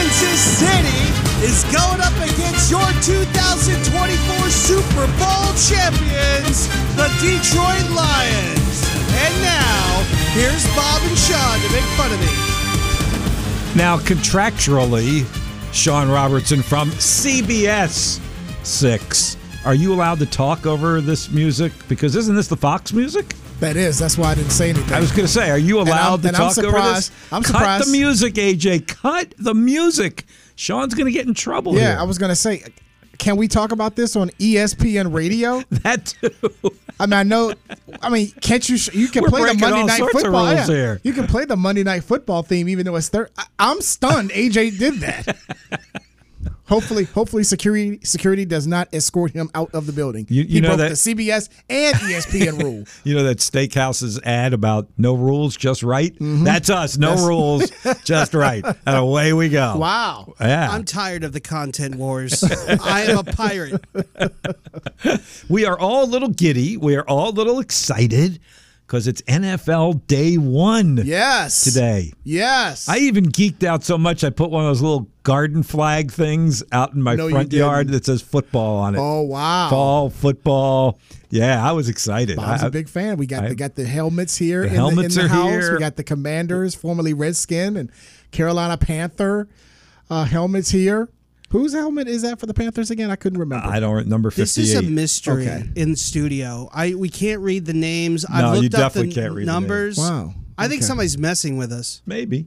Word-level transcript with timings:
Kansas 0.00 0.40
City 0.40 1.44
is 1.44 1.62
going 1.64 2.00
up 2.00 2.16
against 2.16 2.70
your 2.70 2.80
2024 3.02 4.48
Super 4.48 5.06
Bowl 5.18 5.52
champions, 5.60 6.68
the 6.96 7.06
Detroit 7.20 7.84
Lions. 7.94 8.82
And 9.12 9.34
now, 9.42 10.02
here's 10.32 10.64
Bob 10.74 11.02
and 11.02 11.18
Sean 11.18 11.60
to 11.60 11.72
make 11.74 11.84
fun 11.98 12.10
of 12.14 12.18
me. 12.18 13.76
Now, 13.76 13.98
contractually, 13.98 15.26
Sean 15.74 16.10
Robertson 16.10 16.62
from 16.62 16.88
CBS 16.92 18.20
6. 18.64 19.36
Are 19.66 19.74
you 19.74 19.92
allowed 19.92 20.18
to 20.20 20.26
talk 20.26 20.64
over 20.64 21.02
this 21.02 21.30
music? 21.30 21.72
Because 21.88 22.16
isn't 22.16 22.34
this 22.34 22.48
the 22.48 22.56
Fox 22.56 22.94
music? 22.94 23.34
That 23.60 23.76
is. 23.76 23.98
That's 23.98 24.16
why 24.18 24.30
I 24.30 24.34
didn't 24.34 24.50
say 24.52 24.70
anything. 24.70 24.92
I 24.92 25.00
was 25.00 25.12
going 25.12 25.26
to 25.26 25.32
say, 25.32 25.50
are 25.50 25.58
you 25.58 25.80
And 25.80 25.88
I'm- 25.88 25.98
allowed 25.98 26.22
to 26.22 26.28
and 26.28 26.36
I'm 26.36 26.48
talk 26.54 26.58
over 26.64 26.78
this? 26.78 27.06
surprised- 27.06 27.12
I'm 27.32 27.42
Cut 27.42 27.52
surprised. 27.52 27.86
the 27.88 27.92
music, 27.92 28.34
AJ. 28.34 28.86
Cut 28.88 29.34
the 29.38 29.54
music. 29.54 30.24
Sean's 30.56 30.94
going 30.94 31.06
to 31.06 31.12
get 31.12 31.26
in 31.26 31.34
trouble 31.34 31.74
yeah, 31.74 31.92
here. 31.92 31.96
I 31.98 32.02
was 32.02 32.18
gonna 32.18 32.36
say, 32.36 32.62
can 33.18 33.36
we 33.36 33.48
talk 33.48 33.72
about 33.72 33.96
this 33.96 34.14
on 34.16 34.28
ESPN 34.38 35.12
Radio? 35.14 35.62
that 35.70 36.06
too. 36.06 36.30
I 36.98 37.06
mean, 37.06 37.12
I 37.14 37.22
know. 37.22 37.54
I 38.02 38.10
mean, 38.10 38.30
can't 38.42 38.66
you? 38.68 38.76
You 38.92 39.08
can 39.08 39.22
We're 39.22 39.28
play 39.30 39.44
the 39.52 39.54
Monday 39.58 39.84
Night 39.84 40.02
Football. 40.12 40.52
yeah. 40.52 40.66
here. 40.66 41.00
You 41.02 41.12
can 41.14 41.26
play 41.26 41.46
the 41.46 41.56
Monday 41.56 41.82
Night 41.82 42.04
Football 42.04 42.42
theme, 42.42 42.68
even 42.68 42.84
though 42.84 42.96
it's 42.96 43.08
third. 43.08 43.30
I'm 43.58 43.80
stunned. 43.80 44.30
AJ 44.32 44.78
did 44.78 44.94
that. 45.00 45.36
hopefully, 46.70 47.04
hopefully, 47.04 47.42
security 47.44 48.00
security 48.04 48.46
does 48.46 48.66
not 48.66 48.88
escort 48.94 49.32
him 49.32 49.50
out 49.54 49.68
of 49.74 49.84
the 49.86 49.92
building. 49.92 50.24
You- 50.30 50.44
you 50.44 50.48
he 50.48 50.60
know 50.62 50.68
broke 50.68 50.78
that- 50.78 50.88
the 50.90 50.94
CBS 51.14 51.50
and 51.68 51.94
ESPN 51.96 52.62
rule. 52.62 52.84
You 53.04 53.14
know 53.16 53.24
that 53.24 53.38
Steakhouse's 53.38 54.18
ad 54.22 54.54
about 54.54 54.88
no 54.96 55.14
rules, 55.14 55.56
just 55.56 55.82
right? 55.82 56.14
Mm-hmm. 56.14 56.44
That's 56.44 56.70
us. 56.70 56.96
No 56.96 57.26
rules, 57.26 57.70
just 58.04 58.32
right. 58.34 58.64
And 58.64 58.96
away 58.96 59.32
we 59.34 59.48
go. 59.50 59.76
Wow. 59.76 60.32
Yeah. 60.40 60.70
I'm 60.70 60.84
tired 60.84 61.24
of 61.24 61.32
the 61.32 61.40
content 61.40 61.96
wars. 61.96 62.42
I 62.82 63.02
am 63.02 63.18
a 63.18 63.24
pirate. 63.24 63.84
We 65.48 65.64
are 65.66 65.78
all 65.78 66.04
a 66.04 66.06
little 66.10 66.28
giddy. 66.28 66.76
We 66.76 66.94
are 66.96 67.04
all 67.08 67.30
a 67.30 67.36
little 67.36 67.58
excited 67.58 68.38
because 68.90 69.06
it's 69.06 69.22
NFL 69.22 70.04
day 70.08 70.36
one 70.36 71.00
Yes. 71.04 71.62
today. 71.62 72.12
Yes. 72.24 72.88
I 72.88 72.98
even 72.98 73.26
geeked 73.26 73.62
out 73.62 73.84
so 73.84 73.96
much 73.96 74.24
I 74.24 74.30
put 74.30 74.50
one 74.50 74.64
of 74.64 74.70
those 74.70 74.82
little 74.82 75.08
garden 75.22 75.62
flag 75.62 76.10
things 76.10 76.64
out 76.72 76.92
in 76.92 77.00
my 77.00 77.14
No, 77.14 77.30
front 77.30 77.52
yard 77.52 77.86
that 77.90 78.04
says 78.04 78.20
football 78.20 78.78
on 78.78 78.96
it. 78.96 78.98
Oh 78.98 79.22
wow. 79.22 79.70
Fall 79.70 80.10
football. 80.10 80.98
Yeah, 81.28 81.64
I 81.64 81.70
was 81.70 81.88
excited. 81.88 82.34
Bob's 82.36 82.64
I- 82.64 82.66
a 82.66 82.70
big 82.70 82.88
fan. 82.88 83.16
We 83.16 83.26
got 83.26 83.44
I- 83.44 83.48
the 83.50 83.54
got 83.54 83.76
the 83.76 83.84
helmets 83.86 84.36
here. 84.36 84.62
The 84.62 84.68
in 84.70 84.74
helmets 84.74 85.14
the, 85.14 85.20
in 85.20 85.28
the 85.28 85.32
are 85.34 85.36
house. 85.36 85.50
here. 85.50 85.72
We 85.74 85.78
got 85.78 85.94
the 85.94 86.02
Commanders, 86.02 86.74
formerly 86.74 87.14
Redskin, 87.14 87.76
and 87.76 87.92
Carolina 88.32 88.76
Panther 88.76 89.46
uh, 90.10 90.24
helmets 90.24 90.70
here. 90.70 91.08
Whose 91.50 91.72
helmet 91.72 92.06
is 92.08 92.22
that 92.22 92.38
for 92.38 92.46
the 92.46 92.54
Panthers 92.54 92.90
again? 92.90 93.10
I 93.10 93.16
couldn't 93.16 93.38
remember. 93.40 93.66
I 93.66 93.80
don't 93.80 94.06
number 94.06 94.30
fifty. 94.30 94.42
This 94.42 94.58
is 94.58 94.74
a 94.74 94.82
mystery 94.82 95.48
Okay. 95.48 95.68
in 95.74 95.96
studio. 95.96 96.68
I 96.72 96.94
we 96.94 97.08
can't 97.08 97.40
read 97.40 97.66
the 97.66 97.72
names. 97.74 98.24
No, 98.28 98.36
I've 98.36 98.56
you 98.56 98.62
looked 98.62 98.74
up 98.76 98.92
the 98.92 99.00
definitely 99.00 99.12
can't 99.22 99.34
read 99.34 99.48
the 99.48 99.52
numbers. 99.52 99.98
Wow. 99.98 100.34
I 100.56 100.68
think 100.68 100.82
somebody's 100.82 101.18
messing 101.18 101.56
with 101.56 101.72
us. 101.72 102.02
Maybe. 102.06 102.46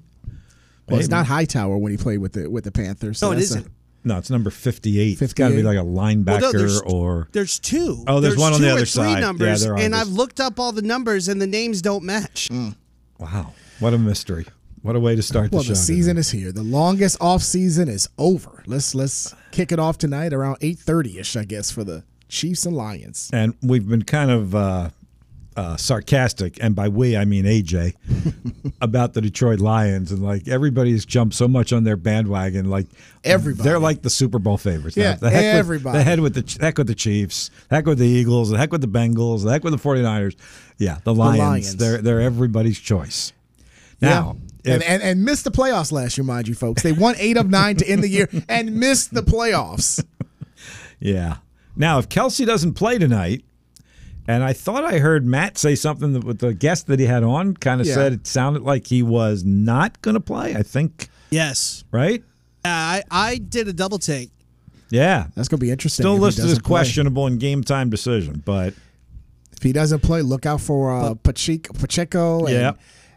well, 0.88 1.00
it's 1.00 1.09
not 1.09 1.25
Hightower 1.27 1.77
when 1.77 1.91
he 1.91 1.97
played 1.97 2.19
with 2.19 2.33
the 2.33 2.50
with 2.50 2.63
the 2.63 2.72
Panthers. 2.72 3.17
so 3.19 3.27
No, 3.27 3.31
it 3.33 3.35
that's 3.38 3.51
a- 3.55 3.57
isn't. 3.59 3.72
No, 4.05 4.17
it's 4.17 4.29
number 4.29 4.50
58. 4.50 5.22
It's 5.22 5.33
got 5.33 5.50
to 5.50 5.56
be 5.56 5.63
like 5.63 5.77
a 5.77 5.81
linebacker 5.81 6.41
Well, 6.41 6.51
no, 6.53 6.59
there's- 6.59 6.81
or. 6.85 7.29
There's 7.31 7.57
two. 7.57 8.03
Oh, 8.06 8.19
there's 8.19 8.35
one 8.35 8.51
on 8.51 8.59
the 8.61 8.67
or 8.67 8.72
other 8.73 8.79
three 8.81 8.85
side. 9.03 9.22
Numbers, 9.22 9.61
there 9.63 9.73
are. 9.73 9.79
and 9.79 9.94
There's- 9.94 10.07
I've 10.07 10.13
looked 10.13 10.41
up 10.41 10.59
all 10.59 10.73
the 10.73 10.81
numbers, 10.81 11.29
and 11.29 11.41
the 11.41 11.47
names 11.47 11.81
don't 11.81 12.03
match. 12.03 12.50
Mm. 12.51 12.75
Wow. 13.17 13.53
What 13.79 13.94
a 13.94 13.97
mystery. 13.97 14.45
What 14.83 14.97
a 14.97 14.99
way 14.99 15.16
to 15.16 15.21
start 15.23 15.51
well, 15.53 15.63
the 15.63 15.69
the 15.69 15.75
season 15.77 16.17
today. 16.17 16.19
is 16.19 16.31
here. 16.31 16.51
The 16.51 16.61
longest 16.61 17.17
off 17.21 17.41
season 17.41 17.88
is 17.88 18.09
over. 18.17 18.63
Let's 18.67 18.94
let's 18.94 19.33
kick 19.51 19.71
it 19.71 19.79
off 19.79 19.97
tonight 19.97 20.33
around 20.33 20.57
eight 20.59 20.77
thirty 20.77 21.17
ish, 21.19 21.38
I 21.38 21.45
guess, 21.45 21.71
for 21.71 21.85
the 21.85 22.03
Chiefs 22.27 22.66
and 22.66 22.75
Lions. 22.75 23.29
And 23.31 23.55
we've 23.61 23.88
been 23.88 24.03
kind 24.03 24.29
of 24.29 24.53
uh, 24.53 24.89
uh, 25.55 25.77
sarcastic, 25.77 26.61
and 26.61 26.75
by 26.75 26.89
we, 26.89 27.16
I 27.16 27.23
mean 27.23 27.45
AJ, 27.45 27.94
about 28.81 29.13
the 29.13 29.21
Detroit 29.21 29.61
Lions. 29.61 30.11
And 30.11 30.21
like 30.21 30.49
everybody's 30.49 31.05
jumped 31.05 31.35
so 31.35 31.47
much 31.47 31.71
on 31.71 31.85
their 31.85 31.95
bandwagon. 31.95 32.69
Like 32.69 32.88
Everybody. 33.23 33.63
They're 33.63 33.79
like 33.79 34.01
the 34.01 34.09
Super 34.09 34.38
Bowl 34.38 34.57
favorites. 34.57 34.97
Yeah, 34.97 35.15
the 35.15 35.29
heck 35.29 35.45
everybody. 35.45 35.97
With, 35.97 36.03
the 36.05 36.09
head 36.09 36.19
with 36.19 36.33
the 36.33 36.57
heck 36.61 36.77
with 36.77 36.88
the 36.88 36.95
Chiefs, 36.95 37.51
the 37.69 37.75
heck 37.75 37.85
with 37.85 38.00
the 38.00 38.07
Eagles, 38.07 38.50
the 38.50 38.57
heck 38.57 38.73
with 38.73 38.81
the 38.81 38.88
Bengals, 38.88 39.45
the 39.45 39.51
heck 39.51 39.63
with 39.63 39.71
the 39.71 39.89
49ers. 39.89 40.35
Yeah, 40.77 40.97
the 41.05 41.15
Lions. 41.15 41.39
Lions. 41.39 41.75
They're, 41.77 42.00
they're 42.00 42.19
everybody's 42.19 42.79
choice. 42.79 43.31
Now, 44.01 44.35
Yeah. 44.38 44.50
And, 44.66 44.81
if- 44.81 44.90
and 44.90 45.03
and 45.03 45.24
missed 45.25 45.44
the 45.44 45.51
playoffs 45.51 45.91
last 45.91 46.18
year, 46.18 46.24
mind 46.25 46.47
you, 46.47 46.56
folks. 46.56 46.84
They 46.84 46.91
won 46.94 47.16
eight 47.18 47.38
of 47.38 47.50
nine 47.50 47.75
to 47.78 47.88
end 47.88 48.03
the 48.03 48.07
year 48.09 48.29
and 48.50 48.75
missed 48.75 49.13
the 49.13 49.22
playoffs. 49.24 50.03
Yeah. 51.00 51.38
Now, 51.75 52.00
if 52.00 52.07
Kelce 52.09 52.46
doesn't 52.46 52.74
play 52.75 52.97
tonight, 52.97 53.44
and 54.28 54.44
I 54.44 54.53
thought 54.53 54.84
I 54.85 55.00
heard 55.00 55.25
Matt 55.25 55.57
say 55.57 55.75
something 55.75 56.13
that 56.13 56.24
with 56.24 56.40
the 56.40 56.53
guest 56.53 56.88
that 56.88 57.00
he 57.00 57.06
had 57.07 57.24
on, 57.24 57.56
kind 57.57 57.81
of 57.81 57.88
Yeah. 57.88 57.96
said 57.96 58.13
it 58.13 58.28
sounded 58.28 58.62
like 58.63 58.88
he 58.88 59.03
was 59.03 59.44
not 59.44 60.01
going 60.01 60.13
to 60.16 60.22
play. 60.22 60.56
I 60.56 60.63
think, 60.63 61.09
Yes, 61.30 61.84
right? 61.91 62.24
Uh, 62.63 62.69
I 62.69 63.03
I 63.12 63.38
did 63.38 63.68
a 63.68 63.74
double 63.74 63.97
take. 64.00 64.30
Yeah. 64.90 65.28
That's 65.35 65.50
gonna 65.50 65.59
be 65.59 65.72
interesting. 65.72 66.03
Still 66.03 66.16
if 66.16 66.22
listed 66.22 66.45
as 66.45 66.59
questionable 66.59 67.28
in 67.28 67.38
game 67.40 67.63
time 67.63 67.90
decision, 67.90 68.41
but 68.45 68.74
If 69.57 69.63
he 69.63 69.74
doesn't 69.74 70.01
play, 70.03 70.22
look 70.22 70.45
out 70.45 70.62
for 70.62 70.95
uh, 70.95 71.16
Pacheco, 71.16 71.74
Pacheco 71.74 72.45
and, 72.45 72.53
Yeah. 72.53 72.72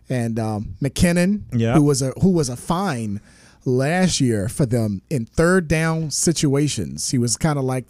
And 0.08 0.38
um, 0.38 0.74
McKinnon, 0.82 1.42
Yeah. 1.52 1.74
who 1.74 1.82
was 1.82 2.02
a 2.02 2.10
who 2.22 2.30
was 2.30 2.48
a 2.48 2.56
fine 2.56 3.20
last 3.64 4.20
year 4.20 4.48
for 4.48 4.66
them 4.66 5.02
in 5.10 5.26
third 5.26 5.68
down 5.68 6.10
situations. 6.10 7.10
He 7.10 7.18
was 7.18 7.36
kind 7.36 7.58
of 7.58 7.64
like 7.64 7.84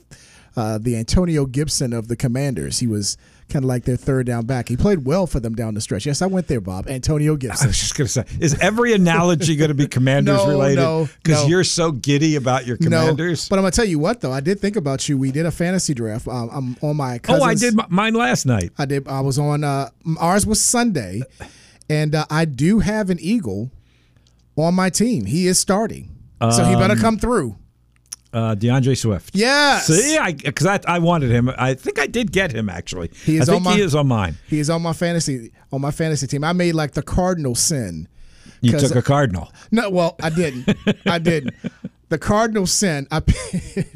uh, 0.56 0.78
the 0.78 0.96
Antonio 0.96 1.44
Gibson 1.44 1.92
of 1.92 2.08
the 2.08 2.16
Commanders. 2.16 2.78
He 2.78 2.86
was 2.86 3.18
kind 3.50 3.62
of 3.62 3.68
like 3.68 3.84
their 3.84 3.96
third 3.96 4.24
down 4.26 4.46
back. 4.46 4.68
He 4.70 4.76
played 4.76 5.04
well 5.04 5.26
for 5.26 5.38
them 5.38 5.54
down 5.54 5.74
the 5.74 5.80
stretch. 5.82 6.06
Yes, 6.06 6.22
I 6.22 6.26
went 6.26 6.48
there, 6.48 6.62
Bob. 6.62 6.88
Antonio 6.88 7.36
Gibson. 7.36 7.66
I 7.66 7.68
was 7.68 7.78
just 7.78 7.94
going 7.94 8.06
to 8.06 8.12
say, 8.12 8.24
is 8.40 8.58
every 8.60 8.94
analogy 8.94 9.54
going 9.54 9.68
to 9.68 9.74
be 9.74 9.86
Commanders 9.98 10.38
No, 10.38 10.48
related? 10.48 10.80
no, 10.80 11.08
Because 11.22 11.42
no. 11.42 11.48
you're 11.48 11.62
so 11.62 11.92
giddy 11.92 12.36
about 12.36 12.64
your 12.66 12.78
Commanders. 12.78 13.44
No, 13.44 13.54
but 13.54 13.58
I'm 13.58 13.62
gonna 13.64 13.70
tell 13.72 13.84
you 13.84 13.98
what 13.98 14.22
though. 14.22 14.32
I 14.32 14.40
did 14.40 14.58
think 14.58 14.76
about 14.76 15.06
you. 15.10 15.18
We 15.18 15.30
did 15.30 15.44
a 15.44 15.50
fantasy 15.50 15.92
draft. 15.92 16.26
Um, 16.26 16.48
I'm 16.50 16.76
on 16.80 16.96
my. 16.96 17.20
oh, 17.28 17.42
I 17.42 17.54
did 17.54 17.78
m- 17.78 17.86
mine 17.90 18.14
last 18.14 18.46
night. 18.46 18.72
I 18.78 18.86
did. 18.86 19.06
I 19.06 19.20
was 19.20 19.38
on. 19.38 19.62
Uh, 19.62 19.90
ours 20.18 20.46
was 20.46 20.60
Sunday, 20.60 21.20
and 21.88 22.14
uh, 22.14 22.26
I 22.30 22.44
do 22.44 22.80
have 22.80 23.10
an 23.10 23.18
Eagle 23.20 23.70
on 24.56 24.74
my 24.74 24.90
team. 24.90 25.24
He 25.26 25.46
is 25.46 25.58
starting, 25.58 26.16
so 26.40 26.64
he 26.64 26.74
Um, 26.74 26.80
better 26.80 26.96
come 26.96 27.18
through. 27.18 27.56
Uh, 28.32 28.54
D'Andre 28.54 28.94
Swift. 28.94 29.34
Yes. 29.34 29.86
See, 29.86 30.18
because 30.44 30.66
I, 30.66 30.78
I 30.86 30.98
wanted 30.98 31.30
him. 31.30 31.50
I 31.56 31.72
think 31.74 31.98
I 31.98 32.06
did 32.06 32.32
get 32.32 32.52
him 32.52 32.68
actually. 32.68 33.10
He 33.24 33.36
is 33.36 33.48
I 33.48 33.52
think 33.52 33.56
on 33.58 33.62
my- 33.62 33.76
he 33.76 33.80
is 33.82 33.94
on 33.94 34.06
mine. 34.08 34.36
He 34.46 34.58
is 34.58 34.68
on 34.68 34.82
my 34.82 34.92
fantasy 34.92 35.52
on 35.72 35.80
my 35.80 35.90
fantasy 35.90 36.26
team. 36.26 36.44
I 36.44 36.52
made 36.52 36.74
like 36.74 36.92
the 36.92 37.02
cardinal 37.02 37.54
sin. 37.54 38.08
You 38.60 38.78
took 38.78 38.94
a 38.94 39.02
Cardinal. 39.02 39.52
No, 39.70 39.90
well, 39.90 40.16
I 40.22 40.30
didn't. 40.30 40.74
I 41.06 41.18
didn't. 41.18 41.54
The 42.08 42.18
cardinal 42.18 42.68
sin. 42.68 43.08
I. 43.10 43.20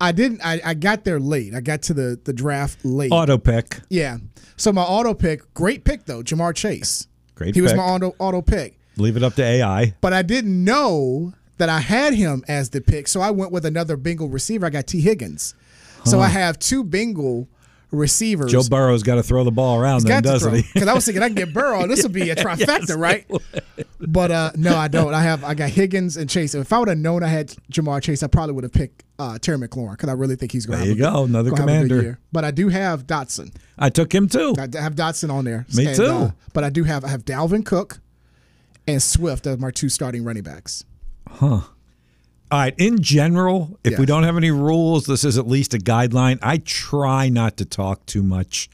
I, 0.00 0.12
didn't. 0.12 0.40
I, 0.44 0.60
I 0.64 0.74
got 0.74 1.04
there 1.04 1.20
late. 1.20 1.54
I 1.54 1.60
got 1.60 1.82
to 1.82 1.94
the, 1.94 2.20
the 2.24 2.32
draft 2.32 2.84
late. 2.84 3.10
Auto 3.12 3.38
pick. 3.38 3.80
Yeah. 3.88 4.18
So 4.56 4.72
my 4.72 4.82
auto 4.82 5.14
pick, 5.14 5.52
great 5.54 5.84
pick 5.84 6.04
though, 6.06 6.22
Ja'Marr 6.22 6.54
Chase. 6.54 7.08
Great 7.34 7.48
pick. 7.48 7.54
He 7.56 7.60
was 7.60 7.74
my 7.74 7.82
auto 7.82 8.14
auto 8.18 8.42
pick. 8.42 8.78
Leave 8.96 9.16
it 9.16 9.22
up 9.22 9.34
to 9.34 9.44
AI. 9.44 9.94
but 10.00 10.12
I 10.14 10.22
didn't 10.22 10.64
know 10.64 11.34
that 11.58 11.68
I 11.68 11.80
had 11.80 12.14
him 12.14 12.44
as 12.48 12.70
the 12.70 12.80
pick. 12.80 13.08
So 13.08 13.20
I 13.20 13.30
went 13.30 13.52
with 13.52 13.66
another 13.66 13.96
Bengal 13.96 14.28
receiver. 14.28 14.66
I 14.66 14.70
got 14.70 14.86
Tee 14.86 15.00
Higgins. 15.00 15.54
So 16.04 16.20
I 16.20 16.28
have 16.28 16.58
two 16.60 16.84
Bengal 16.84 17.48
receivers. 17.96 18.52
Joe 18.52 18.62
Burrow's 18.68 19.02
got 19.02 19.16
to 19.16 19.22
throw 19.22 19.44
the 19.44 19.50
ball 19.50 19.78
around, 19.80 20.02
then, 20.04 20.22
doesn't 20.22 20.54
he? 20.54 20.62
Because 20.74 20.88
I 20.88 20.94
was 20.94 21.04
thinking 21.04 21.22
I 21.22 21.28
can 21.28 21.34
get 21.34 21.52
Burrow. 21.54 21.86
This 21.86 22.02
would 22.02 22.12
be 22.12 22.30
a 22.30 22.36
trifecta, 22.44 22.96
right? 22.98 23.24
But 24.00 24.30
uh, 24.30 24.52
no, 24.56 24.76
I 24.76 24.88
don't. 24.88 25.12
I 25.14 25.22
have 25.22 25.42
I 25.44 25.54
got 25.54 25.70
Higgins 25.70 26.16
and 26.16 26.28
Chase. 26.30 26.54
If 26.54 26.72
I 26.72 26.78
would 26.78 26.88
have 26.88 26.98
known 26.98 27.22
I 27.22 27.28
had 27.28 27.48
Ja'Marr 27.72 28.02
Chase, 28.02 28.22
I 28.22 28.26
probably 28.26 28.54
would 28.54 28.64
have 28.64 28.72
picked 28.72 29.04
uh, 29.18 29.38
Terry 29.38 29.58
McLaurin 29.58 29.92
because 29.92 30.08
I 30.08 30.12
really 30.12 30.36
think 30.36 30.52
he's 30.52 30.66
going 30.66 30.78
to 30.78 30.84
There 30.84 30.90
have 30.90 30.98
you 30.98 31.06
a 31.06 31.10
go, 31.12 31.24
another 31.24 31.50
gonna 31.50 31.72
have 31.72 31.84
a 31.84 31.88
good 31.88 31.88
commander. 31.96 32.18
But 32.32 32.44
I 32.44 32.50
do 32.50 32.68
have 32.68 33.06
Dotson. 33.06 33.54
I 33.78 33.88
took 33.90 34.14
him 34.14 34.28
too. 34.28 34.54
I 34.58 34.62
have 34.80 34.94
Dotson 34.94 35.32
on 35.32 35.44
there. 35.44 35.64
Me 35.74 35.86
And, 35.86 35.96
too. 35.96 36.04
uh, 36.06 36.30
but 36.52 36.64
I 36.64 36.70
do 36.70 36.84
have 36.84 37.04
I 37.04 37.08
have 37.08 37.24
Dalvin 37.24 37.64
Cook 37.64 38.00
and 38.86 39.02
Swift 39.02 39.46
as 39.46 39.58
my 39.58 39.70
two 39.70 39.88
starting 39.88 40.24
running 40.24 40.42
backs. 40.42 40.84
All 42.50 42.58
right. 42.60 42.74
In 42.78 43.02
general, 43.02 43.78
if 43.84 43.98
we 43.98 44.06
don't 44.06 44.22
have 44.22 44.36
any 44.36 44.50
rules, 44.50 45.06
this 45.06 45.24
is 45.24 45.36
at 45.38 45.46
least 45.48 45.74
a 45.74 45.78
guideline. 45.78 46.38
I 46.42 46.58
try 46.58 47.28
not 47.28 47.56
to 47.58 47.64
talk 47.64 48.06
too 48.06 48.22
much 48.22 48.68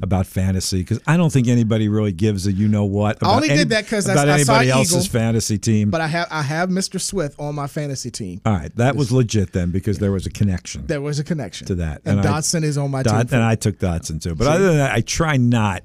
about 0.00 0.26
fantasy 0.26 0.78
because 0.78 0.98
I 1.06 1.16
don't 1.18 1.30
think 1.30 1.48
anybody 1.48 1.86
really 1.86 2.12
gives 2.12 2.46
a 2.46 2.52
you 2.52 2.66
know 2.66 2.84
what. 2.84 3.18
About 3.18 3.34
only 3.36 3.48
did 3.48 3.68
that 3.68 3.86
'cause 3.86 4.08
I- 4.08 4.12
about 4.14 4.28
I 4.30 4.42
saw 4.42 4.52
anybody 4.54 4.70
else's 4.70 4.92
Eagle, 5.06 5.20
fantasy 5.20 5.58
team. 5.58 5.90
But 5.90 6.00
I 6.00 6.06
have 6.08 6.28
I 6.30 6.42
have 6.42 6.70
Mr. 6.70 6.98
Swift 7.00 7.38
on 7.38 7.54
my 7.54 7.66
fantasy 7.66 8.10
team. 8.10 8.40
All 8.46 8.54
right, 8.54 8.74
that 8.76 8.96
was 8.96 9.12
legit 9.12 9.52
then 9.52 9.70
because 9.70 9.98
there 9.98 10.10
was 10.10 10.24
a 10.26 10.30
connection 10.30 10.86
There 10.86 11.02
was 11.02 11.18
a 11.18 11.24
connection 11.24 11.66
to 11.66 11.74
that. 11.76 12.00
and, 12.06 12.20
I- 12.20 12.24
Dotson 12.24 12.64
is 12.64 12.78
on 12.78 12.90
my 12.90 13.02
team. 13.02 13.14
and 13.16 13.34
I 13.42 13.54
took 13.54 13.78
Dotson 13.78 14.20
too. 14.20 14.34
But 14.34 14.46
other 14.48 14.68
than 14.68 14.78
that, 14.78 14.92
I 14.92 15.02
try 15.02 15.36
not 15.36 15.82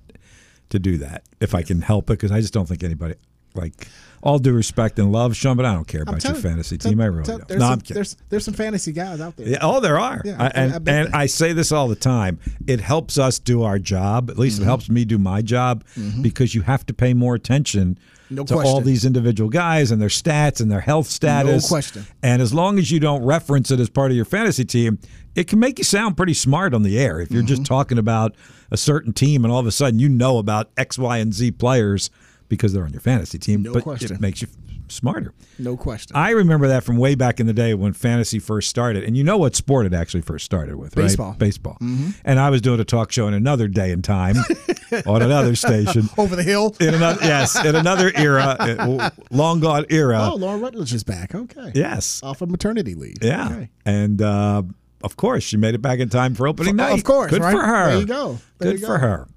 to 0.69 0.80
do 0.80 0.98
that 1.00 1.24
if 1.42 1.54
I 1.54 1.62
can 1.62 1.81
help 1.81 2.10
it 2.10 2.13
because 2.13 2.31
I 2.31 2.40
just 2.40 2.54
don't 2.54 2.68
think 2.68 2.83
anybody 2.83 3.16
like 3.56 3.88
all 4.24 4.40
due 4.40 4.52
respect 4.54 4.98
and 5.00 5.12
love, 5.12 5.36
Sean, 5.36 5.56
but 5.58 5.66
I 5.66 5.74
don't 5.74 5.88
care 5.88 6.02
about 6.02 6.24
your 6.24 6.34
fantasy 6.36 6.78
team. 6.78 7.00
I 7.00 7.06
really 7.06 7.24
don't. 7.24 7.48
There's, 7.48 7.60
No, 7.60 7.66
some, 7.68 7.74
I'm 7.74 7.80
there's 7.88 8.18
there's 8.30 8.46
some 8.46 8.54
fantasy 8.54 8.92
guys 8.92 9.22
out 9.22 9.36
there. 9.38 9.48
Yeah, 9.48 9.58
oh, 9.62 9.80
there 9.80 10.00
are. 10.00 10.22
Yeah, 10.25 10.36
I, 10.40 10.48
and 10.56 10.74
I 10.90 10.92
and 10.92 11.16
I 11.16 11.25
say 11.28 11.54
this 11.54 11.72
all 11.72 11.88
the 11.88 11.96
time. 11.96 12.40
It 12.66 12.80
helps 12.81 13.18
us 13.18 13.40
do 13.40 13.64
our 13.64 13.80
job. 13.80 14.30
At 14.30 14.38
least 14.40 14.56
Mm-hmm. 14.58 14.64
it 14.64 14.66
helps 14.68 14.90
me 14.90 15.06
do 15.06 15.18
my 15.18 15.42
job 15.42 15.84
because 16.22 16.56
you 16.56 16.62
have 16.64 16.86
to 16.88 16.94
pay 16.94 17.14
more 17.14 17.36
attention 17.36 17.98
No 18.30 18.44
to 18.46 18.56
all 18.60 18.81
these 18.81 19.06
individual 19.06 19.50
guys 19.50 19.92
and 19.92 20.02
their 20.02 20.10
stats 20.10 20.60
and 20.62 20.72
their 20.72 20.81
health 20.81 21.08
status. 21.08 21.68
question. 21.68 22.06
And 22.24 22.42
as 22.42 22.54
long 22.54 22.80
as 22.80 22.90
you 22.92 23.00
don't 23.00 23.24
reference 23.24 23.69
it 23.72 23.80
as 23.80 23.90
part 23.90 24.10
of 24.12 24.16
your 24.18 24.25
fantasy 24.25 24.66
team, 24.66 24.98
it 25.36 25.48
can 25.48 25.60
make 25.60 25.78
you 25.78 25.84
sound 25.84 26.18
pretty 26.18 26.34
smart 26.34 26.74
on 26.74 26.81
the 26.81 26.98
air. 26.98 27.22
If 27.22 27.31
you're 27.31 27.44
just 27.44 27.62
Mm-hmm. 27.62 27.74
talking 27.74 27.98
about 28.00 28.36
a 28.72 28.78
certain 28.78 29.14
team 29.14 29.46
and 29.46 29.54
all 29.54 29.60
of 29.60 29.68
a 29.68 29.72
sudden 29.72 30.00
you 30.00 30.10
know 30.10 30.40
about 30.40 30.69
X, 30.75 30.98
Y, 30.98 31.18
and 31.19 31.34
Z 31.34 31.52
players 31.52 32.10
because 32.49 32.73
they're 32.73 32.83
on 32.85 32.91
your 32.91 33.01
fantasy 33.01 33.38
team, 33.38 33.63
No 33.63 33.73
but 33.73 33.83
question. 33.83 34.13
it 34.15 34.21
makes 34.21 34.41
you 34.41 34.47
smarter. 34.89 35.33
No 35.59 35.75
question. 35.75 36.15
I 36.15 36.29
remember 36.31 36.69
that 36.69 36.81
from 36.83 36.95
way 36.95 37.13
back 37.15 37.41
in 37.41 37.45
the 37.45 37.51
day 37.53 37.73
when 37.73 37.91
fantasy 37.91 38.39
first 38.39 38.69
started. 38.69 39.03
And 39.03 39.17
you 39.17 39.23
know 39.23 39.38
what 39.38 39.53
sport 39.53 39.85
it 39.85 39.94
actually 39.94 40.21
first 40.21 40.45
started 40.45 40.75
with, 40.77 40.95
right? 40.95 41.03
Baseball. 41.03 41.31
Mm-hmm. 41.31 41.39
Baseball. 41.39 41.77
And 42.23 42.39
I 42.39 42.49
was 42.49 42.61
doing 42.61 42.79
a 42.79 42.85
talk 42.85 43.11
show 43.11 43.27
in 43.27 43.33
another 43.33 43.67
day 43.67 43.91
and 43.91 44.01
time 44.01 44.38
on 45.05 45.21
another 45.21 45.55
station. 45.55 46.09
Over 46.17 46.38
the 46.38 46.44
hill. 46.44 46.73
In 46.79 46.94
another 46.94 47.19
yes, 47.21 47.61
in 47.65 47.75
another 47.75 48.13
era, 48.15 48.55
uh, 48.59 49.09
long 49.29 49.59
gone 49.59 49.85
era. 49.89 50.29
Oh, 50.31 50.35
Laura 50.38 50.57
Rutledge 50.57 50.94
is 50.94 51.03
back. 51.03 51.35
Okay. 51.35 51.71
Yes. 51.75 52.23
Off 52.23 52.41
of 52.41 52.49
maternity 52.49 52.95
leave. 52.95 53.17
Yeah. 53.21 53.47
Okay. 53.47 53.69
And 53.85 54.21
uh, 54.21 54.63
of 55.03 55.17
course, 55.17 55.44
she 55.44 55.57
made 55.57 55.75
it 55.75 55.81
back 55.81 55.99
in 55.99 56.07
time 56.07 56.33
for 56.33 56.47
opening 56.47 56.73
For- 56.73 56.77
night. 56.77 56.94
of 56.97 57.03
course, 57.03 57.29
Good 57.31 57.41
right? 57.41 57.51
for 57.53 57.61
her. 57.61 57.89
There 57.89 57.99
you 57.99 58.05
go. 58.05 58.38
There 58.59 58.71
Good 58.71 58.79
you 58.79 58.85
for 58.88 58.97
her. 58.99 59.27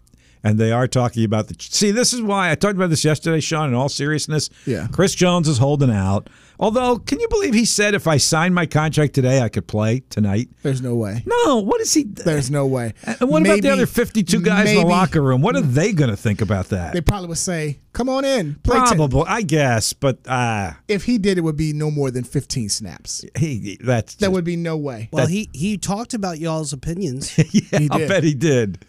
And 0.42 0.58
they 0.58 0.72
are 0.72 0.88
talking 0.88 1.24
about 1.24 1.48
the. 1.48 1.56
See, 1.58 1.90
this 1.90 2.14
is 2.14 2.22
why 2.22 2.50
I 2.50 2.54
talked 2.54 2.74
about 2.74 2.88
this 2.88 3.04
yesterday, 3.04 3.40
Sean. 3.40 3.68
In 3.68 3.74
all 3.74 3.90
seriousness, 3.90 4.48
Yeah. 4.64 4.86
Chris 4.90 5.14
Jones 5.14 5.46
is 5.48 5.58
holding 5.58 5.90
out. 5.90 6.30
Although, 6.58 6.98
can 6.98 7.20
you 7.20 7.28
believe 7.28 7.52
he 7.54 7.64
said 7.66 7.94
if 7.94 8.06
I 8.06 8.16
signed 8.18 8.54
my 8.54 8.64
contract 8.66 9.14
today, 9.14 9.40
I 9.42 9.48
could 9.50 9.66
play 9.66 10.02
tonight? 10.10 10.48
There's 10.62 10.80
no 10.82 10.94
way. 10.94 11.22
No. 11.26 11.58
What 11.58 11.80
is 11.82 11.92
he? 11.92 12.04
There's 12.04 12.50
no 12.50 12.66
way. 12.66 12.94
and 13.04 13.28
what 13.30 13.42
about 13.42 13.60
the 13.62 13.70
other 13.70 13.86
52 13.86 14.40
guys 14.40 14.70
in 14.70 14.76
the 14.76 14.86
locker 14.86 15.22
room? 15.22 15.42
What 15.42 15.56
are 15.56 15.60
they 15.62 15.92
going 15.92 16.10
to 16.10 16.16
think 16.16 16.40
about 16.40 16.68
that? 16.70 16.92
They 16.94 17.00
probably 17.02 17.28
would 17.28 17.38
say, 17.38 17.80
"Come 17.92 18.08
on 18.08 18.24
in, 18.24 18.54
play." 18.62 18.76
ten." 18.76 18.96
Probably, 18.96 19.24
I 19.26 19.42
guess, 19.42 19.92
but 19.92 20.20
uh, 20.26 20.72
If 20.88 21.04
he 21.04 21.18
did, 21.18 21.36
it 21.38 21.42
would 21.42 21.56
be 21.56 21.72
no 21.74 21.90
more 21.90 22.10
than 22.10 22.24
15 22.24 22.68
snaps. 22.70 23.24
he 23.38 23.76
that's 23.82 24.14
There 24.14 24.28
just- 24.28 24.32
would 24.34 24.44
be 24.44 24.56
no 24.56 24.76
way. 24.78 25.08
Well, 25.12 25.26
he 25.26 25.50
he 25.52 25.76
talked 25.76 26.14
about 26.14 26.38
y'all's 26.38 26.72
opinions. 26.72 27.36
yeah, 27.52 27.88
I'll 27.90 28.08
bet 28.08 28.24
he 28.24 28.32
did. 28.34 28.84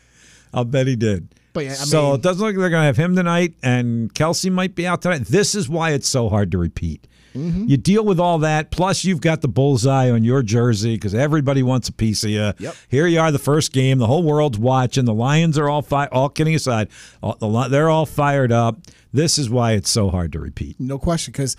I'll 0.54 0.66
bet 0.66 0.88
he 0.88 0.96
did. 0.96 1.34
But, 1.54 1.66
yeah, 1.66 1.72
I 1.72 1.76
so 1.76 2.04
mean- 2.08 2.16
it 2.16 2.22
doesn't 2.22 2.42
look 2.42 2.54
like 2.56 2.60
they're 2.60 2.70
going 2.70 2.82
to 2.82 2.86
have 2.86 2.98
him 2.98 3.16
tonight, 3.16 3.56
and 3.62 4.14
Kelce 4.14 4.52
might 4.52 4.76
be 4.76 4.88
out 4.88 5.02
tonight. 5.02 5.26
This 5.26 5.56
is 5.56 5.68
why 5.68 5.92
it's 5.92 6.08
so 6.08 6.30
hard 6.30 6.52
to 6.52 6.58
repeat. 6.58 7.08
Mm-hmm. 7.36 7.66
You 7.68 7.78
deal 7.78 8.04
with 8.04 8.20
all 8.20 8.40
that, 8.40 8.72
plus 8.72 9.06
you've 9.06 9.22
got 9.22 9.40
the 9.40 9.48
bullseye 9.48 10.10
on 10.12 10.26
your 10.26 10.44
jersey 10.44 10.96
because 10.96 11.16
everybody 11.16 11.64
wants 11.64 11.88
a 11.88 11.94
piece 11.94 12.26
of 12.26 12.30
you. 12.30 12.52
Yep. 12.60 12.76
Here 12.90 13.08
you 13.08 13.22
are, 13.22 13.32
the 13.32 13.40
first 13.40 13.72
game, 13.72 14.00
the 14.00 14.08
whole 14.08 14.24
world's 14.24 14.58
watching. 14.60 15.06
The 15.06 15.14
Lions 15.14 15.58
are 15.58 15.70
all 15.70 15.82
fi- 15.82 16.08
all 16.08 16.28
kidding 16.28 16.56
aside, 16.56 16.90
all, 17.24 17.36
the, 17.36 17.68
they're 17.70 17.90
all 17.90 18.06
fired 18.06 18.52
up. 18.52 18.80
This 19.14 19.38
is 19.38 19.50
why 19.50 19.74
it's 19.74 19.90
so 19.90 20.10
hard 20.10 20.34
to 20.34 20.40
repeat. 20.40 20.78
No 20.78 21.00
question, 21.00 21.32
because 21.32 21.56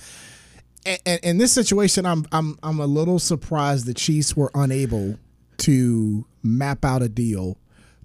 in 1.07 1.39
this 1.39 1.53
situation, 1.53 2.05
I'm 2.05 2.27
I'm 2.33 2.59
I'm 2.63 2.79
a 2.79 2.87
little 2.87 3.19
surprised 3.19 3.87
the 3.87 3.95
Chiefs 3.95 4.37
were 4.37 4.51
unable 4.55 5.19
to 5.59 6.27
map 6.43 6.85
out 6.85 7.01
a 7.01 7.09
deal 7.09 7.57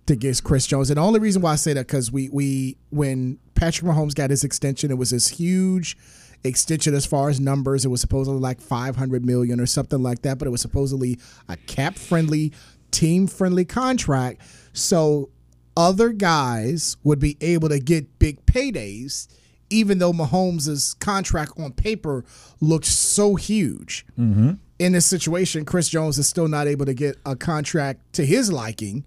to 0.08 0.16
get 0.16 0.44
Chris 0.44 0.66
Jones. 0.66 0.90
And 0.90 0.98
the 0.98 1.02
only 1.02 1.20
reason 1.20 1.42
why 1.42 1.54
I 1.54 1.56
say 1.56 1.74
that 1.74 1.88
because 1.88 2.12
we 2.12 2.30
we 2.30 2.78
when 2.90 3.40
Patrick 3.56 3.90
Mahomes 3.90 4.16
got 4.16 4.30
his 4.30 4.44
extension, 4.44 4.92
it 4.92 4.98
was 4.98 5.12
this 5.12 5.28
huge 5.28 5.98
extension 6.44 6.94
as 6.94 7.06
far 7.06 7.30
as 7.30 7.40
numbers. 7.40 7.86
It 7.86 7.90
was 7.90 8.02
supposedly 8.02 8.40
like 8.40 8.62
500 8.62 9.26
million 9.26 9.60
or 9.60 9.66
something 9.66 10.02
like 10.02 10.22
that, 10.24 10.38
but 10.38 10.48
it 10.48 10.52
was 10.52 10.62
supposedly 10.62 11.20
a 11.48 11.58
cap 11.58 11.96
friendly, 11.96 12.54
team 12.92 13.28
friendly 13.28 13.66
contract. 13.66 14.42
So 14.74 15.30
other 15.76 16.10
guys 16.10 16.98
would 17.04 17.20
be 17.20 17.38
able 17.42 17.70
to 17.70 17.80
get 17.80 18.20
big 18.20 18.46
paydays, 18.46 19.28
even 19.70 20.00
though 20.00 20.14
Mahomes' 20.14 20.98
contract 21.00 21.54
on 21.60 21.74
paper 21.74 22.24
looked 22.62 22.86
so 22.86 23.36
huge. 23.36 24.06
Mm-hmm. 24.18 24.54
In 24.80 24.92
this 24.94 25.06
situation, 25.08 25.66
Chris 25.66 25.90
Jones 25.90 26.18
is 26.20 26.28
still 26.28 26.48
not 26.48 26.68
able 26.68 26.86
to 26.86 26.94
get 26.94 27.18
a 27.26 27.36
contract 27.36 28.14
to 28.14 28.26
his 28.26 28.52
liking, 28.52 29.04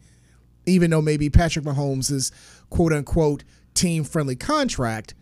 even 0.66 0.90
though 0.90 1.02
maybe 1.02 1.30
Patrick 1.30 1.64
Mahomes' 1.64 2.30
quote 2.70 2.92
unquote 2.92 3.44
team 3.74 4.04
friendly 4.04 4.36
contract 4.36 5.14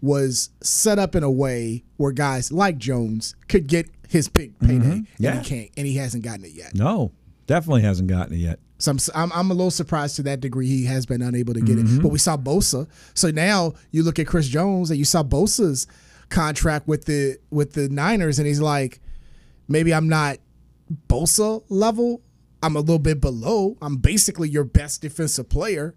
was 0.00 0.50
set 0.62 0.98
up 0.98 1.14
in 1.16 1.22
a 1.22 1.30
way 1.30 1.84
where 1.96 2.12
guys 2.12 2.52
like 2.52 2.78
Jones 2.78 3.34
could 3.48 3.66
get 3.66 3.88
his 4.08 4.28
big 4.28 4.58
payday, 4.60 4.74
and 4.86 5.06
Yeah. 5.18 5.40
he 5.40 5.44
can't, 5.48 5.70
and 5.76 5.86
he 5.86 5.94
hasn't 5.96 6.22
gotten 6.24 6.44
it 6.44 6.52
yet. 6.52 6.74
No, 6.74 7.12
definitely 7.46 7.82
hasn't 7.82 8.08
gotten 8.08 8.34
it 8.34 8.38
yet. 8.38 8.58
So 8.78 8.92
I'm, 8.92 8.98
I'm 9.14 9.32
I'm 9.32 9.50
a 9.50 9.54
little 9.54 9.72
surprised 9.72 10.16
to 10.16 10.22
that 10.22 10.40
degree 10.40 10.68
he 10.68 10.84
has 10.84 11.04
been 11.04 11.20
unable 11.20 11.52
to 11.54 11.60
get 11.60 11.76
Mm-hmm. 11.78 11.96
it. 11.98 12.02
But 12.02 12.10
we 12.10 12.18
saw 12.18 12.36
Bosa. 12.36 12.86
So 13.14 13.30
now 13.32 13.74
you 13.90 14.04
look 14.04 14.18
at 14.20 14.26
Chris 14.28 14.46
Jones 14.48 14.90
and 14.90 14.98
you 14.98 15.04
saw 15.04 15.22
Bosa's 15.24 15.86
contract 16.28 16.86
with 16.86 17.04
the 17.06 17.38
with 17.50 17.72
the 17.72 17.88
Niners, 17.88 18.38
and 18.38 18.46
he's 18.46 18.60
like, 18.60 19.00
maybe 19.66 19.92
I'm 19.92 20.08
not 20.08 20.38
Bosa 21.08 21.62
level. 21.68 22.22
I'm 22.62 22.76
a 22.76 22.80
little 22.80 22.98
bit 22.98 23.20
below. 23.20 23.76
I'm 23.80 23.96
basically 23.96 24.48
your 24.48 24.64
best 24.64 25.02
defensive 25.02 25.48
player. 25.48 25.94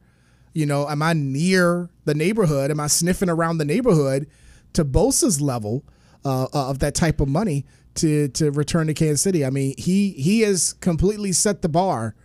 You 0.53 0.65
know, 0.65 0.87
am 0.87 1.01
I 1.01 1.13
near 1.13 1.89
the 2.05 2.13
neighborhood? 2.13 2.71
Am 2.71 2.79
I 2.79 2.87
sniffing 2.87 3.29
around 3.29 3.57
the 3.57 3.65
neighborhood 3.65 4.27
to 4.73 4.85
Bosa's 4.85 5.41
level 5.41 5.83
uh, 6.23 6.47
of 6.53 6.79
that 6.79 6.93
type 6.93 7.21
of 7.21 7.27
money 7.27 7.65
to 7.95 8.27
to 8.29 8.51
return 8.51 8.87
to 8.87 8.93
Kansas 8.93 9.21
City? 9.21 9.45
I 9.45 9.49
mean, 9.49 9.75
he 9.77 10.11
he 10.11 10.41
has 10.41 10.73
completely 10.73 11.31
set 11.31 11.61
the 11.61 11.69
bar 11.69 12.15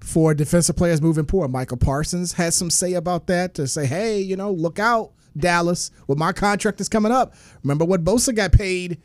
for 0.00 0.32
defensive 0.34 0.76
players 0.76 1.02
moving 1.02 1.26
forward. 1.26 1.48
Michael 1.48 1.76
Parsons 1.76 2.32
has 2.34 2.54
some 2.54 2.70
say 2.70 2.94
about 2.94 3.26
that 3.26 3.54
to 3.54 3.66
say, 3.66 3.86
hey, 3.86 4.20
you 4.20 4.36
know, 4.36 4.50
look 4.50 4.78
out, 4.78 5.12
Dallas. 5.36 5.90
Well, 6.06 6.16
my 6.16 6.32
contract 6.32 6.80
is 6.80 6.88
coming 6.88 7.12
up. 7.12 7.34
Remember 7.62 7.84
what 7.84 8.04
Bosa 8.04 8.34
got 8.34 8.52
paid? 8.52 8.98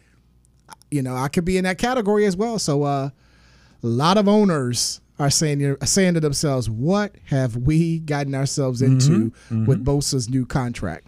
You 0.90 1.02
know, 1.02 1.16
I 1.16 1.28
could 1.28 1.46
be 1.46 1.58
in 1.58 1.64
that 1.64 1.78
category 1.78 2.26
as 2.26 2.38
well. 2.38 2.60
So 2.60 2.84
uh, 2.84 3.10
a 3.84 3.88
lot 3.88 4.18
of 4.18 4.28
owners 4.28 5.02
are 5.20 5.30
saying 5.30 5.78
saying 5.84 6.14
to 6.16 6.20
themselves, 6.20 6.70
what 6.70 7.16
have 7.26 7.56
we 7.56 8.00
gotten 8.00 8.34
ourselves 8.34 8.82
mm-hmm. 8.82 8.94
into 8.94 9.32
mm-hmm. 9.32 9.66
with 9.66 9.86
Bosa's 9.86 10.30
new 10.30 10.46
contract? 10.46 11.08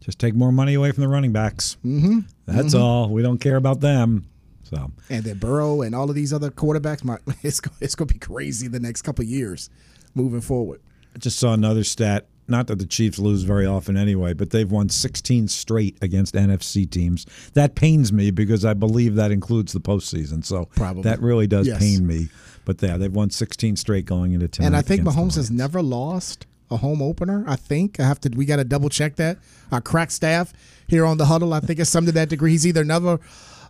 Just 0.00 0.18
take 0.18 0.34
more 0.34 0.52
money 0.52 0.74
away 0.74 0.90
from 0.92 1.02
the 1.02 1.08
running 1.08 1.32
backs. 1.32 1.76
Mm-hmm. 1.84 2.20
That's 2.46 2.74
mm-hmm. 2.74 2.82
all. 2.82 3.08
We 3.08 3.22
don't 3.22 3.38
care 3.38 3.56
about 3.56 3.80
them. 3.80 4.28
So 4.64 4.90
And 5.10 5.24
then 5.24 5.38
Burrow 5.38 5.82
and 5.82 5.94
all 5.94 6.08
of 6.08 6.16
these 6.16 6.32
other 6.32 6.50
quarterbacks, 6.50 7.04
my, 7.04 7.18
it's 7.42 7.60
it's 7.80 7.94
going 7.94 8.08
to 8.08 8.14
be 8.14 8.20
crazy 8.20 8.68
the 8.68 8.80
next 8.80 9.02
couple 9.02 9.22
of 9.22 9.28
years 9.28 9.70
moving 10.14 10.40
forward. 10.40 10.80
I 11.14 11.18
just 11.18 11.38
saw 11.38 11.52
another 11.52 11.84
stat. 11.84 12.26
Not 12.52 12.68
that 12.68 12.78
the 12.78 12.86
Chiefs 12.86 13.18
lose 13.18 13.42
very 13.42 13.66
often 13.66 13.96
anyway, 13.96 14.34
but 14.34 14.50
they've 14.50 14.70
won 14.70 14.88
16 14.88 15.48
straight 15.48 15.96
against 16.00 16.34
NFC 16.34 16.88
teams. 16.88 17.26
That 17.54 17.74
pains 17.74 18.12
me 18.12 18.30
because 18.30 18.64
I 18.64 18.74
believe 18.74 19.16
that 19.16 19.32
includes 19.32 19.72
the 19.72 19.80
postseason. 19.80 20.44
So 20.44 20.66
Probably. 20.76 21.02
that 21.02 21.20
really 21.20 21.46
does 21.46 21.66
Yes. 21.66 21.78
pain 21.80 22.06
me. 22.06 22.28
But 22.64 22.80
yeah, 22.80 22.96
they've 22.98 23.12
won 23.12 23.30
16 23.30 23.74
straight 23.76 24.04
going 24.06 24.32
into 24.32 24.46
tonight. 24.48 24.66
And 24.66 24.76
I 24.76 24.82
think 24.82 25.02
Mahomes 25.02 25.34
has 25.34 25.50
never 25.50 25.82
lost 25.82 26.46
a 26.70 26.76
home 26.76 27.02
opener. 27.02 27.44
I 27.48 27.56
think 27.56 27.98
I 27.98 28.04
have 28.04 28.20
to. 28.20 28.30
We 28.36 28.44
got 28.44 28.56
to 28.56 28.64
double 28.64 28.88
check 28.88 29.16
that. 29.16 29.38
Our 29.72 29.80
crack 29.80 30.10
staff 30.10 30.52
here 30.86 31.04
on 31.04 31.16
the 31.18 31.26
huddle. 31.26 31.52
I 31.54 31.60
think 31.60 31.80
it's 31.80 31.90
some 31.90 32.06
to 32.06 32.12
that 32.12 32.28
degree. 32.28 32.52
He's 32.52 32.66
either 32.66 32.84
never 32.84 33.18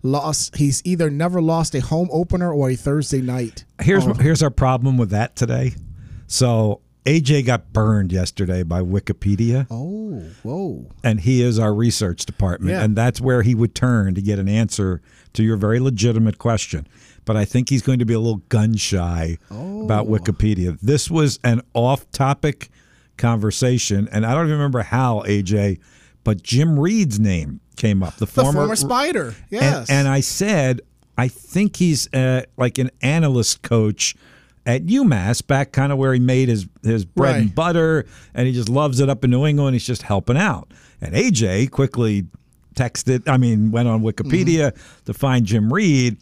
lost. 0.03 0.57
He's 0.57 0.83
either 0.85 1.09
never 1.09 1.41
lost 1.41 1.75
a 1.75 1.81
home 1.81 2.09
opener 2.13 2.53
or 2.53 2.71
a 2.71 2.77
Thursday 2.77 3.21
night. 3.23 3.65
Here's 3.81 4.05
here's 4.21 4.43
our 4.43 4.51
problem 4.51 4.99
with 4.99 5.11
that 5.11 5.37
today. 5.37 5.73
So 6.27 6.81
AJ 7.05 7.47
got 7.47 7.73
burned 7.73 8.13
yesterday 8.13 8.63
by 8.63 8.81
Wikipedia. 8.81 9.67
Oh, 9.71 10.23
whoa! 10.43 10.87
and 11.03 11.21
he 11.21 11.43
is 11.43 11.59
our 11.59 11.75
research 11.75 12.27
department 12.27 12.71
Yeah. 12.73 12.83
and 12.85 12.95
that's 12.95 13.21
where 13.21 13.43
he 13.43 13.55
would 13.55 13.75
turn 13.75 14.15
to 14.15 14.23
get 14.23 14.39
an 14.39 14.49
answer 14.49 15.01
to 15.33 15.43
your 15.43 15.57
very 15.57 15.81
legitimate 15.81 16.39
question 16.39 16.87
but 17.25 17.37
i 17.37 17.45
think 17.47 17.71
he's 17.71 17.81
going 17.83 17.99
to 17.99 18.05
be 18.05 18.13
a 18.13 18.19
little 18.21 18.43
gun 18.51 18.77
shy 18.77 19.39
about 19.51 20.07
wikipedia 20.07 20.79
this 20.81 21.11
was 21.11 21.39
an 21.45 21.63
off-topic 21.73 22.69
conversation 23.17 24.09
and 24.13 24.27
i 24.27 24.35
don't 24.35 24.45
even 24.47 24.53
remember 24.59 24.83
how 24.83 25.21
aj 25.27 25.79
but 26.25 26.43
jim 26.43 26.79
reid's 26.79 27.19
name 27.19 27.61
came 27.77 28.03
up 28.03 28.15
the 28.17 28.27
The 28.27 28.33
former, 28.33 28.53
former, 28.61 28.77
Spider. 28.77 29.27
and, 29.29 29.35
Yes. 29.51 29.91
and 29.91 30.07
i 30.09 30.21
said 30.21 30.83
I 31.17 31.29
think 31.29 31.77
he's 31.77 32.13
uh, 32.15 32.43
like 32.57 32.79
an 32.79 32.91
analyst 33.03 33.61
coach 33.63 34.15
at 34.65 34.87
UMass, 34.87 35.47
back 35.47 35.73
kind 35.73 35.93
of 35.93 35.99
where 35.99 36.13
he 36.13 36.21
made 36.21 36.49
his 36.49 36.67
his 36.83 37.05
bread 37.05 37.37
and 37.37 37.55
butter, 37.55 38.07
and 38.35 38.47
he 38.47 38.53
just 38.53 38.69
loves 38.69 39.01
it 39.01 39.09
up 39.09 39.25
in 39.25 39.31
New 39.31 39.47
England. 39.47 39.75
He's 39.75 39.87
just 39.87 40.03
helping 40.03 40.37
out. 40.37 40.73
And 41.01 41.15
AJ 41.15 41.71
quickly 41.71 42.27
texted, 42.75 43.29
I 43.29 43.37
mean, 43.37 43.71
went 43.71 43.89
on 43.89 44.03
Wikipedia 44.03 44.73
mm-hmm. 44.73 45.05
to 45.05 45.15
find 45.15 45.45
Jim 45.45 45.73
Reid, 45.73 46.17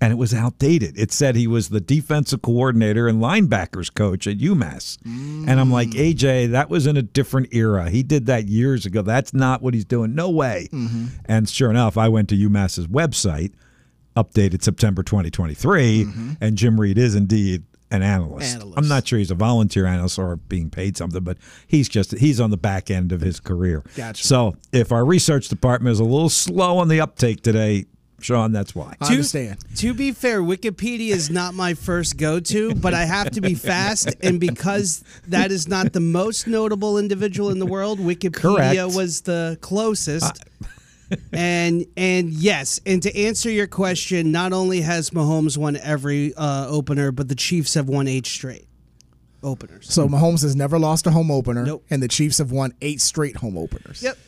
and 0.00 0.12
it 0.12 0.16
was 0.16 0.34
outdated. 0.34 0.98
It 0.98 1.12
said 1.12 1.36
he 1.36 1.46
was 1.46 1.68
the 1.68 1.80
defensive 1.80 2.42
coordinator 2.42 3.08
and 3.08 3.20
linebackers 3.20 3.92
coach 3.92 4.26
at 4.26 4.38
UMass. 4.38 4.98
And 5.04 5.60
I'm 5.60 5.70
like, 5.70 5.90
mm. 5.90 6.14
AJ, 6.14 6.50
that 6.52 6.68
was 6.68 6.86
in 6.86 6.96
a 6.96 7.02
different 7.02 7.54
era. 7.54 7.88
He 7.88 8.02
did 8.02 8.26
that 8.26 8.48
years 8.48 8.84
ago. 8.84 9.02
That's 9.02 9.32
not 9.32 9.62
what 9.62 9.74
he's 9.74 9.84
doing. 9.84 10.14
No 10.14 10.28
way. 10.30 10.68
Mm-hmm. 10.72 11.06
And 11.26 11.48
sure 11.48 11.70
enough, 11.70 11.96
I 11.96 12.08
went 12.08 12.28
to 12.30 12.36
UMass's 12.36 12.88
website, 12.88 13.52
updated 14.16 14.62
September 14.62 15.02
2023, 15.02 16.04
mm-hmm. 16.04 16.32
and 16.40 16.58
Jim 16.58 16.80
Reid 16.80 16.98
is 16.98 17.14
indeed 17.14 17.62
an 17.92 18.02
analyst. 18.02 18.54
Analyst. 18.54 18.78
I'm 18.78 18.88
not 18.88 19.06
sure 19.06 19.18
he's 19.18 19.30
a 19.30 19.36
volunteer 19.36 19.86
analyst 19.86 20.18
or 20.18 20.36
being 20.36 20.70
paid 20.70 20.96
something, 20.96 21.22
but 21.22 21.36
he's 21.66 21.88
just 21.88 22.18
he's 22.18 22.40
on 22.40 22.50
the 22.50 22.56
back 22.56 22.90
end 22.90 23.12
of 23.12 23.20
his 23.20 23.38
career. 23.38 23.84
Gotcha. 23.96 24.24
So 24.26 24.56
if 24.72 24.90
our 24.90 25.04
research 25.04 25.48
department 25.48 25.92
is 25.92 26.00
a 26.00 26.04
little 26.04 26.30
slow 26.30 26.78
on 26.78 26.88
the 26.88 27.00
uptake 27.00 27.42
today, 27.42 27.84
Sean, 28.20 28.52
that's 28.52 28.74
why. 28.74 28.94
I 29.00 29.10
understand. 29.10 29.58
To 29.76 29.94
be 29.94 30.12
fair, 30.12 30.40
Wikipedia 30.40 31.10
is 31.10 31.28
not 31.28 31.54
my 31.54 31.74
first 31.74 32.16
go 32.16 32.40
to, 32.40 32.74
but 32.74 32.94
I 32.94 33.04
have 33.04 33.30
to 33.32 33.40
be 33.40 33.54
fast. 33.54 34.14
And 34.22 34.38
because 34.40 35.02
that 35.28 35.50
is 35.50 35.68
not 35.68 35.92
the 35.92 36.00
most 36.00 36.46
notable 36.46 36.98
individual 36.98 37.50
in 37.50 37.58
the 37.58 37.66
world, 37.66 37.98
Wikipedia 37.98 38.32
Correct. 38.32 38.94
was 38.94 39.22
the 39.22 39.58
closest. 39.60 40.44
And 41.32 41.86
and 41.96 42.30
yes, 42.30 42.80
and 42.86 43.02
to 43.02 43.16
answer 43.16 43.50
your 43.50 43.66
question, 43.66 44.32
not 44.32 44.52
only 44.52 44.80
has 44.80 45.10
Mahomes 45.10 45.56
won 45.56 45.76
every 45.76 46.34
uh, 46.34 46.66
opener, 46.68 47.12
but 47.12 47.28
the 47.28 47.34
Chiefs 47.34 47.74
have 47.74 47.88
won 47.88 48.08
eight 48.08 48.26
straight 48.26 48.66
openers. 49.42 49.92
So 49.92 50.08
Mahomes 50.08 50.42
has 50.42 50.54
never 50.56 50.78
lost 50.78 51.06
a 51.06 51.10
home 51.10 51.30
opener, 51.30 51.64
Nope. 51.64 51.84
and 51.90 52.02
the 52.02 52.08
Chiefs 52.08 52.38
have 52.38 52.52
won 52.52 52.72
eight 52.80 53.00
straight 53.00 53.36
home 53.36 53.56
openers. 53.58 54.02
Yep. 54.02 54.18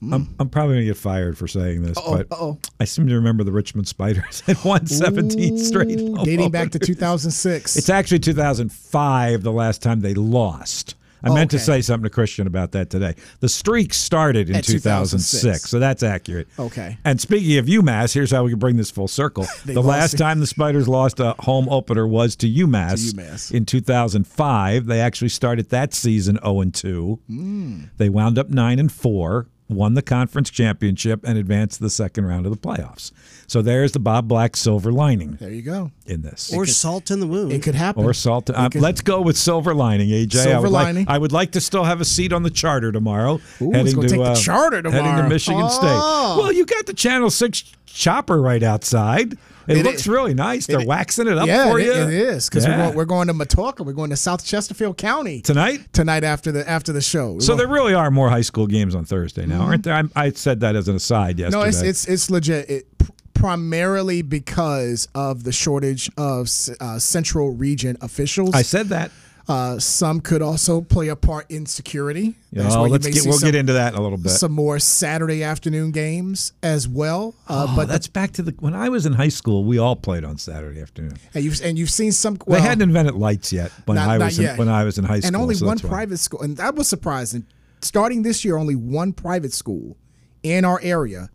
I'm, 0.00 0.32
I'm 0.38 0.48
probably 0.48 0.76
going 0.76 0.82
to 0.86 0.92
get 0.92 0.96
fired 0.96 1.36
for 1.36 1.48
saying 1.48 1.82
this, 1.82 1.98
Uh-oh, 1.98 2.16
but 2.18 2.26
uh-oh. 2.30 2.58
I 2.78 2.84
seem 2.84 3.08
to 3.08 3.14
remember 3.16 3.42
the 3.42 3.50
Richmond 3.50 3.88
Spiders 3.88 4.40
had 4.46 4.62
won 4.64 4.86
17 4.86 5.58
straight. 5.58 5.98
Ooh, 5.98 6.14
home 6.14 6.24
dating 6.24 6.50
back 6.52 6.70
to 6.70 6.78
openers. 6.78 6.86
2006. 6.86 7.76
It's 7.76 7.88
actually 7.90 8.20
2005, 8.20 9.42
the 9.42 9.50
last 9.50 9.82
time 9.82 10.00
they 10.00 10.14
lost. 10.14 10.94
I 11.22 11.34
meant 11.34 11.50
to 11.52 11.58
say 11.58 11.80
something 11.80 12.04
to 12.04 12.10
Christian 12.10 12.46
about 12.46 12.72
that 12.72 12.90
today. 12.90 13.14
The 13.40 13.48
streak 13.48 13.92
started 13.94 14.48
in 14.50 14.56
At 14.56 14.64
2006, 14.64 15.42
2006. 15.42 15.70
so 15.70 15.78
that's 15.78 16.02
accurate. 16.02 16.48
Okay. 16.58 16.96
And 17.04 17.20
speaking 17.20 17.58
of 17.58 17.66
UMass, 17.66 18.12
here's 18.14 18.30
how 18.30 18.44
we 18.44 18.50
can 18.50 18.58
bring 18.58 18.76
this 18.76 18.90
full 18.90 19.08
circle. 19.08 19.46
The 19.64 19.82
last 19.82 20.14
it. 20.14 20.18
time 20.18 20.40
the 20.40 20.46
Spiders 20.46 20.88
lost 20.88 21.20
a 21.20 21.34
home 21.40 21.68
opener 21.68 22.06
was 22.06 22.34
to 22.36 22.46
UMass, 22.48 23.10
To 23.12 23.16
UMass. 23.16 23.52
in 23.52 23.64
2005. 23.66 24.86
They 24.86 25.00
actually 25.00 25.28
started 25.28 25.70
that 25.70 25.92
season 25.94 26.38
0 26.42 26.60
and 26.60 26.74
2. 26.74 27.18
Hmm. 27.26 27.80
They 27.96 28.08
wound 28.08 28.38
up 28.38 28.48
9 28.50 28.78
and 28.78 28.90
4, 28.90 29.46
won 29.68 29.94
the 29.94 30.02
conference 30.02 30.50
championship, 30.50 31.20
and 31.24 31.36
advanced 31.38 31.76
to 31.78 31.82
the 31.82 31.90
second 31.90 32.24
round 32.24 32.46
of 32.46 32.52
the 32.52 32.58
playoffs. 32.58 33.12
So 33.46 33.62
there's 33.62 33.92
the 33.92 33.98
Bob 33.98 34.28
Black 34.28 34.56
silver 34.56 34.92
lining 34.92 35.36
there 35.40 35.50
you 35.50 35.62
go. 35.62 35.90
in 36.06 36.22
this. 36.22 36.52
Or 36.52 36.66
salt 36.66 37.10
in 37.10 37.20
the 37.20 37.26
wound. 37.26 37.52
It 37.52 37.62
could 37.62 37.74
happen. 37.74 38.04
Or 38.04 38.12
salt. 38.12 38.50
Uh, 38.50 38.68
could- 38.68 38.82
let's 38.82 39.00
go 39.00 39.20
with 39.22 39.36
silver 39.38 39.74
lining, 39.74 40.10
AJ. 40.10 40.40
I 40.40 40.44
Silver 40.44 40.62
would 40.62 40.70
like- 40.72 40.84
lining. 40.86 41.06
I 41.08 41.16
would 41.18 41.32
like 41.32 41.52
to 41.52 41.60
still 41.60 41.84
have 41.84 42.00
a 42.00 42.04
seat 42.04 42.32
on 42.32 42.42
the 42.42 42.50
charter 42.50 42.92
tomorrow. 42.92 43.40
Ooh, 43.60 43.72
it's 43.74 43.94
gonna 43.94 44.08
take 44.08 44.18
the 44.20 44.34
charter 44.34 44.76
Heading 44.90 45.16
to 45.22 45.28
Michigan 45.28 45.62
Oh. 45.64 45.68
State. 45.68 46.42
Well, 46.42 46.52
you 46.52 46.64
got 46.66 46.86
the 46.86 46.94
Channel 46.94 47.30
Six 47.30 47.64
chopper 47.86 48.40
right 48.40 48.62
outside. 48.62 49.36
It, 49.68 49.76
It 49.78 49.84
looks 49.84 50.00
is- 50.00 50.08
really 50.08 50.34
nice. 50.34 50.66
They're 50.66 50.80
it- 50.80 50.86
waxing 50.88 51.26
it 51.28 51.36
up 51.38 51.46
yeah, 51.46 51.70
for 51.70 51.78
you. 51.78 51.92
it 51.92 52.10
is 52.12 52.48
because 52.48 52.64
Yeah. 52.64 52.70
we're, 52.78 52.84
going, 52.84 52.96
we're 52.96 53.04
going 53.04 53.28
to 53.28 53.34
Matoaca. 53.34 53.84
We're 53.84 53.92
going 53.92 54.10
to 54.10 54.16
South 54.16 54.44
Chesterfield 54.44 54.96
County 54.96 55.40
tonight. 55.42 55.92
tonight 55.92 56.24
after 56.24 56.50
the 56.50 56.68
after 56.68 56.92
the 56.92 57.00
show. 57.02 57.32
We're 57.34 57.40
So 57.40 57.48
going- 57.48 57.58
there 57.58 57.68
really 57.68 57.94
are 57.94 58.10
more 58.10 58.30
high 58.30 58.40
school 58.40 58.66
games 58.66 58.94
on 58.94 59.04
Thursday 59.04 59.46
now, 59.46 59.60
aren't 59.62 59.84
there? 59.84 59.94
I'm, 59.94 60.10
I 60.16 60.30
said 60.30 60.60
that 60.60 60.74
as 60.74 60.88
an 60.88 60.96
aside 60.96 61.38
yesterday. 61.38 61.58
no, 61.62 61.68
it's 61.68 61.82
it's 61.82 62.06
it's 62.06 62.30
legit. 62.30 62.68
It, 62.70 62.86
primarily 63.34 64.20
because 64.20 65.06
of 65.14 65.44
the 65.44 65.52
shortage 65.52 66.10
of 66.16 66.48
uh, 66.80 66.98
Central 66.98 67.50
Region 67.54 67.96
officials. 68.00 68.52
I 68.54 68.62
said 68.62 68.88
that. 68.88 69.12
Uh, 69.48 69.78
some 69.78 70.20
could 70.20 70.42
also 70.42 70.82
play 70.82 71.08
a 71.08 71.16
part 71.16 71.50
in 71.50 71.64
security. 71.64 72.34
That's 72.52 72.74
Oh, 72.74 72.82
let's 72.82 73.06
get. 73.06 73.24
We'll 73.24 73.38
some, 73.38 73.46
get 73.48 73.54
into 73.54 73.72
that 73.72 73.94
in 73.94 73.98
a 73.98 74.02
little 74.02 74.18
bit. 74.18 74.28
some 74.32 74.52
more 74.52 74.78
Saturday 74.78 75.42
afternoon 75.42 75.90
games 75.90 76.52
as 76.62 76.86
well. 76.86 77.34
Uh, 77.48 77.66
Oh, 77.68 77.72
but 77.74 77.86
the- 77.86 77.92
that's 77.92 78.08
back 78.08 78.32
to 78.32 78.42
the 78.42 78.54
when 78.60 78.74
I 78.74 78.90
was 78.90 79.06
in 79.06 79.14
high 79.14 79.30
school. 79.30 79.64
We 79.64 79.78
all 79.78 79.96
played 79.96 80.22
on 80.22 80.36
Saturday 80.36 80.82
afternoon. 80.82 81.14
and 81.34 81.42
you've 81.44 81.60
and 81.62 81.78
you've 81.78 81.90
seen 81.90 82.12
some. 82.12 82.36
Well, 82.46 82.60
they 82.60 82.66
hadn't 82.66 82.82
invented 82.82 83.14
lights 83.14 83.50
yet 83.50 83.72
when 83.86 83.94
Not- 83.96 84.08
I 84.10 84.18
was 84.18 84.38
in, 84.38 84.56
when 84.58 84.68
I 84.68 84.84
was 84.84 84.98
in 84.98 85.04
high 85.04 85.20
school. 85.20 85.28
and 85.28 85.36
only 85.36 85.54
so 85.54 85.64
one 85.64 85.78
why. 85.78 85.88
private 85.88 86.18
school, 86.18 86.42
and 86.42 86.58
that 86.58 86.74
was 86.74 86.86
surprising. 86.86 87.46
Starting 87.80 88.22
this 88.24 88.44
year, 88.44 88.56
only 88.58 88.74
one 88.74 89.12
private 89.14 89.54
school 89.54 89.96
in 90.42 90.64
our 90.66 90.78
area 90.82 91.30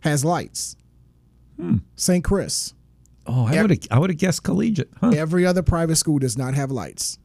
has 0.00 0.24
lights. 0.24 0.76
St. 1.94 2.24
Chris. 2.24 2.72
Oh, 3.26 3.44
I 3.46 3.60
would 3.60 3.70
have 3.70 3.78
I 3.90 3.98
would 3.98 4.08
have 4.10 4.18
guessed 4.18 4.42
collegiate. 4.44 4.88
Huh? 4.98 5.10
Every 5.14 5.44
other 5.44 5.62
private 5.62 5.96
school 5.96 6.18
does 6.18 6.38
not 6.38 6.54
have 6.54 6.70
lights. 6.70 7.18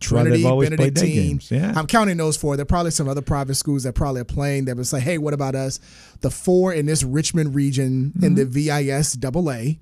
Well, 0.00 0.22
Trinity, 0.24 0.42
day 0.42 0.76
Benedictine. 0.76 1.14
games, 1.28 1.50
yeah. 1.50 1.72
I'm 1.76 1.86
counting 1.86 2.16
those 2.16 2.36
four. 2.36 2.56
There 2.56 2.62
are 2.62 2.66
probably 2.66 2.90
some 2.90 3.08
other 3.08 3.22
private 3.22 3.54
schools 3.56 3.82
that 3.82 3.94
probably 3.94 4.20
are 4.22 4.24
playing 4.24 4.64
that 4.66 4.76
would 4.76 4.86
say, 4.86 5.00
hey, 5.00 5.18
what 5.18 5.34
about 5.34 5.54
us? 5.54 5.78
The 6.20 6.30
four 6.30 6.72
in 6.72 6.86
this 6.86 7.02
Richmond 7.02 7.54
region 7.54 8.12
in 8.22 8.34
the 8.34 8.42
Mm-hmm. 8.46 8.90
VIS 8.90 9.12
double 9.12 9.50
A, 9.50 9.78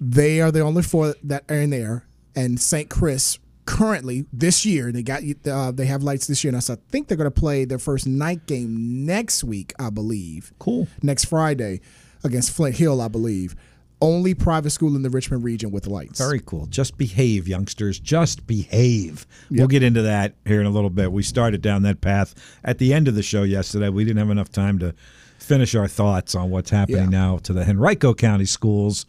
they 0.00 0.40
are 0.40 0.50
the 0.50 0.60
only 0.60 0.82
four 0.82 1.14
that 1.24 1.44
are 1.48 1.56
in 1.56 1.70
there. 1.70 2.04
And 2.34 2.58
St. 2.60 2.88
Chris 2.90 3.38
currently 3.64 4.26
this 4.32 4.66
year 4.66 4.90
they 4.90 5.04
got 5.04 5.22
uh, 5.46 5.70
they 5.70 5.86
have 5.86 6.02
lights 6.02 6.26
this 6.26 6.42
year, 6.42 6.52
and 6.52 6.62
so 6.64 6.74
I 6.74 6.76
think 6.90 7.06
they're 7.06 7.16
going 7.16 7.30
to 7.30 7.40
play 7.40 7.64
their 7.64 7.78
first 7.78 8.06
night 8.08 8.46
game 8.46 9.06
next 9.06 9.44
week, 9.44 9.72
I 9.78 9.90
believe. 9.90 10.52
Cool. 10.58 10.88
Next 11.02 11.26
Friday 11.26 11.80
against 12.24 12.50
Flint 12.50 12.76
Hill, 12.76 13.00
I 13.00 13.08
believe. 13.08 13.54
Only 14.02 14.34
private 14.34 14.70
school 14.70 14.96
in 14.96 15.02
the 15.02 15.08
Richmond 15.10 15.44
region 15.44 15.70
with 15.70 15.86
lights. 15.86 16.18
Very 16.18 16.40
cool. 16.44 16.66
Just 16.66 16.98
behave, 16.98 17.46
youngsters. 17.46 18.00
Just 18.00 18.46
behave. 18.48 19.26
We'll 19.48 19.68
get 19.68 19.82
into 19.84 20.02
that 20.02 20.34
here 20.44 20.60
in 20.60 20.66
a 20.66 20.70
little 20.70 20.90
bit. 20.90 21.12
We 21.12 21.22
started 21.22 21.62
down 21.62 21.82
that 21.84 22.00
path 22.00 22.34
at 22.64 22.78
the 22.78 22.92
end 22.92 23.06
of 23.06 23.14
the 23.14 23.22
show 23.22 23.44
yesterday. 23.44 23.88
We 23.88 24.04
didn't 24.04 24.18
have 24.18 24.30
enough 24.30 24.50
time 24.50 24.78
to 24.80 24.92
finish 25.38 25.74
our 25.76 25.86
thoughts 25.88 26.34
on 26.34 26.50
what's 26.50 26.70
happening 26.70 27.04
Yeah. 27.04 27.18
now 27.20 27.38
to 27.38 27.52
the 27.52 27.62
Henrico 27.62 28.12
County 28.12 28.44
schools 28.44 29.06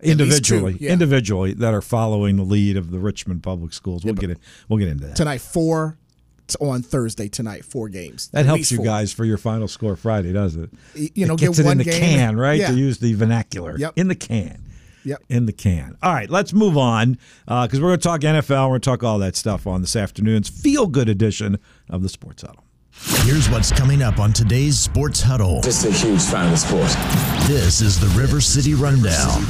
individually, 0.00 0.76
yeah. 0.80 0.92
individually 0.92 1.52
that 1.54 1.74
are 1.74 1.82
following 1.82 2.36
the 2.36 2.42
lead 2.44 2.76
of 2.76 2.90
the 2.90 2.98
Richmond 2.98 3.42
Public 3.42 3.72
Schools. 3.72 4.04
We'll 4.04 4.14
get 4.14 4.30
it. 4.30 4.38
We'll 4.68 4.78
get 4.78 4.88
into 4.88 5.06
that. 5.08 5.16
tonight 5.16 5.40
four 5.40 5.98
on 6.60 6.82
Thursday 6.82 7.28
tonight 7.28 7.64
four 7.64 7.88
games 7.88 8.28
That 8.28 8.46
helps 8.46 8.70
you 8.70 8.76
four. 8.76 8.86
guys 8.86 9.12
for 9.12 9.24
your 9.24 9.38
final 9.38 9.66
score 9.66 9.96
Friday, 9.96 10.32
doesn't 10.32 10.70
it? 10.94 11.12
You 11.16 11.26
know, 11.26 11.34
it 11.34 11.40
get 11.40 11.46
gets 11.46 11.58
it 11.58 11.66
in 11.66 11.78
the 11.78 11.84
game. 11.84 12.00
can, 12.00 12.36
right? 12.36 12.60
Yeah. 12.60 12.70
To 12.70 12.76
use 12.76 12.98
the 12.98 13.14
vernacular. 13.14 13.76
Yep. 13.78 13.94
In 13.96 14.08
the 14.08 14.14
can. 14.14 14.62
Yep. 15.04 15.22
In 15.28 15.46
the 15.46 15.52
can. 15.52 15.96
All 16.02 16.12
right, 16.12 16.28
let's 16.28 16.52
move 16.52 16.76
on 16.76 17.18
uh, 17.48 17.66
because 17.66 17.80
we're 17.80 17.88
going 17.88 18.00
to 18.00 18.04
talk 18.04 18.20
NFL. 18.20 18.64
We're 18.64 18.70
going 18.70 18.80
to 18.80 18.90
talk 18.90 19.02
all 19.04 19.18
that 19.20 19.36
stuff 19.36 19.66
on 19.66 19.80
this 19.80 19.96
afternoon's 19.96 20.48
feel 20.48 20.86
good 20.86 21.08
edition 21.08 21.58
of 21.88 22.02
the 22.02 22.08
Sports 22.08 22.42
Huddle. 22.42 22.64
Here's 22.98 23.50
what's 23.50 23.70
coming 23.70 24.02
up 24.02 24.18
on 24.18 24.32
today's 24.32 24.78
Sports 24.78 25.20
Huddle. 25.20 25.60
Just 25.60 25.84
a 25.84 25.90
huge 25.92 26.22
fan 26.22 26.46
of 26.46 26.52
the 26.52 26.56
sport. 26.56 26.88
This 27.46 27.80
is 27.80 28.00
the 28.00 28.06
River 28.18 28.40
City 28.40 28.74
Rundown. 28.74 29.44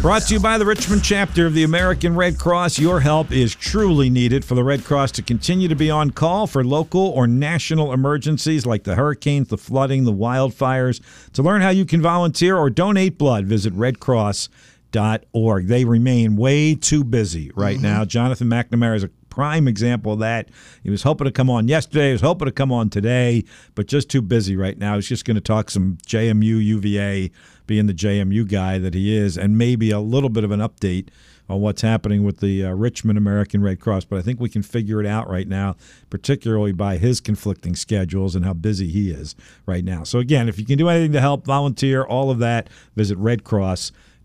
Brought 0.00 0.22
to 0.22 0.34
you 0.34 0.40
by 0.40 0.58
the 0.58 0.64
Richmond 0.64 1.04
chapter 1.04 1.46
of 1.46 1.54
the 1.54 1.64
American 1.64 2.16
Red 2.16 2.38
Cross. 2.38 2.78
Your 2.78 3.00
help 3.00 3.30
is 3.30 3.54
truly 3.54 4.08
needed 4.08 4.44
for 4.44 4.54
the 4.54 4.64
Red 4.64 4.82
Cross 4.84 5.12
to 5.12 5.22
continue 5.22 5.68
to 5.68 5.74
be 5.74 5.90
on 5.90 6.10
call 6.12 6.46
for 6.46 6.64
local 6.64 7.08
or 7.10 7.26
national 7.26 7.92
emergencies 7.92 8.64
like 8.64 8.84
the 8.84 8.94
hurricanes, 8.94 9.48
the 9.48 9.58
flooding, 9.58 10.04
the 10.04 10.12
wildfires. 10.12 11.00
To 11.34 11.42
learn 11.42 11.60
how 11.62 11.70
you 11.70 11.84
can 11.84 12.00
volunteer 12.00 12.56
or 12.56 12.70
donate 12.70 13.18
blood, 13.18 13.44
visit 13.44 13.74
redcross.org. 13.74 15.66
They 15.66 15.84
remain 15.84 16.36
way 16.36 16.74
too 16.74 17.04
busy 17.04 17.50
right 17.54 17.76
mm-hmm. 17.76 17.84
now. 17.84 18.04
Jonathan 18.04 18.48
McNamara 18.48 18.96
is 18.96 19.04
a 19.04 19.10
prime 19.34 19.66
example 19.66 20.12
of 20.12 20.20
that. 20.20 20.48
He 20.84 20.90
was 20.90 21.02
hoping 21.02 21.24
to 21.24 21.32
come 21.32 21.50
on 21.50 21.66
yesterday, 21.66 22.08
he 22.08 22.12
was 22.12 22.20
hoping 22.20 22.46
to 22.46 22.52
come 22.52 22.70
on 22.70 22.88
today, 22.88 23.42
but 23.74 23.88
just 23.88 24.08
too 24.08 24.22
busy 24.22 24.56
right 24.56 24.78
now. 24.78 24.94
He's 24.94 25.08
just 25.08 25.24
going 25.24 25.34
to 25.34 25.40
talk 25.40 25.70
some 25.70 25.98
JMU, 26.06 26.64
UVA, 26.64 27.32
being 27.66 27.86
the 27.86 27.94
JMU 27.94 28.48
guy 28.48 28.78
that 28.78 28.94
he 28.94 29.16
is, 29.16 29.36
and 29.36 29.58
maybe 29.58 29.90
a 29.90 29.98
little 29.98 30.28
bit 30.28 30.44
of 30.44 30.52
an 30.52 30.60
update 30.60 31.08
on 31.48 31.60
what's 31.60 31.82
happening 31.82 32.22
with 32.22 32.38
the 32.38 32.64
uh, 32.64 32.70
Richmond 32.70 33.18
American 33.18 33.60
Red 33.60 33.80
Cross. 33.80 34.04
But 34.04 34.20
I 34.20 34.22
think 34.22 34.38
we 34.38 34.48
can 34.48 34.62
figure 34.62 35.00
it 35.00 35.06
out 35.06 35.28
right 35.28 35.48
now, 35.48 35.74
particularly 36.10 36.72
by 36.72 36.96
his 36.96 37.20
conflicting 37.20 37.74
schedules 37.74 38.36
and 38.36 38.44
how 38.44 38.52
busy 38.52 38.88
he 38.88 39.10
is 39.10 39.34
right 39.66 39.84
now. 39.84 40.04
So, 40.04 40.20
again, 40.20 40.48
if 40.48 40.60
you 40.60 40.64
can 40.64 40.78
do 40.78 40.88
anything 40.88 41.12
to 41.12 41.20
help, 41.20 41.44
volunteer, 41.44 42.04
all 42.04 42.30
of 42.30 42.38
that, 42.38 42.70
visit 42.94 43.18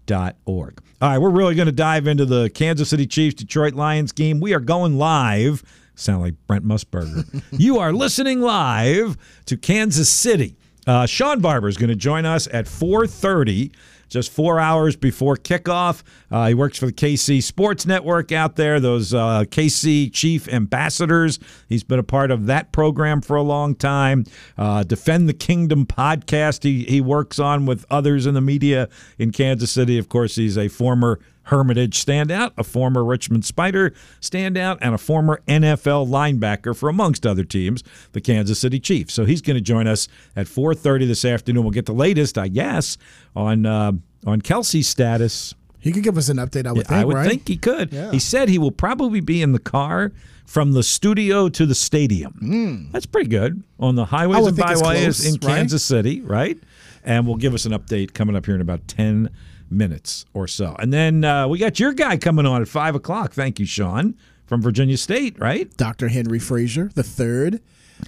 redcross.org. 0.10 0.82
All 1.02 1.10
right, 1.10 1.18
we're 1.18 1.30
really 1.30 1.56
going 1.56 1.68
to 1.68 1.72
dive 1.72 2.08
into 2.08 2.26
the 2.26 2.50
Kansas 2.50 2.90
City 2.90 3.08
Chiefs 3.08 3.36
Detroit 3.36 3.74
Lions 3.74 4.12
game. 4.12 4.40
We 4.40 4.54
are 4.54 4.60
going 4.60 4.98
live. 4.98 5.64
Sound 5.96 6.22
like 6.22 6.36
Brent 6.48 6.66
Musburger. 6.66 7.44
you 7.52 7.80
are 7.80 7.94
listening 7.94 8.42
live 8.42 9.18
to 9.46 9.58
Kansas 9.58 10.10
City. 10.10 10.56
Uh, 10.88 11.06
Shawn 11.06 11.40
Barber 11.40 11.68
is 11.68 11.78
going 11.78 11.90
to 11.90 11.96
join 11.96 12.26
us 12.26 12.48
at 12.52 12.66
4:30 12.66 13.72
just 14.10 14.32
four 14.32 14.60
hours 14.60 14.96
before 14.96 15.36
kickoff. 15.36 16.04
Uh, 16.30 16.48
he 16.48 16.54
works 16.54 16.78
for 16.78 16.88
the 16.88 16.94
KC 16.94 17.42
Sports 17.42 17.86
Network 17.86 18.32
out 18.32 18.56
there, 18.56 18.80
those 18.80 19.14
uh, 19.14 19.46
KC 19.46 20.12
Chief 20.12 20.48
Ambassadors. 20.48 21.40
He's 21.68 21.84
been 21.84 22.00
a 22.00 22.04
part 22.04 22.32
of 22.32 22.48
that 22.48 22.72
program 22.72 23.22
for 23.22 23.36
a 23.36 23.44
long 23.44 23.76
time. 23.76 24.26
Uh, 24.58 24.84
Defend 24.84 25.30
the 25.30 25.34
Kingdom 25.34 25.86
podcast 25.86 26.64
he, 26.64 26.84
he 26.86 27.02
works 27.02 27.40
on 27.40 27.66
with 27.66 27.86
others 27.90 28.26
in 28.26 28.34
the 28.34 28.42
media 28.42 28.90
in 29.18 29.32
Kansas 29.32 29.72
City. 29.72 29.98
Of 29.98 30.10
course, 30.10 30.36
he's 30.36 30.58
a 30.58 30.68
former 30.68 31.20
Hermitage 31.50 32.04
standout, 32.04 32.52
a 32.58 32.64
former 32.64 33.04
Richmond 33.04 33.46
Spider 33.46 33.94
standout, 34.22 34.78
and 34.82 34.96
a 34.96 34.98
former 34.98 35.42
NFL 35.48 36.08
linebacker 36.08 36.76
for 36.76 36.90
amongst 36.90 37.26
other 37.26 37.44
teams, 37.44 37.84
the 38.14 38.22
Kansas 38.22 38.60
City 38.60 38.80
Chiefs. 38.80 39.14
So 39.14 39.26
he's 39.26 39.42
going 39.42 39.56
to 39.56 39.62
join 39.62 39.88
us 39.88 40.08
at 40.36 40.48
4:30 40.48 41.08
this 41.08 41.26
afternoon. 41.26 41.64
We'll 41.64 41.72
get 41.72 41.86
the 41.86 41.94
latest, 41.94 42.38
I 42.38 42.48
guess, 42.48 42.98
on 43.36 43.66
uh, 43.66 43.92
on 44.26 44.42
Kelce's 44.42 44.88
status. 44.88 45.54
He 45.80 45.92
could 45.92 46.04
give 46.04 46.18
us 46.18 46.30
an 46.30 46.38
update. 46.38 46.68
I 46.68 46.72
would 46.74 46.88
think. 46.88 47.00
I 47.00 47.06
would 47.06 47.16
right? 47.16 47.30
think 47.30 47.48
he 47.48 47.58
could. 47.58 47.94
Yeah. 47.94 48.12
He 48.12 48.20
said 48.20 48.50
he 48.50 48.58
will 48.58 48.72
probably 48.72 49.22
be 49.22 49.42
in 49.42 49.54
the 49.54 49.60
car 49.60 50.12
from 50.46 50.74
the 50.74 50.84
studio 50.84 51.48
to 51.50 51.66
the 51.66 51.76
stadium. 51.76 52.90
That's 52.92 53.06
pretty 53.06 53.30
good 53.30 53.64
on 53.80 53.96
the. 53.96 54.06
Highways 54.06 54.48
and 54.48 54.58
byways 54.58 54.82
close, 54.82 55.26
in 55.26 55.34
right? 55.34 55.42
Kansas 55.42 55.84
City, 55.84 56.22
right? 56.22 56.58
And 57.04 57.26
we'll 57.26 57.38
give 57.38 57.54
us 57.54 57.66
an 57.66 57.72
update 57.72 58.14
coming 58.14 58.36
up 58.36 58.46
here 58.46 58.56
in 58.56 58.62
about 58.62 58.88
10 58.88 59.30
minutes 59.72 60.26
or 60.34 60.48
so. 60.48 60.76
And 60.80 60.92
then 60.94 61.24
uh, 61.24 61.48
we 61.48 61.58
got 61.58 61.80
your 61.80 61.94
guy 61.94 62.18
coming 62.18 62.46
on 62.46 62.62
at 62.62 62.68
5 62.68 62.96
o'clock. 62.96 63.34
Thank 63.34 63.60
you, 63.60 63.66
Sean, 63.66 64.16
from 64.46 64.62
Virginia 64.62 64.98
State, 64.98 65.40
right? 65.40 65.76
Dr. 65.78 66.08
Henry 66.08 66.40
Frazier, 66.40 66.90
the 66.96 67.04
third, 67.04 67.62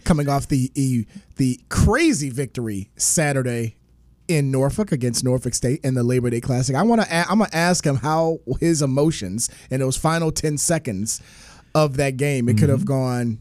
coming 0.03 0.29
off 0.29 0.47
the 0.47 1.05
the 1.35 1.59
crazy 1.69 2.29
victory 2.29 2.89
Saturday 2.95 3.75
in 4.27 4.49
Norfolk 4.51 4.91
against 4.91 5.23
Norfolk 5.23 5.53
State 5.53 5.81
in 5.83 5.93
the 5.93 6.03
Labor 6.03 6.29
Day 6.29 6.39
Classic. 6.39 6.75
I 6.75 6.83
want 6.83 7.01
to. 7.01 7.13
I'm 7.13 7.39
gonna 7.39 7.49
ask 7.51 7.85
him 7.85 7.97
how 7.97 8.39
his 8.59 8.81
emotions 8.81 9.49
in 9.69 9.79
those 9.81 9.97
final 9.97 10.31
ten 10.31 10.57
seconds 10.57 11.21
of 11.75 11.97
that 11.97 12.17
game. 12.17 12.47
It 12.47 12.57
could 12.57 12.69
have 12.69 12.85
gone 12.85 13.39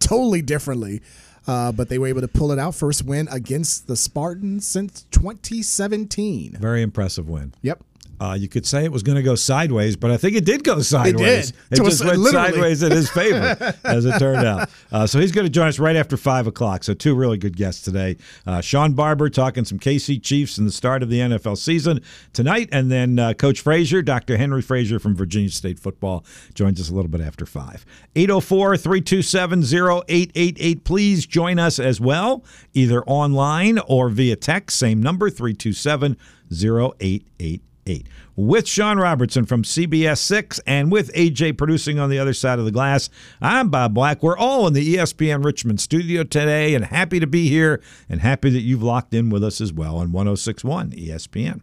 totally 0.00 0.42
differently. 0.42 1.02
Uh, 1.46 1.72
but 1.72 1.88
they 1.88 1.98
were 1.98 2.06
able 2.06 2.20
to 2.20 2.28
pull 2.28 2.52
it 2.52 2.58
out. 2.58 2.74
First 2.74 3.04
win 3.04 3.28
against 3.30 3.86
the 3.86 3.96
Spartans 3.96 4.66
since 4.66 5.04
2017. 5.10 6.56
Very 6.60 6.82
impressive 6.82 7.28
win. 7.28 7.54
Yep. 7.62 7.82
Uh, 8.20 8.34
you 8.34 8.48
could 8.48 8.66
say 8.66 8.84
it 8.84 8.92
was 8.92 9.02
going 9.02 9.16
to 9.16 9.22
go 9.22 9.34
sideways, 9.34 9.96
but 9.96 10.10
I 10.10 10.18
think 10.18 10.36
it 10.36 10.44
did 10.44 10.62
go 10.62 10.80
sideways. 10.82 11.52
did. 11.52 11.60
It 11.70 11.84
just 11.84 12.04
went 12.04 12.18
literally. 12.18 12.50
sideways 12.50 12.82
in 12.82 12.92
his 12.92 13.08
favor, 13.20 13.74
as 13.82 14.04
it 14.04 14.18
turned 14.18 14.46
out. 14.46 14.68
Uh, 14.92 15.06
so 15.06 15.18
he's 15.18 15.32
going 15.32 15.46
to 15.46 15.50
join 15.50 15.68
us 15.68 15.78
right 15.78 15.96
after 15.96 16.18
5 16.18 16.46
o'clock. 16.46 16.84
So, 16.84 16.92
two 16.92 17.14
really 17.14 17.38
good 17.38 17.56
guests 17.56 17.82
today. 17.82 18.18
Uh, 18.46 18.60
Shawn 18.60 18.92
Barber 18.92 19.30
talking 19.30 19.64
some 19.64 19.78
KC 19.78 20.22
Chiefs 20.22 20.58
and 20.58 20.66
the 20.68 20.72
start 20.72 21.02
of 21.02 21.08
the 21.08 21.18
NFL 21.18 21.56
season 21.56 22.02
tonight. 22.34 22.68
And 22.72 22.92
then 22.92 23.18
uh, 23.18 23.32
Coach 23.32 23.60
Frazier, 23.60 24.02
Dr. 24.02 24.36
Henry 24.36 24.60
Frazier 24.60 24.98
from 24.98 25.16
Virginia 25.16 25.50
State 25.50 25.78
Football, 25.78 26.24
joins 26.52 26.78
us 26.78 26.90
a 26.90 26.94
little 26.94 27.10
bit 27.10 27.22
after 27.22 27.46
5. 27.46 27.86
804 28.16 28.76
327 28.76 29.62
0888. 29.62 30.84
Please 30.84 31.24
join 31.24 31.58
us 31.58 31.78
as 31.78 32.00
well, 32.02 32.44
either 32.74 33.02
online 33.04 33.78
or 33.86 34.10
via 34.10 34.36
text. 34.36 34.78
Same 34.78 35.02
number, 35.02 35.30
327 35.30 36.18
0888 36.52 37.62
eight. 37.90 38.06
With 38.36 38.66
Sean 38.66 38.98
Robertson 38.98 39.44
from 39.44 39.64
CBS 39.64 40.18
6 40.18 40.60
and 40.66 40.90
with 40.90 41.12
AJ 41.14 41.58
producing 41.58 41.98
on 41.98 42.08
the 42.08 42.18
other 42.18 42.32
side 42.32 42.58
of 42.58 42.64
the 42.64 42.70
glass, 42.70 43.10
I'm 43.42 43.68
Bob 43.68 43.94
Black. 43.94 44.22
We're 44.22 44.38
all 44.38 44.66
in 44.66 44.72
the 44.72 44.96
ESPN 44.96 45.44
Richmond 45.44 45.80
studio 45.80 46.22
today 46.22 46.74
and 46.74 46.84
happy 46.86 47.20
to 47.20 47.26
be 47.26 47.48
here 47.48 47.82
and 48.08 48.20
happy 48.20 48.50
that 48.50 48.60
you've 48.60 48.82
locked 48.82 49.12
in 49.12 49.30
with 49.30 49.44
us 49.44 49.60
as 49.60 49.72
well 49.72 49.96
on 49.96 50.12
1061 50.12 50.92
ESPN. 50.92 51.60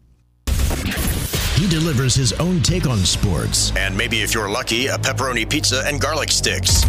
He 1.57 1.67
delivers 1.67 2.13
his 2.13 2.33
own 2.33 2.61
take 2.61 2.85
on 2.85 2.99
sports. 2.99 3.75
And 3.75 3.97
maybe 3.97 4.21
if 4.21 4.31
you're 4.31 4.47
lucky, 4.47 4.85
a 4.85 4.97
pepperoni 4.97 5.49
pizza 5.49 5.81
and 5.87 5.99
garlic 5.99 6.29
sticks. 6.29 6.85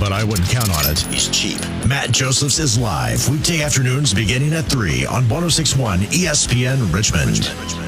But 0.00 0.12
I 0.12 0.24
wouldn't 0.24 0.48
count 0.48 0.70
on 0.70 0.90
it. 0.90 0.98
He's 0.98 1.28
cheap. 1.28 1.60
Matt 1.86 2.10
Josephs 2.10 2.58
is 2.58 2.76
live 2.76 3.28
weekday 3.28 3.62
afternoons 3.62 4.12
beginning 4.12 4.54
at 4.54 4.64
3 4.64 5.06
on 5.06 5.28
1061 5.28 6.00
ESPN 6.00 6.92
Richmond. 6.92 7.87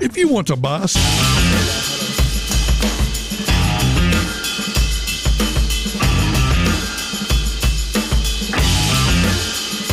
If 0.00 0.16
you 0.16 0.28
want 0.28 0.48
a 0.48 0.56
bus. 0.56 0.96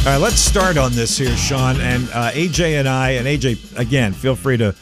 All 0.07 0.13
right, 0.13 0.21
let's 0.21 0.39
start 0.39 0.77
on 0.77 0.93
this 0.93 1.17
here, 1.17 1.35
Sean. 1.35 1.81
And 1.81 2.09
uh, 2.11 2.31
AJ 2.31 2.79
and 2.79 2.87
I, 2.87 3.11
and 3.11 3.27
AJ, 3.27 3.77
again, 3.77 4.13
feel 4.13 4.37
free 4.37 4.55
to 4.55 4.73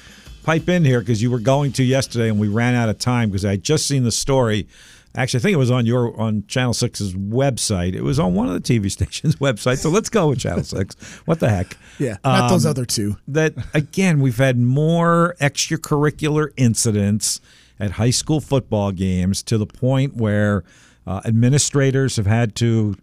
pipe 0.44 0.70
in 0.70 0.86
here 0.86 1.00
because 1.00 1.20
you 1.24 1.32
were 1.32 1.40
going 1.40 1.72
to 1.74 1.84
yesterday 1.84 2.30
and 2.30 2.40
we 2.40 2.48
ran 2.48 2.76
out 2.76 2.90
of 2.90 3.00
time 3.00 3.30
because 3.30 3.44
I 3.44 3.56
just 3.56 3.88
seen 3.88 4.04
the 4.04 4.12
story. 4.12 4.68
Actually, 5.16 5.40
I 5.40 5.42
think 5.44 5.54
it 5.54 5.58
was 5.58 5.72
on 5.72 5.86
your 5.86 6.20
on 6.20 6.44
Channel 6.48 6.74
6's 6.74 7.14
website. 7.16 7.94
It 7.96 8.04
was 8.04 8.20
on 8.20 8.34
one 8.34 8.48
of 8.50 8.54
the 8.54 8.60
TV 8.62 8.92
stations' 8.98 9.38
websites. 9.38 9.78
So 9.80 9.90
let's 9.90 10.10
go 10.10 10.28
with 10.30 10.40
Channel 10.40 10.64
6. 10.64 10.96
What 11.26 11.40
the 11.40 11.50
heck? 11.50 11.78
Yeah. 12.00 12.18
Not 12.24 12.50
those 12.50 12.66
Um, 12.66 12.70
other 12.72 12.86
two. 12.86 13.18
that 13.28 13.54
again 13.74 14.20
we've 14.20 14.38
had 14.38 14.58
more 14.60 15.36
extracurricular 15.42 16.50
incidents 16.58 17.40
at 17.80 17.92
high 17.92 18.10
school 18.10 18.40
football 18.42 18.92
games 18.92 19.44
to 19.44 19.58
the 19.58 19.66
point 19.66 20.16
where 20.16 20.64
uh, 21.08 21.22
administrators 21.26 22.16
have 22.16 22.26
had 22.28 22.56
to 22.56 22.96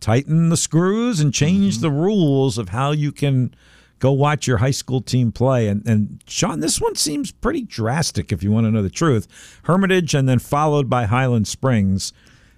tighten 0.00 0.48
the 0.48 0.56
screws 0.56 1.20
and 1.20 1.32
change 1.34 1.74
Mm-hmm. 1.74 1.82
the 1.82 1.90
rules 1.90 2.56
of 2.58 2.70
how 2.70 2.90
you 2.92 3.12
can 3.12 3.54
go 4.00 4.10
watch 4.10 4.46
your 4.48 4.56
high 4.58 4.70
school 4.72 5.00
team 5.00 5.30
play 5.30 5.68
and, 5.68 5.86
and 5.86 6.22
sean 6.26 6.58
this 6.60 6.80
one 6.80 6.96
seems 6.96 7.30
pretty 7.30 7.62
drastic 7.62 8.32
if 8.32 8.42
you 8.42 8.50
want 8.50 8.66
to 8.66 8.70
know 8.70 8.82
the 8.82 8.90
truth 8.90 9.28
hermitage 9.64 10.14
and 10.14 10.28
then 10.28 10.38
followed 10.40 10.90
by 10.90 11.04
highland 11.06 11.46
springs 11.46 12.12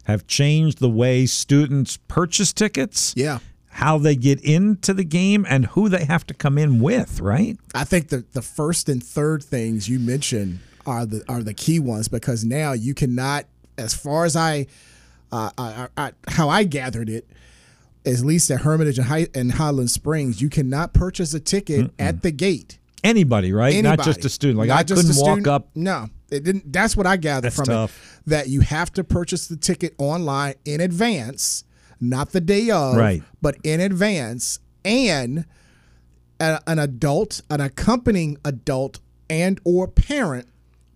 have 0.05 0.27
changed 0.27 0.79
the 0.81 0.89
way 0.89 1.27
students 1.27 1.97
purchase 2.09 2.53
tickets 2.53 3.13
Yeah. 3.17 3.39
how 3.69 3.99
they 3.99 4.17
get 4.17 4.41
into 4.43 4.93
the 4.95 5.05
game 5.05 5.47
and 5.49 5.67
who 5.67 5.89
they 5.89 6.05
have 6.05 6.27
to 6.27 6.35
come 6.35 6.59
in 6.59 6.81
with, 6.81 7.21
right? 7.21 7.57
I 7.75 7.85
think 7.85 8.09
the 8.09 8.25
the 8.33 8.43
first 8.43 8.89
and 8.89 9.03
third 9.03 9.43
things 9.45 9.89
you 9.89 9.99
mentioned 10.01 10.59
are 10.87 11.07
the 11.07 11.23
are 11.29 11.43
the 11.43 11.55
key 11.55 11.79
ones 11.79 12.09
because 12.09 12.45
now 12.45 12.73
you 12.73 12.93
cannot, 12.95 13.47
as 13.79 13.95
far 13.95 14.25
as 14.25 14.35
I, 14.37 14.67
uh, 15.31 15.51
I, 15.57 15.87
I 15.97 16.13
how 16.29 16.49
I 16.49 16.65
gathered 16.65 17.09
it, 17.09 17.27
at 18.05 18.21
least 18.21 18.51
at 18.51 18.63
Hermitage 18.63 18.99
and, 18.99 19.07
High, 19.07 19.29
and 19.35 19.53
Highland 19.53 19.91
Springs, 19.91 20.41
you 20.43 20.49
cannot 20.49 20.93
purchase 20.93 21.35
a 21.35 21.41
ticket 21.41 21.91
at 21.99 22.23
the 22.23 22.31
gate. 22.31 22.79
Anybody, 23.05 23.53
right? 23.53 23.83
Not 23.83 24.03
just 24.03 24.25
a 24.25 24.29
student. 24.29 24.59
Like 24.59 24.69
Not 24.69 24.91
I 24.91 24.95
couldn't 24.95 25.17
walk 25.17 25.47
up. 25.47 25.69
No, 25.75 26.09
it 26.31 26.45
didn't. 26.45 26.73
That's 26.73 26.97
what 26.97 27.07
I 27.07 27.17
gathered 27.17 27.47
That's 27.47 27.57
from 27.57 27.67
tough. 27.67 28.21
it. 28.21 28.31
That 28.31 28.49
you 28.49 28.61
have 28.61 28.93
to 28.93 29.05
purchase 29.05 29.49
the 29.49 29.57
ticket 29.57 29.95
online 29.99 30.55
in 30.65 30.81
advance, 30.81 31.65
not 32.01 32.31
the 32.31 32.41
day 32.41 32.71
of, 32.71 32.97
Right. 32.97 33.23
But 33.41 33.57
in 33.65 33.81
advance, 33.81 34.61
and 34.85 35.47
a, 36.39 36.61
an 36.67 36.79
adult, 36.79 37.41
an 37.51 37.61
accompanying 37.61 38.39
adult, 38.45 39.01
and 39.29 39.61
or 39.65 39.89
parent 39.89 40.47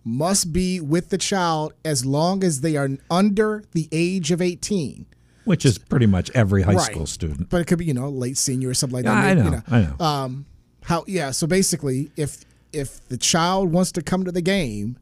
must 0.05 0.53
be 0.53 0.79
with 0.79 1.09
the 1.09 1.17
child 1.17 1.73
as 1.83 2.05
long 2.05 2.41
as 2.41 2.61
they 2.61 2.77
are 2.77 2.89
under 3.11 3.65
the 3.73 3.89
age 3.91 4.31
of 4.31 4.41
eighteen. 4.41 5.07
Which 5.47 5.65
is 5.65 5.77
pretty 5.77 6.05
much 6.05 6.29
every 6.35 6.61
high 6.63 6.73
Right. 6.73 6.91
school 6.91 7.05
student. 7.07 7.49
But 7.49 7.61
it 7.61 7.65
could 7.67 7.79
be, 7.79 7.85
you 7.85 7.93
know, 7.93 8.09
late 8.09 8.37
senior 8.37 8.69
or 8.69 8.73
something 8.73 8.97
like 8.97 9.05
Yeah, 9.05 9.21
that. 9.21 9.29
I 9.29 9.33
know, 9.33 9.51
You 9.55 9.61
I 9.67 9.81
know. 9.97 10.05
Um, 10.05 10.45
how? 10.83 11.03
Yeah. 11.07 11.31
So 11.31 11.47
basically, 11.47 12.11
if 12.15 12.45
if 12.73 13.07
the 13.07 13.17
child 13.17 13.71
wants 13.71 13.91
to 13.93 14.01
come 14.01 14.25
to 14.25 14.31
the 14.31 14.41
game, 14.41 14.97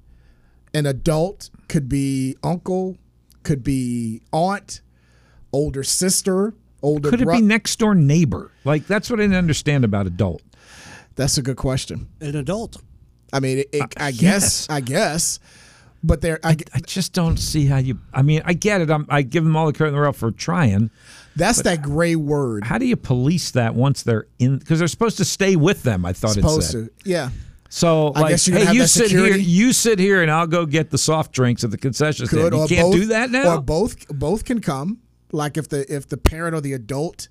an 0.74 0.86
adult 0.86 1.50
could 1.68 1.90
be 1.90 2.36
uncle, 2.44 2.98
could 3.44 3.64
be 3.64 4.22
aunt, 4.32 4.82
older 5.52 5.84
sister, 5.84 6.54
older. 6.84 7.10
Could 7.10 7.22
it 7.22 7.26
bro- 7.26 7.36
be 7.38 7.42
next 7.42 7.80
door 7.80 7.96
neighbor? 7.96 8.52
Like 8.64 8.88
that's 8.88 9.10
what 9.10 9.20
I 9.20 9.24
didn't 9.24 9.38
understand 9.38 9.84
about 9.84 10.06
adult. 10.08 10.42
That's 11.16 11.38
a 11.38 11.42
good 11.42 11.58
question. 11.58 12.08
An 12.22 12.36
adult. 12.36 12.78
I 13.34 13.40
mean, 13.40 13.60
it, 13.60 13.70
it, 13.74 13.82
I 13.98 14.10
Uh, 14.10 14.12
guess, 14.12 14.22
yes. 14.22 14.68
I 14.70 14.82
guess, 14.82 15.40
but 16.06 16.22
there, 16.22 16.40
I, 16.44 16.56
I 16.74 16.80
just 16.80 17.14
don't 17.14 17.38
see 17.38 17.66
how 17.66 17.78
you. 17.78 18.00
I 18.14 18.22
mean, 18.22 18.42
I 18.46 18.54
get 18.54 18.82
it. 18.82 18.92
I'm, 18.92 19.06
I 19.10 19.24
give 19.24 19.44
them 19.44 19.56
all 19.56 19.66
the 19.66 19.74
credit 19.74 19.90
in 19.90 19.96
the 19.96 20.02
world 20.02 20.16
for 20.16 20.32
trying. 20.32 20.92
that's 21.36 21.62
that 21.64 21.82
gray 21.82 22.16
word. 22.16 22.64
How 22.64 22.78
do 22.78 22.86
you 22.86 22.96
police 22.96 23.52
that 23.52 23.74
once 23.74 24.04
they're 24.04 24.28
in? 24.38 24.60
Because 24.60 24.80
they're 24.80 24.88
supposed 24.88 25.18
to 25.18 25.26
stay 25.26 25.56
with 25.56 25.84
them. 25.84 26.06
I 26.06 26.14
thought 26.14 26.32
it 26.32 26.42
Supposed 26.42 26.72
said. 26.72 26.86
to, 26.86 27.10
yeah. 27.10 27.30
So, 27.70 28.14
I 28.14 28.22
like, 28.22 28.42
hey, 28.42 28.72
you 28.72 28.86
sit 28.86 29.08
security. 29.08 29.40
here, 29.40 29.42
you 29.42 29.74
sit 29.74 30.00
here, 30.00 30.22
and 30.22 30.32
I'll 30.32 30.48
go 30.48 30.66
get 30.66 30.92
the 30.92 30.98
soft 30.98 31.34
drinks 31.34 31.64
at 31.64 31.72
the 31.72 31.78
concession 31.78 32.28
stand. 32.28 32.54
You 32.54 32.68
can't 32.68 32.84
both, 32.84 32.94
do 32.94 33.06
that 33.08 33.32
now. 33.32 33.56
Or 33.56 33.62
both, 33.62 34.08
both 34.08 34.46
can 34.46 34.62
come. 34.62 35.00
Like 35.32 35.58
if 35.58 35.68
the 35.68 35.92
if 35.94 36.08
the 36.08 36.18
parent 36.18 36.56
or 36.56 36.62
the 36.62 36.74
adult 36.74 37.28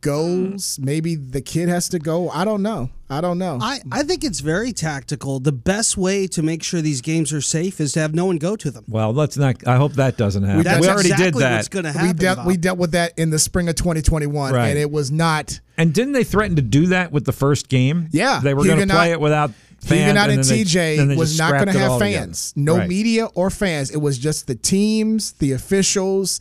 goes. 0.00 0.78
Maybe 0.80 1.14
the 1.14 1.40
kid 1.40 1.68
has 1.68 1.88
to 1.90 1.98
go. 1.98 2.30
I 2.30 2.44
don't 2.44 2.62
know. 2.62 2.90
I 3.10 3.20
don't 3.20 3.38
know. 3.38 3.58
I, 3.60 3.80
I 3.90 4.02
think 4.02 4.22
it's 4.24 4.40
very 4.40 4.72
tactical. 4.72 5.40
The 5.40 5.52
best 5.52 5.96
way 5.96 6.26
to 6.28 6.42
make 6.42 6.62
sure 6.62 6.80
these 6.82 7.00
games 7.00 7.32
are 7.32 7.40
safe 7.40 7.80
is 7.80 7.92
to 7.92 8.00
have 8.00 8.14
no 8.14 8.26
one 8.26 8.36
go 8.36 8.54
to 8.56 8.70
them. 8.70 8.84
Well, 8.88 9.12
let's 9.12 9.36
not. 9.36 9.66
I 9.66 9.76
hope 9.76 9.94
that 9.94 10.16
doesn't 10.18 10.42
happen. 10.44 10.62
That's 10.64 10.80
we 10.80 10.88
already 10.88 11.08
exactly 11.10 11.30
did 11.30 11.34
that. 11.40 11.56
What's 11.56 11.68
going 11.68 11.84
to 11.86 11.92
we 11.92 11.98
happen? 12.08 12.16
dealt 12.16 12.46
we 12.46 12.56
dealt 12.56 12.78
with 12.78 12.92
that 12.92 13.12
in 13.18 13.30
the 13.30 13.38
spring 13.38 13.68
of 13.68 13.76
2021, 13.76 14.52
Right. 14.52 14.68
and 14.68 14.78
it 14.78 14.90
was 14.90 15.10
not. 15.10 15.60
And 15.78 15.94
didn't 15.94 16.12
they 16.12 16.24
threaten 16.24 16.56
to 16.56 16.62
do 16.62 16.86
that 16.88 17.12
with 17.12 17.24
the 17.24 17.32
first 17.32 17.68
game? 17.68 18.08
Yeah, 18.12 18.40
they 18.42 18.52
were 18.52 18.64
going 18.64 18.76
to 18.76 18.82
Huguenot- 18.82 18.96
play 18.96 19.12
it 19.12 19.20
without 19.20 19.52
fans. 19.80 20.00
Huguenot 20.02 20.30
and 20.30 20.44
then 20.44 20.58
TJ 20.58 21.08
they 21.08 21.16
was 21.16 21.38
not 21.38 21.52
going 21.52 21.66
to 21.66 21.78
have 21.78 21.92
all 21.92 21.98
together. 21.98 22.18
fans, 22.26 22.52
no 22.56 22.76
Right. 22.78 22.88
media 22.88 23.26
or 23.34 23.48
fans. 23.48 23.90
It 23.90 23.98
was 24.02 24.18
just 24.18 24.46
the 24.48 24.54
teams, 24.54 25.32
the 25.32 25.52
officials, 25.52 26.40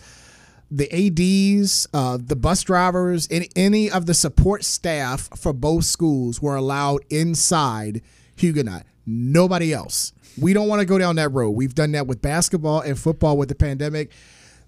the 0.69 0.91
ads, 0.91 1.88
uh, 1.93 2.17
the 2.21 2.36
bus 2.36 2.63
drivers, 2.63 3.27
and 3.32 3.47
any 3.56 3.89
of 3.89 4.06
the 4.06 4.13
support 4.13 4.63
staff 4.63 5.30
for 5.38 5.53
both 5.53 5.86
schools 5.86 6.41
were 6.41 6.56
allowed 6.56 7.01
inside 7.10 8.01
Huguenot. 8.36 8.84
Nobody 9.06 9.73
else. 9.73 10.12
We 10.39 10.53
don't 10.53 10.67
want 10.67 10.82
to 10.82 10.86
go 10.86 10.97
down 10.97 11.15
that 11.15 11.30
road. 11.30 11.51
We've 11.51 11.73
done 11.73 11.93
that 11.93 12.06
with 12.08 12.21
basketball 12.21 12.82
and 12.82 12.99
football 12.99 13.38
with 13.38 13.49
the 13.49 13.56
pandemic. 13.56 14.12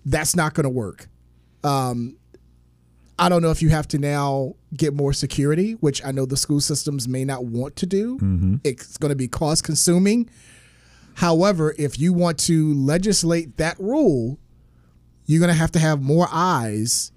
That's 0.06 0.36
not 0.36 0.54
going 0.54 0.64
to 0.64 0.70
work. 0.70 1.08
um, 1.64 2.16
I 3.22 3.28
don't 3.28 3.42
know 3.42 3.52
if 3.52 3.62
you 3.62 3.68
have 3.68 3.86
to 3.90 3.98
now 3.98 4.56
get 4.74 4.94
more 4.94 5.12
security, 5.12 5.74
which 5.74 6.02
I 6.06 6.12
know 6.12 6.26
the 6.26 6.38
school 6.38 6.62
systems 6.62 7.06
may 7.06 7.26
not 7.26 7.44
want 7.44 7.76
to 7.76 7.86
do. 7.86 8.18
It's 8.64 8.96
going 8.98 9.10
to 9.10 9.16
be 9.18 9.28
cost 9.28 9.66
consuming. 9.66 10.30
However, 11.16 11.76
if 11.78 12.00
you 12.00 12.14
want 12.14 12.40
to 12.40 12.74
legislate 12.74 13.58
that 13.58 13.78
rule, 13.78 14.40
you're 15.30 15.40
going 15.40 15.50
to 15.50 15.54
have 15.54 15.72
to 15.72 15.78
have 15.78 16.02
more 16.02 16.28
eyes 16.32 17.12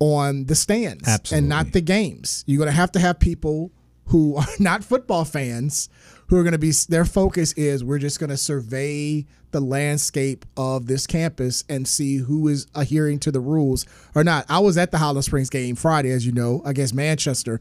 on 0.00 0.46
the 0.46 0.56
stands 0.56 1.06
and 1.32 1.48
not 1.48 1.70
the 1.70 1.80
games. 1.80 2.42
You're 2.44 2.58
going 2.58 2.66
to 2.66 2.72
have 2.72 2.90
to 2.90 2.98
have 2.98 3.20
people 3.20 3.70
who 4.06 4.34
are 4.36 4.46
not 4.58 4.82
football 4.82 5.24
fans 5.24 5.88
who 6.26 6.36
are 6.36 6.42
going 6.42 6.54
to 6.54 6.58
be 6.58 6.72
their 6.88 7.04
focus 7.04 7.52
is 7.52 7.84
we're 7.84 8.00
just 8.00 8.18
going 8.18 8.30
to 8.30 8.36
survey 8.36 9.24
the 9.52 9.60
landscape 9.60 10.44
of 10.56 10.88
this 10.88 11.06
campus 11.06 11.62
and 11.68 11.86
see 11.86 12.16
who 12.16 12.48
is 12.48 12.66
adhering 12.74 13.20
to 13.20 13.30
the 13.30 13.38
rules 13.38 13.86
or 14.16 14.24
not. 14.24 14.44
I 14.48 14.58
was 14.58 14.76
at 14.76 14.90
the 14.90 14.98
Highland 14.98 15.24
Springs 15.24 15.50
game 15.50 15.76
Friday 15.76 16.10
as 16.10 16.26
you 16.26 16.32
know 16.32 16.62
against 16.64 16.94
Manchester. 16.94 17.60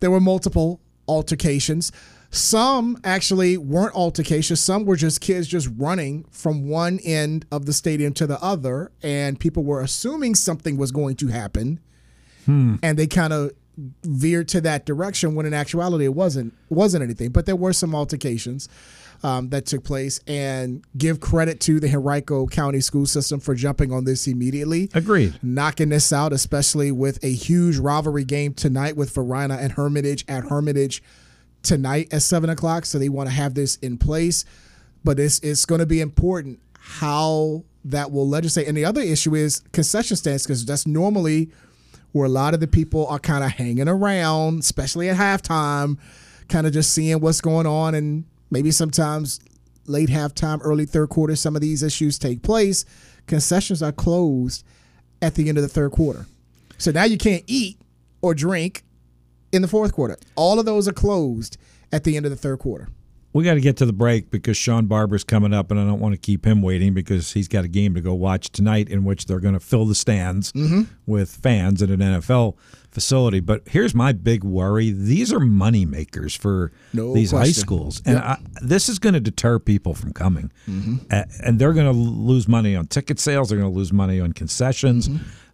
There 0.00 0.10
were 0.10 0.20
multiple 0.20 0.82
altercations. 1.08 1.90
Some 2.34 2.98
actually 3.04 3.56
weren't 3.56 3.94
altercations. 3.94 4.60
Some 4.60 4.84
were 4.84 4.96
just 4.96 5.20
kids 5.20 5.46
just 5.46 5.68
running 5.76 6.24
from 6.30 6.68
one 6.68 6.98
end 7.04 7.46
of 7.52 7.64
the 7.66 7.72
stadium 7.72 8.12
to 8.14 8.26
the 8.26 8.42
other, 8.42 8.90
and 9.02 9.38
people 9.38 9.62
were 9.62 9.80
assuming 9.80 10.34
something 10.34 10.76
was 10.76 10.90
going 10.90 11.16
to 11.16 11.28
happen, 11.28 11.80
and 12.82 12.98
they 12.98 13.06
kind 13.06 13.32
of 13.32 13.52
veered 14.04 14.48
to 14.48 14.60
that 14.60 14.86
direction 14.86 15.34
when 15.34 15.46
in 15.46 15.54
actuality 15.54 16.04
it 16.04 16.14
wasn't 16.14 16.52
wasn't 16.68 17.02
anything. 17.02 17.30
But 17.30 17.46
there 17.46 17.56
were 17.56 17.72
some 17.72 17.94
altercations 17.94 18.68
um, 19.22 19.48
that 19.50 19.66
took 19.66 19.84
place, 19.84 20.20
and 20.26 20.84
give 20.98 21.20
credit 21.20 21.60
to 21.60 21.80
the 21.80 21.88
Henrico 21.88 22.46
County 22.46 22.80
school 22.80 23.06
system 23.06 23.40
for 23.40 23.54
jumping 23.54 23.92
on 23.92 24.04
this 24.04 24.26
immediately 24.26 24.90
Agreed. 24.92 25.38
knocking 25.42 25.88
this 25.88 26.12
out, 26.12 26.32
especially 26.32 26.90
with 26.92 27.22
a 27.24 27.32
huge 27.32 27.78
rivalry 27.78 28.24
game 28.24 28.52
tonight 28.54 28.96
with 28.96 29.14
Varina 29.14 29.54
and 29.54 29.72
Hermitage 29.72 30.24
at 30.28 30.44
Hermitage 30.44 31.02
tonight 31.64 32.12
at 32.12 32.22
seven 32.22 32.50
o'clock. 32.50 32.84
So 32.86 32.98
they 32.98 33.08
want 33.08 33.28
to 33.28 33.34
have 33.34 33.54
this 33.54 33.76
in 33.76 33.98
place, 33.98 34.44
but 35.02 35.18
it's 35.18 35.40
it's 35.40 35.66
going 35.66 35.80
to 35.80 35.86
be 35.86 36.00
important 36.00 36.60
how 36.78 37.64
that 37.84 38.12
will 38.12 38.28
legislate. 38.28 38.68
And 38.68 38.76
the 38.76 38.84
other 38.84 39.00
issue 39.00 39.34
is 39.34 39.62
concession 39.72 40.16
stands 40.16 40.44
because 40.44 40.64
that's 40.64 40.86
normally 40.86 41.50
where 42.12 42.26
a 42.26 42.30
lot 42.30 42.54
of 42.54 42.60
the 42.60 42.68
people 42.68 43.06
are 43.08 43.18
kind 43.18 43.42
of 43.42 43.50
hanging 43.50 43.88
around, 43.88 44.60
especially 44.60 45.08
at 45.08 45.16
halftime, 45.16 45.98
kind 46.48 46.66
of 46.66 46.72
just 46.72 46.92
seeing 46.92 47.20
what's 47.20 47.40
going 47.40 47.66
on, 47.66 47.94
and 47.94 48.24
maybe 48.50 48.70
sometimes 48.70 49.40
late 49.86 50.08
halftime, 50.08 50.60
early 50.62 50.86
third 50.86 51.08
quarter, 51.08 51.34
some 51.36 51.56
of 51.56 51.62
these 51.62 51.82
issues 51.82 52.18
take 52.18 52.42
place. 52.42 52.84
Concessions 53.26 53.82
are 53.82 53.92
closed 53.92 54.64
at 55.20 55.34
the 55.34 55.48
end 55.48 55.58
of 55.58 55.62
the 55.62 55.68
third 55.68 55.90
quarter. 55.90 56.26
So 56.78 56.90
now 56.90 57.04
you 57.04 57.18
can't 57.18 57.44
eat 57.46 57.78
or 58.22 58.34
drink 58.34 58.84
in 59.54 59.62
the 59.62 59.68
fourth 59.68 59.92
quarter. 59.92 60.16
All 60.36 60.58
of 60.58 60.66
those 60.66 60.88
are 60.88 60.92
closed 60.92 61.56
at 61.92 62.04
the 62.04 62.16
end 62.16 62.26
of 62.26 62.30
the 62.30 62.36
third 62.36 62.58
quarter. 62.58 62.88
We 63.32 63.42
got 63.42 63.54
to 63.54 63.60
get 63.60 63.76
to 63.78 63.86
the 63.86 63.92
break 63.92 64.30
because 64.30 64.56
Shawn 64.56 64.86
Barber's 64.86 65.24
coming 65.24 65.52
up, 65.52 65.72
and 65.72 65.80
I 65.80 65.84
don't 65.84 65.98
want 65.98 66.12
to 66.12 66.18
keep 66.20 66.44
him 66.46 66.62
waiting 66.62 66.94
because 66.94 67.32
he's 67.32 67.48
got 67.48 67.64
a 67.64 67.68
game 67.68 67.92
to 67.94 68.00
go 68.00 68.14
watch 68.14 68.50
tonight 68.50 68.88
in 68.88 69.02
which 69.02 69.26
they're 69.26 69.40
going 69.40 69.54
to 69.54 69.60
fill 69.60 69.86
the 69.86 69.94
stands 69.96 70.52
Mm-hmm. 70.52 70.82
with 71.04 71.34
fans 71.34 71.82
at 71.82 71.90
an 71.90 71.98
NFL 71.98 72.54
facility. 72.92 73.40
But 73.40 73.62
here's 73.66 73.92
my 73.92 74.12
big 74.12 74.44
worry: 74.44 74.92
these 74.92 75.32
are 75.32 75.40
money 75.40 75.84
makers 75.84 76.36
for 76.36 76.70
No 76.92 77.12
these 77.12 77.32
high 77.32 77.50
schools, 77.50 78.00
and 78.06 78.18
I, 78.18 78.38
this 78.62 78.88
is 78.88 79.00
going 79.00 79.14
to 79.14 79.20
deter 79.20 79.58
people 79.58 79.94
from 79.94 80.12
coming, 80.12 80.52
Mm-hmm. 80.68 80.98
And 81.44 81.58
they're 81.58 81.72
going 81.72 81.92
to 81.92 81.98
lose 81.98 82.46
money 82.46 82.76
on 82.76 82.86
ticket 82.86 83.18
sales. 83.18 83.48
They're 83.48 83.58
going 83.58 83.72
to 83.72 83.76
lose 83.76 83.92
money 83.92 84.20
on 84.20 84.32
concessions. 84.32 85.08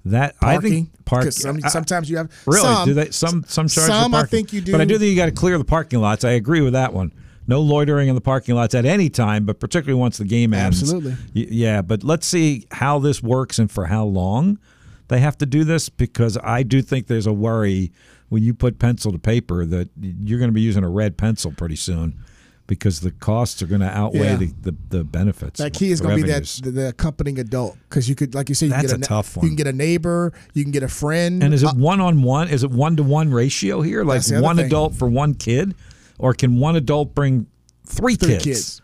That 0.07 0.35
I. 0.41 0.55
Parking. 0.55 0.71
think 0.71 1.05
park. 1.05 1.25
'Cause 1.25 1.37
some, 1.37 1.61
I- 1.63 1.69
sometimes 1.69 2.09
you 2.11 2.17
have 2.17 2.31
Really? 2.47 2.61
Some, 2.63 2.89
do 2.89 2.95
they 2.95 3.11
some 3.11 3.45
some 3.47 3.69
charge 3.69 3.87
some 3.87 4.15
I 4.15 4.25
think 4.25 4.53
you 4.53 4.61
do. 4.61 4.73
But 4.73 4.81
I 4.81 4.85
do 4.85 4.99
think 4.99 5.11
you 5.11 5.17
got 5.17 5.27
to 5.27 5.33
clear 5.33 5.59
the 5.59 5.65
parking 5.65 6.01
lots. 6.01 6.25
I 6.25 6.31
agree 6.33 6.61
with 6.61 6.73
that 6.73 6.93
one. 6.95 7.13
No 7.47 7.61
loitering 7.61 8.09
in 8.09 8.15
the 8.15 8.21
parking 8.21 8.55
lots 8.55 8.75
at 8.75 8.85
any 8.85 9.11
time, 9.11 9.45
but 9.45 9.59
particularly 9.59 9.99
once 9.99 10.19
the 10.19 10.25
game 10.25 10.55
ends. 10.55 10.81
Absolutely. 10.83 11.17
Yeah, 11.35 11.83
but 11.83 12.05
let's 12.05 12.27
see 12.27 12.67
how 12.71 12.99
this 13.01 13.23
works 13.23 13.59
and 13.59 13.71
for 13.71 13.87
how 13.87 14.05
long 14.05 14.59
they 15.09 15.19
have 15.19 15.37
to 15.39 15.47
do 15.47 15.65
this 15.65 15.89
because 15.89 16.39
I 16.45 16.63
do 16.63 16.81
think 16.81 17.09
there's 17.09 17.27
a 17.27 17.33
worry 17.33 17.91
when 18.29 18.45
you 18.45 18.55
put 18.55 18.79
pencil 18.79 19.11
to 19.11 19.19
paper 19.19 19.67
that 19.67 19.89
you're 20.01 20.39
going 20.39 20.51
to 20.51 20.55
be 20.55 20.61
using 20.61 20.85
a 20.85 20.89
red 20.89 21.17
pencil 21.17 21.51
pretty 21.51 21.75
soon 21.75 22.17
because 22.71 23.01
the 23.01 23.11
costs 23.11 23.61
are 23.63 23.67
going 23.67 23.81
to 23.81 23.89
outweigh 23.89 24.21
Yeah. 24.21 24.37
the, 24.37 24.47
the, 24.63 24.75
the 24.91 25.05
benefits. 25.05 25.59
That 25.59 25.75
key 25.75 25.91
is 25.91 26.01
going 26.01 26.17
to 26.19 26.23
be 26.25 26.31
that 26.31 26.45
the, 26.63 26.71
the 26.71 26.89
accompanying 26.91 27.41
adult 27.41 27.77
because 27.89 28.09
you 28.09 28.15
could, 28.15 28.33
like 28.33 28.49
you 28.49 28.55
said, 28.55 28.67
you 28.67 28.71
can 28.73 28.81
That's 28.83 28.93
get 28.93 28.97
a 28.97 29.01
ne- 29.01 29.07
tough 29.09 29.37
You 29.43 29.49
can 29.49 29.57
get 29.57 29.67
a 29.67 29.73
neighbor, 29.73 30.33
you 30.55 30.63
can 30.63 30.71
get 30.71 30.85
a 30.85 30.89
friend. 30.89 31.43
And 31.43 31.53
is 31.53 31.65
Uh, 31.65 31.71
it 31.71 31.77
one 31.77 32.01
on 32.01 32.23
one? 32.23 32.47
Is 32.49 32.63
it 32.63 32.71
one 32.71 32.95
to 32.97 33.03
one 33.03 33.33
ratio 33.33 33.83
here? 33.83 34.05
Like 34.05 34.19
That's 34.19 34.29
the 34.29 34.37
other 34.37 34.45
one 34.45 34.57
thing. 34.57 34.67
adult 34.67 34.95
for 34.95 35.09
one 35.09 35.35
kid? 35.35 35.75
Or 36.21 36.33
can 36.33 36.61
one 36.61 36.77
adult 36.77 37.13
bring 37.13 37.49
three, 37.87 38.15
three 38.15 38.35
kids? 38.35 38.45
kids? 38.45 38.83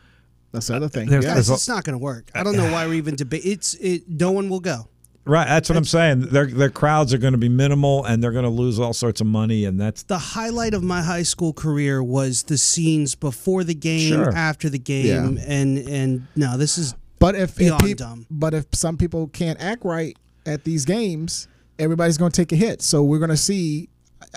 That's 0.51 0.67
the 0.67 0.75
other 0.75 0.89
thing. 0.89 1.09
There's- 1.09 1.23
Yeah. 1.25 1.31
Guys, 1.35 1.47
there's 1.47 1.51
a- 1.51 1.55
it's 1.55 1.69
not 1.69 1.85
going 1.85 1.95
to 1.95 2.03
work. 2.03 2.29
I 2.35 2.43
don't 2.43 2.57
know 2.57 2.73
why 2.73 2.87
we're 2.89 2.95
even 2.95 3.15
debating. 3.15 3.53
It's 3.53 3.75
it. 3.75 4.09
No 4.09 4.33
one 4.33 4.49
will 4.49 4.59
go. 4.61 4.89
Right. 5.27 5.47
That's 5.47 5.69
what 5.69 5.77
I'm 5.77 5.85
saying. 5.85 6.29
Their 6.29 6.47
their 6.47 6.71
crowds 6.71 7.13
are 7.13 7.19
going 7.19 7.33
to 7.33 7.39
be 7.39 7.49
minimal 7.49 8.05
and 8.05 8.23
they're 8.23 8.31
going 8.33 8.45
to 8.45 8.49
lose 8.51 8.79
all 8.79 8.93
sorts 8.93 9.21
of 9.21 9.27
money. 9.27 9.65
And 9.65 9.81
that's 9.81 10.05
The 10.05 10.19
highlight 10.19 10.73
of 10.73 10.83
my 10.85 11.03
high 11.03 11.25
school 11.25 11.53
career 11.53 12.03
was 12.03 12.45
the 12.45 12.57
scenes 12.57 13.15
before 13.17 13.65
the 13.65 13.75
game, 13.75 14.13
Sure. 14.13 14.33
after 14.35 14.69
the 14.71 14.79
game, 14.79 15.39
and 15.47 15.79
and 15.79 16.27
no, 16.37 16.57
this 16.57 16.79
is 16.79 16.95
But 17.19 17.35
if, 17.35 17.51
if 17.51 17.57
Beyond 17.57 17.83
peop- 17.83 17.97
dumb. 17.99 18.27
but 18.31 18.55
if 18.55 18.67
some 18.73 18.97
people 18.97 19.27
can't 19.29 19.61
act 19.61 19.85
right 19.85 20.17
at 20.47 20.63
these 20.65 20.85
games, 20.85 21.49
everybody's 21.79 22.19
going 22.19 22.31
to 22.31 22.37
take 22.41 22.53
a 22.53 22.57
hit. 22.57 22.81
So 22.81 23.03
we're 23.03 23.19
going 23.19 23.31
to 23.31 23.37
see. 23.37 23.89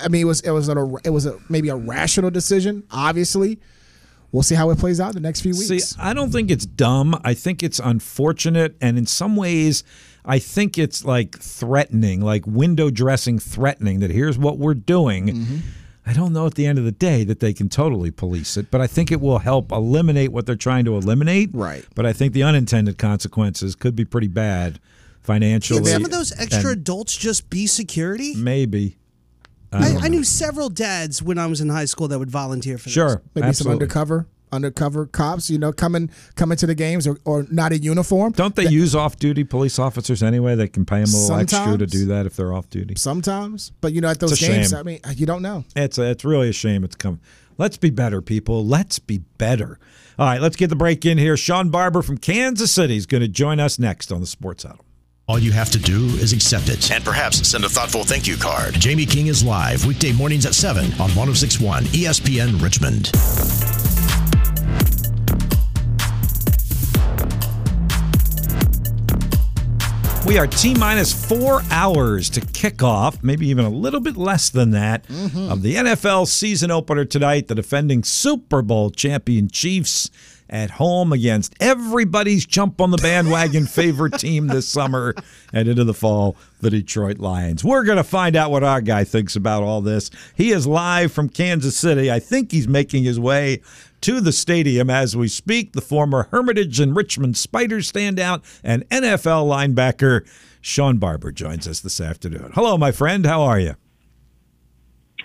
I 0.01 0.07
mean, 0.07 0.21
it 0.21 0.25
was 0.25 0.41
it 0.41 0.51
was 0.51 0.69
a 0.69 0.95
it 1.03 1.09
was 1.11 1.25
a 1.27 1.37
maybe 1.49 1.69
a 1.69 1.75
rational 1.75 2.31
decision. 2.31 2.83
Obviously, 2.89 3.59
we'll 4.31 4.43
see 4.43 4.55
how 4.55 4.69
it 4.71 4.79
plays 4.79 4.99
out 4.99 5.09
in 5.09 5.13
the 5.21 5.27
next 5.27 5.41
few 5.41 5.51
weeks. 5.51 5.67
See, 5.67 5.75
weeks. 5.75 5.95
I 5.99 6.13
don't 6.13 6.31
think 6.31 6.49
it's 6.49 6.65
dumb. 6.65 7.19
I 7.23 7.33
think 7.35 7.61
it's 7.61 7.79
unfortunate, 7.79 8.75
and 8.81 8.97
in 8.97 9.05
some 9.05 9.35
ways, 9.35 9.83
I 10.29 10.37
think 10.37 10.77
it's 10.77 11.03
like 11.03 11.39
threatening, 11.39 12.21
like 12.21 12.45
window 12.45 12.91
dressing, 12.91 13.39
threatening 13.39 13.99
that 14.01 14.11
here's 14.11 14.37
what 14.37 14.59
we're 14.59 14.75
doing. 14.75 15.27
Mm-hmm. 15.27 15.57
I 16.05 16.13
don't 16.13 16.33
know 16.33 16.45
at 16.45 16.53
the 16.53 16.67
end 16.67 16.77
of 16.77 16.85
the 16.85 16.91
day 16.91 17.23
that 17.23 17.39
they 17.39 17.51
can 17.51 17.67
totally 17.67 18.11
police 18.11 18.55
it, 18.55 18.69
but 18.69 18.79
I 18.79 18.85
think 18.85 19.11
it 19.11 19.21
will 19.21 19.39
help 19.39 19.71
eliminate 19.71 20.31
what 20.31 20.45
they're 20.45 20.55
trying 20.55 20.85
to 20.85 20.95
eliminate. 20.95 21.49
Right. 21.51 21.83
But 21.95 22.05
I 22.05 22.13
think 22.13 22.33
the 22.33 22.43
unintended 22.43 22.99
consequences 22.99 23.75
could 23.75 23.95
be 23.95 24.05
pretty 24.05 24.27
bad 24.27 24.79
financially. 25.21 25.79
Can 25.79 25.87
some 25.87 26.05
of 26.05 26.11
those 26.11 26.31
extra 26.39 26.71
and 26.71 26.79
adults 26.79 27.17
just 27.17 27.49
be 27.49 27.65
security? 27.65 28.35
maybe. 28.35 28.97
I, 29.71 29.97
I 30.01 30.07
knew 30.09 30.23
several 30.23 30.69
dads 30.69 31.21
when 31.21 31.37
I 31.37 31.47
was 31.47 31.61
in 31.61 31.69
high 31.69 31.85
school 31.85 32.07
that 32.07 32.17
would 32.19 32.31
volunteer 32.31 32.77
for 32.77 32.85
this. 32.85 32.93
Sure. 32.93 33.21
maybe 33.35 33.53
some 33.53 33.71
undercover 33.71 34.27
undercover 34.51 35.05
cops. 35.05 35.49
You 35.49 35.57
know, 35.57 35.71
coming 35.71 36.09
coming 36.35 36.57
to 36.57 36.67
the 36.67 36.75
games 36.75 37.07
or, 37.07 37.17
or 37.25 37.45
not 37.51 37.73
in 37.73 37.83
uniform. 37.83 38.33
Don't 38.33 38.55
they 38.55 38.67
use 38.67 38.95
off-duty 38.95 39.43
police 39.45 39.79
officers 39.79 40.23
anyway? 40.23 40.55
They 40.55 40.67
can 40.67 40.85
pay 40.85 41.03
them 41.03 41.13
a 41.13 41.17
little 41.17 41.39
extra 41.39 41.77
to 41.77 41.87
do 41.87 42.05
that 42.07 42.25
if 42.25 42.35
they're 42.35 42.53
off-duty. 42.53 42.95
Sometimes, 42.97 43.71
but 43.81 43.93
you 43.93 44.01
know, 44.01 44.09
at 44.09 44.19
those 44.19 44.39
games, 44.39 44.69
shame. 44.69 44.79
I 44.79 44.83
mean, 44.83 44.99
you 45.15 45.25
don't 45.25 45.41
know. 45.41 45.65
It's 45.75 45.97
a, 45.97 46.09
it's 46.09 46.25
really 46.25 46.49
a 46.49 46.53
shame 46.53 46.83
it's 46.83 46.95
come. 46.95 47.19
Let's 47.57 47.75
be 47.77 47.89
better, 47.89 48.21
people. 48.21 48.65
Let's 48.65 48.99
be 48.99 49.17
better. 49.37 49.79
All 50.17 50.25
right, 50.25 50.41
let's 50.41 50.55
get 50.55 50.69
the 50.69 50.75
break 50.75 51.05
in 51.05 51.17
here. 51.17 51.35
Shawn 51.35 51.69
Barber 51.69 52.01
from 52.01 52.17
Kansas 52.17 52.71
City 52.71 52.95
is 52.95 53.05
going 53.05 53.21
to 53.21 53.27
join 53.27 53.59
us 53.59 53.77
next 53.77 54.11
on 54.11 54.21
the 54.21 54.27
Sports 54.27 54.63
Huddle. 54.63 54.85
All 55.27 55.37
you 55.37 55.51
have 55.51 55.69
to 55.71 55.77
do 55.77 56.05
is 56.05 56.33
accept 56.33 56.69
it. 56.69 56.89
And 56.89 57.05
perhaps 57.05 57.47
send 57.47 57.63
a 57.63 57.69
thoughtful 57.69 58.03
thank 58.03 58.27
you 58.27 58.35
card. 58.35 58.73
Jamie 58.73 59.05
King 59.05 59.27
is 59.27 59.43
live 59.43 59.85
weekday 59.85 60.11
mornings 60.11 60.45
at 60.45 60.55
7 60.55 60.85
on 60.93 61.11
1061 61.15 61.83
ESPN 61.83 62.61
Richmond. 62.61 63.88
We 70.25 70.37
are 70.37 70.45
T 70.45 70.75
minus 70.75 71.13
four 71.27 71.61
hours 71.71 72.29
to 72.31 72.41
kick 72.41 72.83
off, 72.83 73.23
maybe 73.23 73.47
even 73.47 73.65
a 73.65 73.69
little 73.69 73.99
bit 73.99 74.17
less 74.17 74.49
than 74.49 74.71
that, 74.71 75.07
mm-hmm. 75.07 75.51
of 75.51 75.61
the 75.61 75.75
NFL 75.75 76.27
season 76.27 76.71
opener 76.71 77.05
tonight. 77.05 77.47
The 77.47 77.55
defending 77.55 78.03
Super 78.03 78.61
Bowl 78.61 78.91
champion 78.91 79.49
Chiefs 79.49 80.11
at 80.49 80.71
home 80.71 81.13
against 81.13 81.53
everybody's 81.59 82.45
jump 82.45 82.81
on 82.81 82.91
the 82.91 82.97
bandwagon 82.97 83.65
favorite 83.67 84.19
team 84.19 84.47
this 84.47 84.67
summer 84.67 85.15
and 85.53 85.67
into 85.67 85.83
the 85.83 85.93
fall, 85.93 86.35
the 86.61 86.69
Detroit 86.69 87.19
Lions. 87.19 87.63
We're 87.63 87.83
going 87.83 87.97
to 87.97 88.03
find 88.03 88.35
out 88.35 88.51
what 88.51 88.63
our 88.63 88.81
guy 88.81 89.03
thinks 89.03 89.35
about 89.35 89.63
all 89.63 89.81
this. 89.81 90.09
He 90.35 90.51
is 90.51 90.67
live 90.67 91.11
from 91.11 91.29
Kansas 91.29 91.77
City. 91.77 92.11
I 92.11 92.19
think 92.19 92.51
he's 92.51 92.67
making 92.67 93.03
his 93.03 93.19
way 93.19 93.61
to 94.01 94.21
the 94.21 94.31
stadium 94.31 94.89
as 94.89 95.15
we 95.15 95.27
speak. 95.27 95.73
The 95.73 95.81
former 95.81 96.27
Hermitage 96.31 96.79
and 96.79 96.95
Richmond 96.95 97.37
Spiders 97.37 97.91
standout 97.91 98.43
and 98.63 98.87
NFL 98.89 99.45
linebacker 99.47 100.27
Shawn 100.61 100.97
Barber 100.97 101.31
joins 101.31 101.67
us 101.67 101.79
this 101.79 102.01
afternoon. 102.01 102.51
Hello, 102.53 102.77
my 102.77 102.91
friend. 102.91 103.25
How 103.25 103.41
are 103.41 103.59
you? 103.59 103.75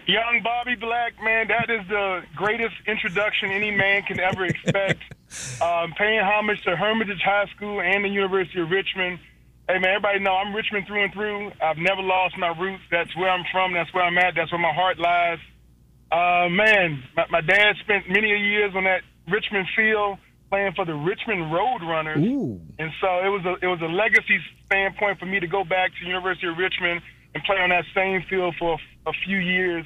Young 0.07 0.43
Bobby 0.43 0.75
Black, 0.75 1.15
man, 1.23 1.49
that 1.49 1.71
is 1.71 1.87
the 1.89 2.23
greatest 2.37 2.75
introduction 2.87 3.51
any 3.51 3.71
man 3.71 4.03
can 4.03 4.21
ever 4.21 4.45
expect. 4.45 5.01
um, 5.63 5.93
paying 5.97 6.21
homage 6.21 6.63
to 6.65 6.77
Hermitage 6.77 7.23
High 7.25 7.47
School 7.57 7.81
and 7.81 8.05
the 8.05 8.09
University 8.09 8.61
of 8.61 8.71
Richmond. 8.71 9.19
Hey, 9.67 9.79
man, 9.79 9.97
everybody 9.97 10.19
know 10.19 10.35
I'm 10.35 10.55
Richmond 10.55 10.87
through 10.87 11.05
and 11.05 11.13
through. 11.13 11.53
I've 11.63 11.79
never 11.79 12.03
lost 12.03 12.37
my 12.37 12.49
roots. 12.49 12.83
That's 12.91 13.17
where 13.17 13.31
I'm 13.31 13.45
from. 13.51 13.73
That's 13.73 13.93
where 13.95 14.05
I'm 14.05 14.19
at. 14.19 14.35
That's 14.37 14.53
where 14.53 14.61
my 14.61 14.75
heart 14.75 14.99
lies. 14.99 15.39
Uh, 16.13 16.49
man, 16.51 17.03
my, 17.17 17.25
my 17.31 17.41
dad 17.41 17.77
spent 17.81 18.09
many 18.09 18.29
years 18.29 18.73
on 18.77 18.85
that 18.85 19.01
Richmond 19.27 19.67
field 19.75 20.19
playing 20.51 20.75
for 20.77 20.85
the 20.85 20.95
Richmond 20.95 21.51
Roadrunners, 21.51 22.23
Ooh. 22.23 22.61
and 22.79 22.93
so 23.01 23.25
it 23.25 23.29
was 23.29 23.43
a 23.47 23.55
it 23.65 23.67
was 23.67 23.81
a 23.81 23.91
legacy 23.91 24.39
standpoint 24.67 25.19
for 25.19 25.27
me 25.27 25.41
to 25.41 25.47
go 25.47 25.65
back 25.65 25.91
to 25.99 26.07
University 26.07 26.47
of 26.47 26.59
Richmond 26.59 27.01
and 27.35 27.43
play 27.45 27.57
on 27.59 27.71
that 27.71 27.85
same 27.95 28.23
field 28.29 28.55
for 28.59 28.75
a, 28.75 29.11
a 29.11 29.13
few 29.25 29.39
years. 29.39 29.85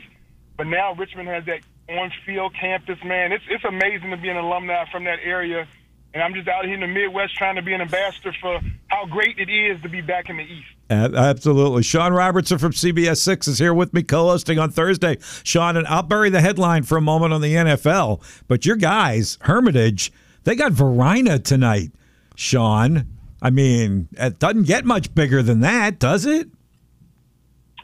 But 0.56 0.66
now 0.66 0.94
Richmond 0.94 1.28
has 1.28 1.44
that 1.46 1.60
on-field 1.88 2.54
campus. 2.54 2.98
Man, 3.04 3.32
it's 3.32 3.44
it's 3.48 3.64
amazing 3.64 4.10
to 4.10 4.16
be 4.16 4.28
an 4.28 4.36
alumni 4.36 4.84
from 4.90 5.04
that 5.04 5.18
area 5.24 5.66
and 6.14 6.22
I'm 6.22 6.34
just 6.34 6.48
out 6.48 6.64
here 6.64 6.74
in 6.74 6.80
the 6.80 6.86
Midwest 6.86 7.36
trying 7.36 7.56
to 7.56 7.62
be 7.62 7.74
an 7.74 7.80
ambassador 7.80 8.32
for 8.40 8.60
how 8.88 9.06
great 9.06 9.38
it 9.38 9.50
is 9.50 9.80
to 9.82 9.88
be 9.88 10.00
back 10.00 10.30
in 10.30 10.38
the 10.38 10.42
East. 10.42 10.66
Absolutely. 10.90 11.82
Sean 11.82 12.14
Robertson 12.14 12.56
from 12.56 12.72
CBS 12.72 13.18
6 13.18 13.46
is 13.46 13.58
here 13.58 13.74
with 13.74 13.92
me 13.92 14.02
co 14.02 14.24
hosting 14.24 14.58
on 14.58 14.70
Thursday. 14.70 15.18
Sean, 15.44 15.76
and 15.76 15.86
I'll 15.86 16.02
bury 16.02 16.30
the 16.30 16.40
headline 16.40 16.84
for 16.84 16.96
a 16.96 17.02
moment 17.02 17.34
on 17.34 17.42
the 17.42 17.54
NFL, 17.54 18.22
but 18.48 18.64
your 18.64 18.76
guys, 18.76 19.36
Hermitage, 19.42 20.10
they 20.44 20.54
got 20.54 20.72
Varina 20.72 21.38
tonight, 21.38 21.92
Sean. 22.34 23.06
I 23.42 23.50
mean, 23.50 24.08
it 24.12 24.38
doesn't 24.38 24.64
get 24.64 24.86
much 24.86 25.14
bigger 25.14 25.42
than 25.42 25.60
that, 25.60 25.98
does 25.98 26.24
it? 26.24 26.48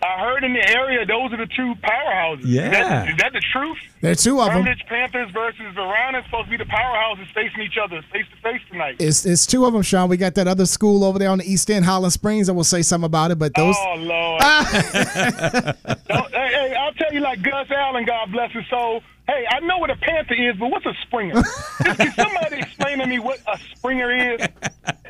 I 0.05 0.21
heard 0.21 0.45
in 0.45 0.53
the 0.53 0.69
area 0.69 1.07
those 1.07 1.33
are 1.33 1.39
the 1.39 1.47
two 1.47 1.75
powerhouses. 1.77 2.43
Yeah. 2.45 2.67
Is 2.67 2.73
that, 2.73 3.09
is 3.09 3.17
that 3.17 3.33
the 3.33 3.41
truth? 3.41 3.79
There 4.03 4.13
are 4.13 4.15
two 4.15 4.39
of 4.39 4.49
them. 4.49 4.63
Hermitage 4.63 4.85
Panthers 4.87 5.31
versus 5.31 5.65
Varina 5.75 6.19
is 6.19 6.25
supposed 6.27 6.45
to 6.45 6.51
be 6.51 6.59
the 6.59 6.65
powerhouses 6.65 7.27
facing 7.33 7.63
each 7.63 7.79
other 7.83 8.03
face 8.13 8.27
to 8.31 8.37
face 8.43 8.61
tonight. 8.71 8.97
It's, 8.99 9.25
it's 9.25 9.47
two 9.47 9.65
of 9.65 9.73
them, 9.73 9.81
Sean. 9.81 10.11
We 10.11 10.19
got 10.19 10.35
that 10.35 10.47
other 10.47 10.67
school 10.67 11.05
over 11.05 11.19
there 11.19 11.31
on 11.31 11.39
the 11.39 11.51
East 11.51 11.71
End, 11.71 11.87
Highland 11.87 12.13
Springs. 12.13 12.51
I 12.51 12.53
will 12.53 12.65
say 12.65 12.83
something 12.83 13.07
about 13.07 13.31
it, 13.31 13.39
but 13.39 13.55
those. 13.55 13.75
Oh, 13.79 13.95
Lord. 13.97 14.43
hey, 14.43 15.75
hey, 16.33 16.75
I'll 16.79 16.93
tell 16.93 17.13
you 17.15 17.21
like 17.21 17.41
Gus 17.41 17.71
Allen, 17.71 18.05
God 18.05 18.31
bless 18.31 18.53
his 18.53 18.67
soul. 18.69 19.03
Hey, 19.27 19.47
I 19.49 19.61
know 19.61 19.79
what 19.79 19.89
a 19.89 19.97
panther 19.97 20.35
is, 20.35 20.55
but 20.59 20.71
what's 20.71 20.85
a 20.85 20.93
springer? 21.01 21.43
Can 21.83 22.13
somebody 22.13 22.59
explain 22.59 22.99
to 22.99 23.07
me 23.07 23.19
what 23.19 23.39
a 23.49 23.59
springer 23.75 24.35
is? 24.35 24.47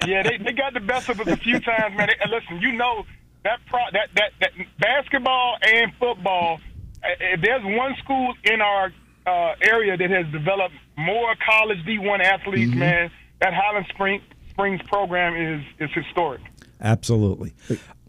Yeah, 0.07 0.22
they, 0.22 0.38
they 0.38 0.52
got 0.52 0.72
the 0.72 0.78
best 0.78 1.09
of 1.09 1.20
us 1.20 1.26
a 1.26 1.37
few 1.37 1.59
times, 1.59 1.96
man. 1.96 2.09
They, 2.09 2.30
listen, 2.30 2.61
you 2.61 2.70
know 2.70 3.04
that 3.44 3.61
pro, 3.66 3.80
that, 3.92 4.09
that 4.16 4.30
that 4.40 4.50
basketball 4.78 5.57
and 5.62 5.92
football. 5.98 6.61
If 7.02 7.42
there's 7.42 7.62
one 7.62 7.94
school 8.02 8.35
in 8.44 8.61
our 8.61 8.92
uh, 9.26 9.54
area 9.61 9.96
that 9.96 10.11
has 10.11 10.26
developed 10.33 10.74
more 10.96 11.35
college 11.46 11.78
D1 11.87 12.20
athletes, 12.20 12.70
mm-hmm. 12.70 12.78
man, 12.78 13.11
that 13.40 13.52
Highland 13.52 13.87
Spring, 13.90 14.22
Springs 14.50 14.80
program 14.88 15.37
is 15.37 15.64
is 15.78 15.90
historic. 15.94 16.40
Absolutely. 16.80 17.54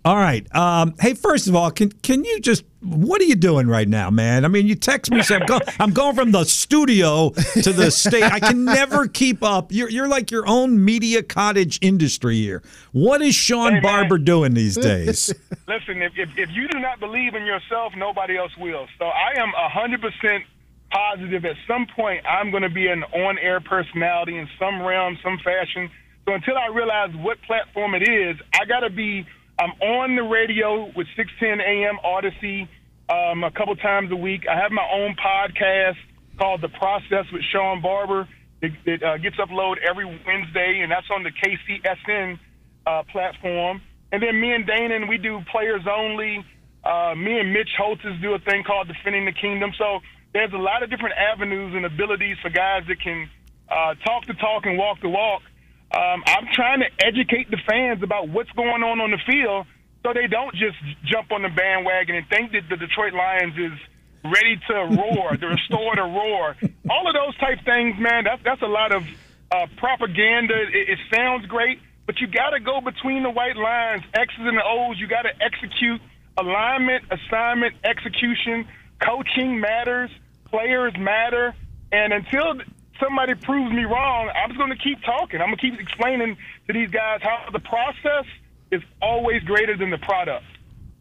All 0.06 0.15
right. 0.15 0.46
Um, 0.56 0.94
hey, 1.00 1.15
first 1.15 1.48
of 1.48 1.56
all, 1.56 1.72
can 1.72 1.89
can 1.91 2.24
you 2.24 2.39
just 2.39 2.63
what 2.82 3.20
are 3.22 3.26
you 3.26 3.34
doing 3.34 3.68
right 3.68 3.88
now, 3.88 4.12
man? 4.12 4.46
I 4.46 4.50
mean, 4.50 4.68
you 4.68 4.76
text 4.76 5.12
me 5.12 5.24
say 5.24 5.38
I'm, 5.38 5.48
go, 5.48 5.60
I'm 5.80 5.94
going 5.94 6.13
from 6.13 6.32
the 6.32 6.44
studio 6.44 7.32
to 7.32 7.74
the 7.74 7.89
state. 7.89 8.22
I 8.22 8.39
can 8.39 8.65
never 8.65 9.08
keep 9.08 9.41
up. 9.41 9.72
You're 9.72 9.89
you're 9.89 10.08
like 10.08 10.30
your 10.30 10.48
own 10.48 10.86
media 10.86 11.24
cottage 11.24 11.80
industry 11.82 12.36
here. 12.36 12.62
What 12.91 13.24
is 13.24 13.34
Sean 13.34 13.74
hey, 13.74 13.80
Barber 13.80 14.20
doing 14.20 14.54
these 14.54 14.76
days? 14.76 15.34
Listen, 15.68 16.04
if, 16.04 16.13
if 16.15 16.30
if 16.38 16.52
you 16.52 16.68
do 16.68 16.80
not 16.80 17.00
believe 17.00 17.34
in 17.34 17.44
yourself, 17.44 17.94
nobody 17.98 18.38
else 18.38 18.56
will. 18.60 18.86
So 19.00 19.06
I 19.06 19.41
am 19.41 19.54
hundred 19.56 20.02
percent 20.02 20.44
positive. 20.91 21.46
At 21.46 21.56
some 21.68 21.88
point, 21.96 22.24
I'm 22.28 22.52
going 22.52 22.62
to 22.62 22.70
be 22.70 22.86
an 22.88 23.04
on-air 23.06 23.60
personality 23.60 24.38
in 24.38 24.48
some 24.60 24.84
realm, 24.84 25.18
some 25.24 25.39
fashion. 25.44 25.89
So 26.26 26.34
until 26.36 26.58
I 26.60 26.68
realize 26.68 27.10
what 27.15 27.41
platform 27.41 27.96
it 27.96 28.08
is, 28.08 28.38
I 28.54 28.65
got 28.65 28.82
to 28.82 28.91
be 28.91 29.26
I'm 29.58 29.72
on 29.82 30.15
the 30.15 30.24
radio 30.24 30.91
with 30.96 31.08
610 31.15 31.62
AM 31.62 31.96
Audacy 32.04 32.68
um, 33.08 33.44
a 33.44 33.52
couple 33.52 33.76
times 33.78 34.12
a 34.12 34.15
week. 34.15 34.44
I 34.50 34.58
have 34.58 34.72
my 34.72 34.86
own 34.94 35.15
podcast 35.15 35.96
called 36.38 36.62
The 36.62 36.68
Process 36.70 37.26
with 37.32 37.41
Shawn 37.54 37.82
Barber. 37.82 38.28
It, 38.62 38.74
it 38.86 39.04
uh, 39.04 39.18
gets 39.18 39.38
uploaded 39.38 39.78
every 39.88 40.06
Wednesday, 40.06 40.82
and 40.82 40.91
that's 40.91 41.08
on 41.10 41.24
the 41.24 41.32
KCSN 41.32 42.38
uh, 42.86 43.04
platform. 43.12 43.82
And 44.12 44.22
then 44.22 44.39
me 44.41 44.54
and 44.54 44.68
Dana, 44.68 45.06
we 45.08 45.18
do 45.18 45.39
players 45.50 45.84
only. 45.89 46.44
Uh, 46.84 47.15
me 47.15 47.39
and 47.39 47.54
Mitch 47.54 47.72
Holthus 47.80 48.22
do 48.22 48.34
a 48.34 48.39
thing 48.39 48.63
called 48.63 48.89
Defending 48.89 49.24
the 49.24 49.32
Kingdom. 49.32 49.72
So 49.78 50.00
there's 50.34 50.52
a 50.52 50.58
lot 50.58 50.84
of 50.84 50.89
different 50.89 51.15
avenues 51.15 51.74
and 51.74 51.86
abilities 51.86 52.36
for 52.41 52.50
guys 52.50 52.84
that 52.89 53.00
can 53.00 53.30
uh, 53.70 53.96
talk 54.06 54.28
the 54.28 54.34
talk 54.34 54.65
and 54.65 54.78
walk 54.78 55.00
the 55.02 55.10
walk. 55.10 55.44
Um, 55.91 56.24
I'm 56.26 56.48
trying 56.54 56.80
to 56.82 56.89
educate 57.06 57.50
the 57.50 57.58
fans 57.67 58.04
about 58.04 58.30
what's 58.30 58.52
going 58.52 58.84
on 58.84 59.00
on 59.00 59.12
the 59.12 59.19
field 59.26 59.65
so 60.04 60.13
they 60.13 60.28
don't 60.28 60.54
just 60.56 60.78
jump 61.04 61.32
on 61.32 61.41
the 61.41 61.50
bandwagon 61.50 62.15
and 62.15 62.28
think 62.28 62.52
that 62.52 62.69
the 62.69 62.78
Detroit 62.78 63.13
Lions 63.13 63.58
is 63.58 63.80
ready 64.24 64.60
to 64.67 64.74
roar, 64.74 65.36
to 65.36 65.48
restore 65.48 65.95
the 65.95 66.04
roar. 66.04 66.56
All 66.89 67.08
of 67.08 67.13
those 67.13 67.36
type 67.38 67.63
things, 67.65 67.98
man, 68.00 68.24
that's, 68.26 68.43
that's 68.43 68.62
a 68.62 68.67
lot 68.67 68.91
of 68.91 69.04
uh, 69.52 69.67
propaganda. 69.78 70.54
It, 70.54 70.89
it 70.89 71.00
sounds 71.13 71.45
great, 71.45 71.80
but 72.06 72.19
you 72.19 72.28
got 72.28 72.52
to 72.52 72.60
go 72.60 72.82
between 72.82 73.24
the 73.24 73.30
white 73.30 73.58
lines, 73.58 74.04
X's 74.13 74.38
and 74.39 74.58
the 74.58 74.63
O's. 74.63 75.00
You 75.00 75.08
got 75.08 75.24
to 75.24 75.34
execute 75.41 76.02
alignment, 76.38 77.06
assignment, 77.12 77.76
execution. 77.84 78.67
Coaching 79.00 79.60
matters, 79.60 80.10
players 80.45 80.93
matter. 80.98 81.54
And 81.91 82.13
until 82.13 82.62
somebody 83.00 83.36
proves 83.36 83.72
me 83.72 83.84
wrong, 83.84 84.30
I'm 84.36 84.50
just 84.50 84.60
going 84.60 84.72
to 84.72 84.78
keep 84.84 85.02
talking. 85.04 85.42
I'm 85.42 85.48
going 85.48 85.58
to 85.58 85.62
keep 85.62 85.80
explaining 85.80 86.38
to 86.68 86.74
these 86.74 86.90
guys 86.90 87.20
how 87.22 87.50
the 87.52 87.60
process 87.60 88.26
is 88.72 88.82
always 89.02 89.44
greater 89.44 89.78
than 89.78 89.90
the 89.90 89.98
product. 89.98 90.46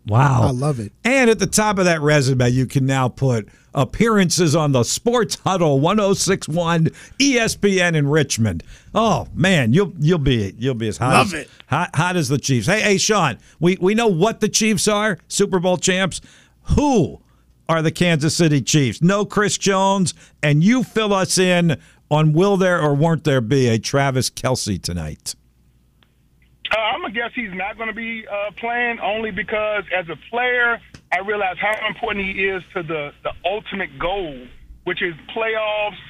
Wow. 0.07 0.43
I 0.43 0.51
love 0.51 0.81
it. 0.81 0.93
And 1.03 1.31
at 1.31 1.39
the 1.39 1.47
top 1.47 1.79
of 1.79 1.87
that 1.87 2.03
resume, 2.03 2.51
you 2.51 2.67
can 2.67 2.85
now 2.85 3.09
put 3.09 3.49
appearances 3.75 4.55
on 4.55 4.73
the 4.73 4.85
Sports 4.85 5.37
Huddle 5.45 5.81
1061 5.81 6.87
ESPN 7.19 7.97
in 7.97 8.09
Richmond. 8.09 8.63
Oh 8.95 9.27
man, 9.35 9.73
you'll 9.73 9.93
you'll 9.99 10.19
be 10.19 10.55
you'll 10.59 10.75
be 10.75 10.89
as 10.89 10.99
hot 10.99 11.15
love 11.15 11.27
as, 11.29 11.33
it. 11.33 11.51
Hot, 11.69 11.97
hot 11.97 12.17
as 12.17 12.29
the 12.29 12.39
Chiefs. 12.39 12.67
Hey, 12.67 12.83
hey 12.83 12.99
Sean, 12.99 13.39
we, 13.61 13.77
we 13.81 13.95
know 13.95 14.07
what 14.07 14.41
the 14.41 14.49
Chiefs 14.49 14.87
are, 14.87 15.19
Super 15.29 15.59
Bowl 15.59 15.77
champs. 15.77 16.21
Who 16.77 17.21
are 17.69 17.83
the 17.83 17.91
Kansas 17.91 18.37
City 18.37 18.61
Chiefs. 18.61 19.03
No 19.03 19.25
Chris 19.25 19.59
Jones, 19.59 20.15
and 20.43 20.63
you 20.63 20.85
fill 20.85 21.13
us 21.13 21.39
in 21.39 21.81
on 22.11 22.33
will 22.33 22.57
there 22.57 22.81
or 22.81 22.95
won't 22.95 23.25
there 23.25 23.41
be 23.41 23.69
a 23.69 23.79
Travis 23.79 24.31
Kelce 24.31 24.81
tonight? 24.81 25.35
Uh, 26.71 26.77
I'm 26.79 27.03
gonna 27.03 27.15
guess 27.15 27.31
he's 27.35 27.53
not 27.53 27.77
to 27.79 27.93
be 27.93 28.27
uh, 28.27 28.51
playing 28.59 28.99
only 29.01 29.31
because 29.31 29.85
as 29.97 30.09
a 30.09 30.17
player, 30.31 30.81
I 31.13 31.19
realize 31.19 31.57
how 31.61 31.87
important 31.87 32.25
he 32.25 32.47
is 32.47 32.63
to 32.75 32.83
the 32.83 33.13
the 33.23 33.33
ultimate 33.45 33.99
goal, 33.99 34.47
which 34.85 35.03
is 35.03 35.15
playoffs, 35.37 36.01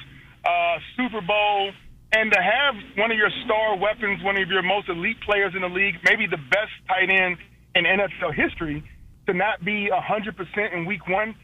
uh, 0.44 0.78
Super 0.96 1.20
Bowl, 1.20 1.72
and 2.12 2.32
to 2.32 2.40
have 2.40 2.74
one 2.96 3.10
of 3.10 3.18
your 3.18 3.30
star 3.44 3.76
weapons, 3.76 4.22
one 4.22 4.36
of 4.36 4.48
your 4.48 4.62
most 4.62 4.88
elite 4.88 5.20
players 5.20 5.54
in 5.54 5.62
the 5.62 5.68
league, 5.68 5.96
maybe 6.04 6.26
the 6.26 6.38
best 6.50 6.72
tight 6.88 7.10
end 7.10 7.36
in 7.74 7.84
NFL 7.84 8.34
history, 8.34 8.84
to 9.26 9.34
not 9.34 9.64
be 9.64 9.90
100% 9.90 10.72
in 10.72 10.84
Week 10.84 11.08
One 11.08 11.34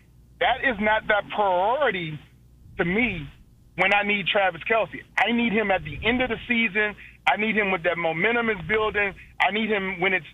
that 0.40 0.64
is 0.64 0.76
not 0.80 1.06
that 1.08 1.28
priority 1.34 2.18
to 2.78 2.84
me 2.84 3.28
when 3.76 3.94
I 3.94 4.02
need 4.02 4.26
Travis 4.26 4.62
Kelce. 4.70 5.00
I 5.16 5.32
need 5.32 5.52
him 5.52 5.70
at 5.70 5.84
the 5.84 5.98
end 6.04 6.22
of 6.22 6.28
the 6.28 6.40
season. 6.48 6.96
I 7.26 7.36
need 7.36 7.56
him 7.56 7.70
with 7.70 7.84
that 7.84 7.96
momentum 7.96 8.50
is 8.50 8.60
building. 8.66 9.14
I 9.40 9.52
need 9.52 9.70
him 9.70 10.00
when 10.00 10.12
it's 10.12 10.26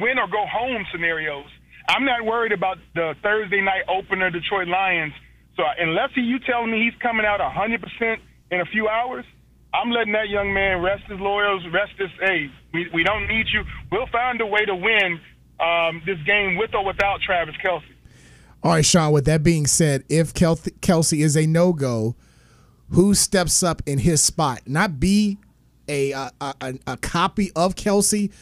win 0.00 0.18
or 0.18 0.26
go 0.26 0.46
home 0.46 0.86
scenarios. 0.90 1.46
I'm 1.88 2.04
not 2.04 2.24
worried 2.24 2.52
about 2.52 2.78
the 2.94 3.14
Thursday 3.22 3.60
night 3.60 3.82
opener 3.88 4.30
Detroit 4.30 4.68
Lions. 4.68 5.12
So 5.56 5.64
unless 5.78 6.10
you 6.16 6.38
tell 6.38 6.66
me 6.66 6.82
he's 6.82 6.98
coming 7.02 7.26
out 7.26 7.40
100% 7.40 8.16
in 8.50 8.60
a 8.60 8.64
few 8.66 8.88
hours, 8.88 9.24
I'm 9.74 9.90
letting 9.90 10.12
that 10.12 10.28
young 10.28 10.52
man 10.52 10.82
rest 10.82 11.04
his 11.08 11.18
laurels, 11.18 11.62
rest 11.72 11.92
his. 11.98 12.10
Hey, 12.20 12.50
we, 12.72 12.88
we 12.94 13.04
don't 13.04 13.26
need 13.26 13.46
you. 13.52 13.64
We'll 13.90 14.06
find 14.12 14.40
a 14.40 14.46
way 14.46 14.64
to 14.64 14.74
win 14.74 15.20
um, 15.60 16.02
this 16.06 16.18
game 16.26 16.56
with 16.56 16.74
or 16.74 16.84
without 16.84 17.20
Travis 17.20 17.54
Kelce. 17.64 17.82
All 18.62 18.70
right, 18.70 18.84
Sean. 18.84 19.12
With 19.12 19.24
that 19.24 19.42
being 19.42 19.66
said, 19.66 20.04
if 20.08 20.32
Kelce 20.34 21.18
is 21.18 21.36
a 21.36 21.46
no 21.46 21.72
go, 21.72 22.14
who 22.90 23.14
steps 23.14 23.62
up 23.62 23.82
in 23.86 23.98
his 23.98 24.22
spot? 24.22 24.60
Not 24.66 25.00
be 25.00 25.38
a 25.88 26.12
a, 26.12 26.30
a, 26.40 26.74
a 26.86 26.96
copy 26.96 27.50
of 27.56 27.74
Kelce, 27.74 28.32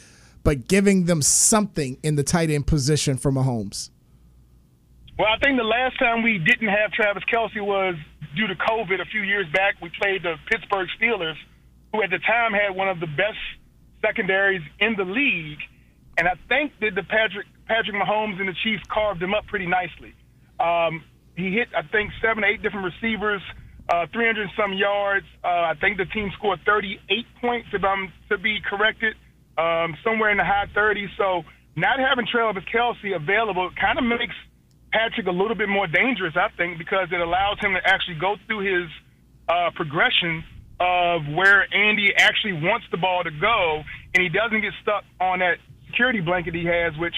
but 0.44 0.68
giving 0.68 1.06
them 1.06 1.22
something 1.22 1.96
in 2.02 2.16
the 2.16 2.22
tight 2.22 2.50
end 2.50 2.66
position 2.66 3.16
for 3.16 3.33
Mahomes. 3.33 3.90
Well, 5.18 5.28
I 5.28 5.38
think 5.38 5.59
the 5.59 5.64
last 5.64 5.98
time 5.98 6.22
we 6.22 6.38
didn't 6.38 6.68
have 6.68 6.92
Travis 6.92 7.22
Kelce 7.24 7.61
was 7.61 7.94
due 8.37 8.46
to 8.46 8.54
COVID 8.54 9.00
a 9.00 9.04
few 9.06 9.22
years 9.22 9.46
back. 9.52 9.74
We 9.83 9.90
played 10.00 10.22
the 10.22 10.37
Pittsburgh 10.50 10.88
Steelers, 11.00 11.37
who 11.92 12.02
at 12.02 12.11
the 12.11 12.18
time 12.18 12.52
had 12.52 12.74
one 12.74 12.88
of 12.88 13.00
the 13.00 13.06
best 13.06 13.38
secondaries 14.00 14.62
in 14.78 14.96
the 14.96 15.04
league, 15.04 15.59
and 16.16 16.26
I 16.26 16.35
think 16.48 16.72
that 16.80 16.94
the 16.94 17.02
Patrick 17.02 17.46
Patrick 17.70 17.94
Mahomes 17.94 18.42
and 18.42 18.48
the 18.50 18.59
Chiefs 18.64 18.83
carved 18.90 19.22
him 19.22 19.33
up 19.33 19.46
pretty 19.46 19.66
nicely. 19.66 20.12
Um, 20.59 21.04
he 21.37 21.54
hit, 21.54 21.68
I 21.70 21.87
think, 21.87 22.11
seven, 22.20 22.42
eight 22.42 22.61
different 22.62 22.90
receivers, 22.90 23.40
uh, 23.88 24.06
300 24.12 24.50
some 24.59 24.74
yards. 24.74 25.26
Uh, 25.44 25.70
I 25.70 25.74
think 25.80 25.96
the 25.96 26.06
team 26.06 26.30
scored 26.37 26.59
38 26.66 27.26
points, 27.40 27.68
if 27.72 27.85
I'm 27.85 28.12
to 28.28 28.38
be 28.38 28.59
corrected, 28.68 29.14
um, 29.56 29.94
somewhere 30.02 30.30
in 30.30 30.37
the 30.37 30.44
high 30.44 30.66
30s. 30.74 31.14
So 31.16 31.44
not 31.76 32.00
having 32.00 32.26
Travis 32.26 32.64
Kelce 32.74 33.14
available 33.14 33.70
kind 33.78 33.98
of 33.98 34.04
makes– 34.04 34.35
Patrick 34.92 35.26
a 35.26 35.30
little 35.30 35.54
bit 35.54 35.68
more 35.68 35.87
dangerous, 35.87 36.35
I 36.37 36.48
think, 36.56 36.78
because 36.78 37.09
it 37.12 37.20
allows 37.20 37.59
him 37.61 37.74
to 37.74 37.80
actually 37.85 38.16
go 38.20 38.37
through 38.46 38.61
his 38.66 38.90
uh, 39.48 39.70
progression 39.74 40.44
of 40.80 41.22
where 41.28 41.66
Andy 41.72 42.12
actually 42.16 42.54
wants 42.54 42.87
the 42.90 42.96
ball 42.96 43.22
to 43.22 43.30
go, 43.30 43.83
and 44.14 44.22
he 44.22 44.28
doesn't 44.28 44.61
get 44.61 44.72
stuck 44.83 45.04
on 45.20 45.40
that 45.40 45.59
security 45.87 46.20
blanket 46.20 46.54
he 46.54 46.64
has, 46.64 46.96
which 46.98 47.14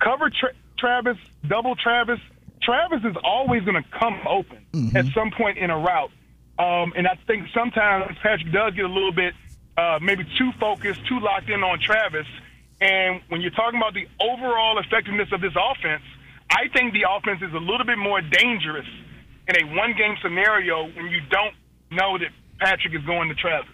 cover 0.00 0.30
tra- 0.30 0.54
Travis, 0.78 1.16
double 1.46 1.76
Travis. 1.76 2.20
Travis 2.62 3.00
is 3.04 3.16
always 3.24 3.62
going 3.62 3.82
to 3.82 3.88
come 3.98 4.18
open 4.28 4.58
mm-hmm. 4.72 4.96
at 4.96 5.06
some 5.14 5.30
point 5.30 5.58
in 5.58 5.70
a 5.70 5.78
route. 5.78 6.10
Um, 6.58 6.92
and 6.96 7.06
I 7.06 7.16
think 7.26 7.46
sometimes 7.54 8.16
Patrick 8.22 8.52
does 8.52 8.74
get 8.74 8.84
a 8.84 8.92
little 8.92 9.12
bit 9.12 9.34
uh, 9.76 9.98
maybe 10.02 10.24
too 10.36 10.50
focused, 10.58 11.06
too 11.06 11.20
locked 11.20 11.48
in 11.48 11.62
on 11.62 11.78
Travis. 11.78 12.26
And 12.80 13.20
when 13.28 13.40
you're 13.40 13.52
talking 13.52 13.78
about 13.78 13.94
the 13.94 14.08
overall 14.20 14.78
effectiveness 14.78 15.28
of 15.32 15.40
this 15.40 15.54
offense, 15.54 16.02
I 16.50 16.68
think 16.72 16.92
the 16.92 17.04
offense 17.08 17.42
is 17.42 17.52
a 17.54 17.58
little 17.58 17.84
bit 17.84 17.98
more 17.98 18.20
dangerous 18.20 18.86
in 19.46 19.56
a 19.56 19.76
one 19.76 19.94
game 19.96 20.16
scenario 20.22 20.84
when 20.84 21.06
you 21.06 21.20
don't 21.30 21.54
know 21.90 22.18
that 22.18 22.28
Patrick 22.58 22.94
is 22.94 23.04
going 23.04 23.28
to 23.28 23.34
Travis. 23.34 23.70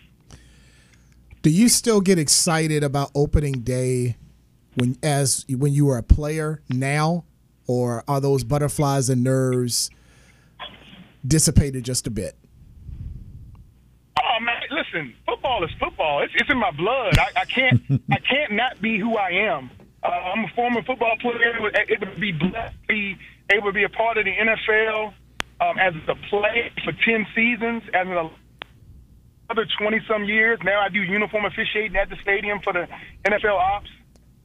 Do 1.42 1.50
you 1.50 1.68
still 1.68 2.00
get 2.00 2.18
excited 2.18 2.82
about 2.82 3.10
opening 3.14 3.60
day 3.60 4.16
when 4.74 4.96
as 5.02 5.44
when 5.48 5.72
you 5.72 5.86
were 5.86 5.98
a 5.98 6.02
player 6.02 6.62
now 6.68 7.24
or 7.66 8.04
are 8.08 8.20
those 8.20 8.44
butterflies 8.44 9.08
and 9.08 9.24
nerves 9.24 9.90
dissipated 11.26 11.84
just 11.84 12.06
a 12.06 12.10
bit? 12.10 12.36
Oh 14.18 14.40
man, 14.40 14.62
listen, 14.70 15.14
football 15.26 15.64
is 15.64 15.70
football. 15.78 16.22
It's, 16.22 16.32
it's 16.36 16.50
in 16.50 16.58
my 16.58 16.70
blood. 16.72 17.18
I, 17.18 17.40
I 17.40 17.44
can't 17.44 17.82
I 18.10 18.18
can't 18.30 18.52
not 18.52 18.80
be 18.80 18.98
who 18.98 19.16
I 19.16 19.30
am. 19.30 19.70
Uh, 20.02 20.08
I'm 20.08 20.44
a 20.44 20.48
former 20.54 20.82
football 20.82 21.16
player. 21.20 21.56
It 21.88 22.00
would 22.00 22.20
be 22.20 22.32
blessed 22.32 22.74
to 22.82 22.88
be 22.88 23.16
able 23.50 23.68
to 23.68 23.72
be 23.72 23.84
a 23.84 23.88
part 23.88 24.18
of 24.18 24.24
the 24.24 24.34
NFL 24.34 25.14
um, 25.60 25.78
as 25.78 25.94
a 26.08 26.14
player 26.28 26.70
for 26.84 26.92
10 26.92 27.26
seasons, 27.34 27.82
as 27.94 28.06
an 28.06 28.30
other 29.50 29.66
20 29.78 30.00
some 30.08 30.24
years. 30.24 30.58
Now 30.62 30.80
I 30.80 30.88
do 30.88 31.00
uniform 31.00 31.44
officiating 31.44 31.96
at 31.96 32.10
the 32.10 32.16
stadium 32.22 32.60
for 32.60 32.72
the 32.72 32.88
NFL 33.24 33.56
ops. 33.56 33.88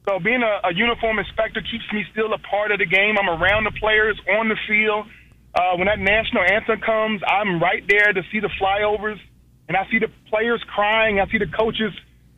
So 0.08 0.18
being 0.18 0.42
a, 0.42 0.68
a 0.68 0.74
uniform 0.74 1.18
inspector 1.18 1.60
keeps 1.60 1.84
me 1.92 2.04
still 2.12 2.32
a 2.32 2.38
part 2.38 2.72
of 2.72 2.78
the 2.78 2.86
game. 2.86 3.16
I'm 3.18 3.28
around 3.28 3.64
the 3.64 3.72
players 3.78 4.18
on 4.38 4.48
the 4.48 4.56
field. 4.66 5.06
Uh, 5.54 5.76
when 5.76 5.86
that 5.86 5.98
national 5.98 6.42
anthem 6.44 6.80
comes, 6.80 7.20
I'm 7.26 7.60
right 7.60 7.82
there 7.88 8.12
to 8.12 8.22
see 8.32 8.40
the 8.40 8.50
flyovers, 8.60 9.18
and 9.68 9.76
I 9.76 9.86
see 9.90 9.98
the 9.98 10.08
players 10.28 10.62
crying. 10.72 11.20
I 11.20 11.26
see 11.30 11.38
the 11.38 11.50
coaches, 11.50 11.92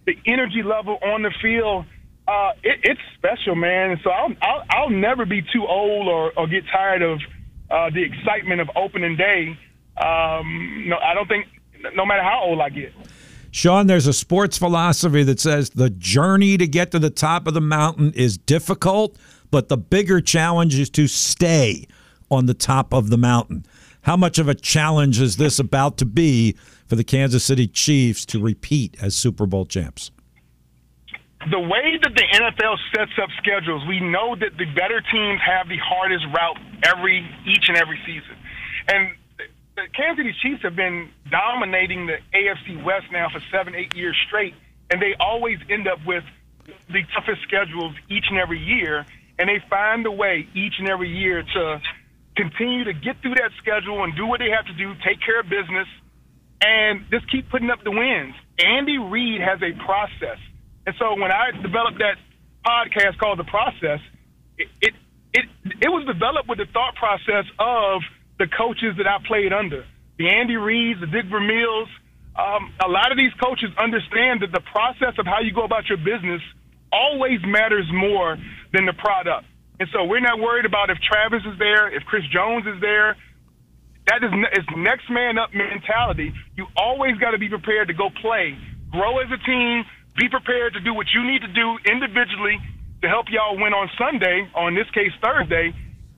the 0.07 0.16
energy 0.27 0.62
level 0.62 0.98
on 1.03 1.22
the 1.22 1.33
field 1.40 1.87
uh, 2.27 2.53
it, 2.62 2.81
it's 2.85 3.01
special, 3.16 3.55
man. 3.55 3.98
So 4.05 4.11
I'll, 4.11 4.33
I'll, 4.40 4.64
I'll 4.70 4.90
never 4.90 5.27
be 5.27 5.42
too 5.42 5.66
old 5.66 6.09
or, 6.09 6.33
or 6.37 6.46
get 6.46 6.64
tired 6.72 7.03
of 7.03 7.18
uh, 7.70 7.90
the 7.90 8.03
excitement 8.03 8.61
of 8.61 8.70
opening 8.77 9.16
day. 9.16 9.59
Um, 9.96 10.87
no, 10.88 10.96
I 10.96 11.14
don't 11.14 11.29
think, 11.29 11.46
no 11.94 12.07
matter 12.07 12.22
how 12.22 12.42
old 12.44 12.61
I 12.61 12.70
get. 12.70 12.92
Sean, 13.53 13.87
there's 13.87 14.07
a 14.07 14.15
sports 14.15 14.57
philosophy 14.57 15.23
that 15.25 15.38
says 15.38 15.71
the 15.71 15.91
journey 15.91 16.57
to 16.57 16.67
get 16.67 16.91
to 16.91 16.99
the 16.99 17.11
top 17.11 17.47
of 17.47 17.53
the 17.53 17.61
mountain 17.61 18.11
is 18.15 18.38
difficult, 18.38 19.17
but 19.51 19.69
the 19.69 19.77
bigger 19.77 20.23
challenge 20.23 20.75
is 20.79 20.88
to 20.88 21.07
stay 21.07 21.87
on 22.31 22.47
the 22.47 22.55
top 22.55 22.95
of 22.95 23.11
the 23.11 23.19
mountain. 23.19 23.67
How 24.01 24.17
much 24.17 24.38
of 24.38 24.49
a 24.49 24.55
challenge 24.55 25.21
is 25.21 25.37
this 25.37 25.59
about 25.59 25.99
to 25.99 26.07
be 26.07 26.57
for 26.87 26.97
the 26.97 27.05
Kansas 27.05 27.45
City 27.45 27.69
Chiefs 27.69 28.25
to 28.27 28.41
repeat 28.41 28.97
as 29.03 29.15
Super 29.15 29.47
Bowl 29.47 29.67
champs? 29.67 30.11
the 31.51 31.59
way 31.59 31.99
that 32.01 32.15
the 32.15 32.23
NFL 32.23 32.77
sets 32.95 33.11
up 33.21 33.29
schedules, 33.38 33.83
we 33.88 33.99
know 33.99 34.37
that 34.37 34.57
the 34.59 34.67
better 34.77 35.03
teams 35.11 35.41
have 35.45 35.69
the 35.69 35.79
hardest 35.79 36.25
route 36.33 36.59
every 36.85 37.27
each 37.47 37.67
and 37.69 37.77
every 37.77 37.99
season. 38.07 38.37
And 38.87 39.17
the 39.77 39.83
Kansas 39.95 40.25
City 40.25 40.35
Chiefs 40.43 40.63
have 40.63 40.77
been 40.77 41.11
dominating 41.31 42.07
the 42.07 42.19
AFC 42.35 42.83
West 42.85 43.07
now 43.11 43.29
for 43.29 43.41
seven, 43.51 43.75
eight 43.75 43.95
years 43.95 44.17
straight, 44.27 44.55
and 44.91 45.01
they 45.01 45.15
always 45.19 45.59
end 45.71 45.89
up 45.89 45.99
with 46.07 46.25
the 46.89 47.03
toughest 47.15 47.43
schedules 47.43 47.95
each 48.09 48.25
and 48.29 48.39
every 48.39 48.61
year. 48.61 49.07
And 49.39 49.49
they 49.49 49.63
find 49.69 50.07
a 50.07 50.11
way 50.11 50.47
each 50.55 50.75
and 50.79 50.89
every 50.89 51.09
year 51.09 51.43
to 51.43 51.81
continue 52.37 52.85
to 52.85 52.93
get 52.93 53.21
through 53.23 53.35
that 53.37 53.51
schedule 53.59 54.05
and 54.05 54.15
do 54.15 54.27
what 54.27 54.41
they 54.41 54.51
have 54.51 54.67
to 54.67 54.75
do, 54.75 54.95
take 55.05 55.21
care 55.21 55.41
of 55.41 55.49
business, 55.49 55.89
and 56.61 57.05
just 57.11 57.31
keep 57.31 57.49
putting 57.51 57.71
up 57.71 57.83
the 57.83 57.91
wins. 57.91 58.35
Andy 58.59 58.99
Reid 58.99 59.41
has 59.41 59.61
a 59.63 59.73
process 59.85 60.39
and 60.87 60.95
so 60.99 61.15
when 61.15 61.31
I 61.31 61.51
developed 61.63 61.99
that 61.99 62.19
podcast 62.67 63.19
called 63.19 63.39
The 63.39 63.45
Process, 63.45 64.01
it, 64.59 64.69
it 64.81 64.95
it 65.33 65.45
it 65.81 65.89
was 65.89 66.05
developed 66.07 66.49
with 66.49 66.59
the 66.59 66.67
thought 66.67 66.95
process 66.97 67.47
of 67.59 68.03
the 68.42 68.50
coaches 68.50 68.98
that 68.98 69.07
I 69.07 69.22
played 69.22 69.55
under, 69.55 69.87
the 70.18 70.26
Andy 70.28 70.59
Reids, 70.59 70.98
the 70.98 71.07
Dick 71.07 71.31
Vermeils. 71.31 71.87
Um, 72.35 72.74
a 72.83 72.90
lot 72.90 73.14
of 73.14 73.16
these 73.16 73.31
coaches 73.38 73.70
understand 73.78 74.42
that 74.42 74.50
the 74.50 74.64
process 74.74 75.14
of 75.14 75.31
how 75.31 75.38
you 75.46 75.55
go 75.55 75.62
about 75.62 75.87
your 75.87 76.02
business 76.02 76.42
always 76.90 77.38
matters 77.46 77.87
more 77.94 78.35
than 78.74 78.85
the 78.85 78.98
product. 78.98 79.46
And 79.78 79.88
so 79.94 80.02
we're 80.11 80.24
not 80.26 80.42
worried 80.42 80.66
about 80.66 80.90
if 80.90 80.98
Travis 80.98 81.46
is 81.46 81.57
there, 81.59 81.94
if 81.94 82.02
Chris 82.02 82.26
Jones 82.35 82.66
is 82.66 82.81
there. 82.83 83.14
That 84.11 84.26
is 84.26 84.35
it's 84.59 84.66
next 84.74 85.07
man 85.09 85.38
up 85.38 85.55
mentality. 85.55 86.35
You 86.57 86.66
always 86.76 87.14
got 87.22 87.31
to 87.31 87.38
be 87.38 87.48
prepared 87.48 87.87
to 87.88 87.94
go 87.94 88.11
play, 88.11 88.59
grow 88.90 89.22
as 89.22 89.31
a 89.31 89.38
team, 89.46 89.85
be 90.18 90.28
prepared 90.28 90.74
to 90.74 90.81
do 90.81 90.92
what 90.92 91.07
you 91.14 91.22
need 91.22 91.42
to 91.46 91.52
do 91.55 91.78
individually 91.87 92.59
to 93.02 93.09
help 93.09 93.26
y'all 93.31 93.55
win 93.55 93.72
on 93.72 93.88
Sunday, 93.94 94.50
or 94.57 94.68
in 94.68 94.74
this 94.74 94.90
case 94.90 95.14
Thursday, 95.22 95.70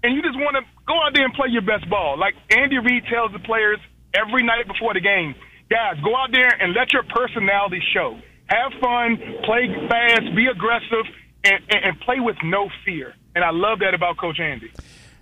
and 0.02 0.16
you 0.16 0.22
just 0.22 0.36
want 0.36 0.56
to 0.56 0.64
go 0.86 0.94
out 1.02 1.12
there 1.14 1.24
and 1.24 1.34
play 1.34 1.48
your 1.50 1.62
best 1.62 1.88
ball. 1.88 2.18
Like 2.18 2.34
Andy 2.50 2.78
Reid 2.78 3.04
tells 3.10 3.32
the 3.32 3.38
players 3.40 3.78
every 4.14 4.42
night 4.42 4.66
before 4.66 4.94
the 4.94 5.00
game, 5.00 5.34
guys, 5.70 5.96
go 6.02 6.14
out 6.16 6.30
there 6.32 6.50
and 6.60 6.74
let 6.74 6.92
your 6.92 7.02
personality 7.04 7.82
show. 7.92 8.18
Have 8.46 8.72
fun, 8.80 9.16
play 9.44 9.68
fast, 9.88 10.34
be 10.36 10.46
aggressive, 10.46 11.06
and, 11.44 11.64
and, 11.70 11.84
and 11.84 12.00
play 12.00 12.20
with 12.20 12.36
no 12.44 12.68
fear. 12.84 13.14
And 13.34 13.44
I 13.44 13.50
love 13.50 13.80
that 13.80 13.94
about 13.94 14.18
Coach 14.18 14.38
Andy. 14.38 14.70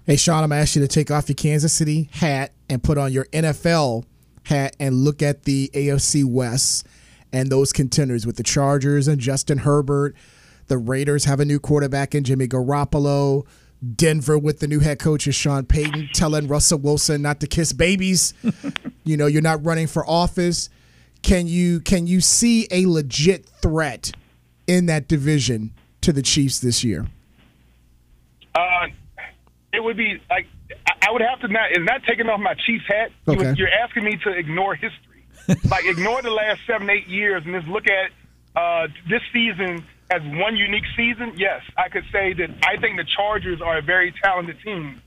Hey, 0.05 0.16
Sean, 0.16 0.42
I'm 0.42 0.51
going 0.51 0.59
to 0.59 0.62
ask 0.62 0.75
you 0.75 0.83
to 0.83 0.88
take 0.88 1.11
off 1.11 1.29
your 1.29 1.37
Kansas 1.37 1.72
City 1.72 2.09
hat 2.12 2.53
and 2.68 2.83
put 2.83 2.98
on 2.98 3.12
your 3.12 3.27
NFL 3.27 4.05
hat 4.46 4.75
and 4.81 5.05
look 5.05 5.22
at 5.22 5.44
the 5.44 5.70
AFC 5.72 6.25
West 6.25 6.87
and 7.33 7.48
those 7.51 7.72
contenders 7.72 8.27
with 8.27 8.37
the 8.37 8.42
Chargers 8.42 9.07
and 9.07 9.20
Justin 9.20 9.59
Herbert. 9.59 10.16
The 10.66 10.79
Raiders 10.79 11.25
have 11.25 11.38
a 11.40 11.44
new 11.44 11.61
quarterback 11.61 12.14
in 12.14 12.25
Jimmy 12.25 12.48
Garoppolo. 12.48 13.46
Denver 13.83 14.38
with 14.38 14.61
the 14.61 14.68
new 14.68 14.81
head 14.81 14.99
coach 14.99 15.27
is 15.27 15.35
Sean 15.35 15.64
Payton 15.64 16.11
telling 16.14 16.47
Russell 16.47 16.79
Wilson 16.79 17.23
not 17.23 17.40
to 17.40 17.47
kiss 17.47 17.73
babies. 17.73 18.33
you 19.05 19.16
know, 19.16 19.27
you're 19.27 19.42
not 19.42 19.64
running 19.64 19.87
for 19.87 20.09
office. 20.09 20.71
Can 21.23 21.47
you 21.47 21.81
can 21.81 22.07
you 22.07 22.21
see 22.21 22.68
a 22.71 22.87
legit 22.87 23.47
threat 23.47 24.12
in 24.66 24.87
that 24.87 25.09
division 25.09 25.72
to 26.01 26.12
the 26.12 26.22
Chiefs 26.22 26.61
this 26.61 26.85
year? 26.85 27.07
Uh, 28.55 28.89
it 29.72 29.83
would 29.83 29.97
be 29.97 30.20
like 30.30 30.47
I 31.03 31.11
would 31.11 31.22
have 31.22 31.41
to 31.41 31.49
not. 31.49 31.72
Is 31.72 31.85
not 31.85 32.03
taking 32.05 32.28
off 32.28 32.41
my 32.41 32.55
Chiefs 32.55 32.85
hat. 32.87 33.11
Okay. 33.26 33.55
You're 33.57 33.68
asking 33.68 34.05
me 34.05 34.16
to 34.24 34.30
ignore 34.30 34.74
history. 34.74 35.26
like 35.68 35.85
ignore 35.85 36.22
the 36.22 36.30
last 36.30 36.61
seven, 36.66 36.89
eight 36.89 37.09
years 37.09 37.43
and 37.45 37.55
just 37.55 37.66
look 37.66 37.85
at 37.89 38.11
uh, 38.55 38.87
this 39.09 39.22
season 39.33 39.85
as 40.12 40.20
one 40.38 40.56
unique 40.56 40.84
season. 40.94 41.32
Yes, 41.36 41.62
I 41.76 41.88
could 41.88 42.04
say 42.12 42.34
that 42.34 42.50
I 42.62 42.76
think 42.80 42.98
the 42.98 43.08
Chargers 43.16 43.60
are 43.62 43.78
a 43.78 43.82
very 43.82 44.12
talented 44.22 44.56
team. 44.62 45.00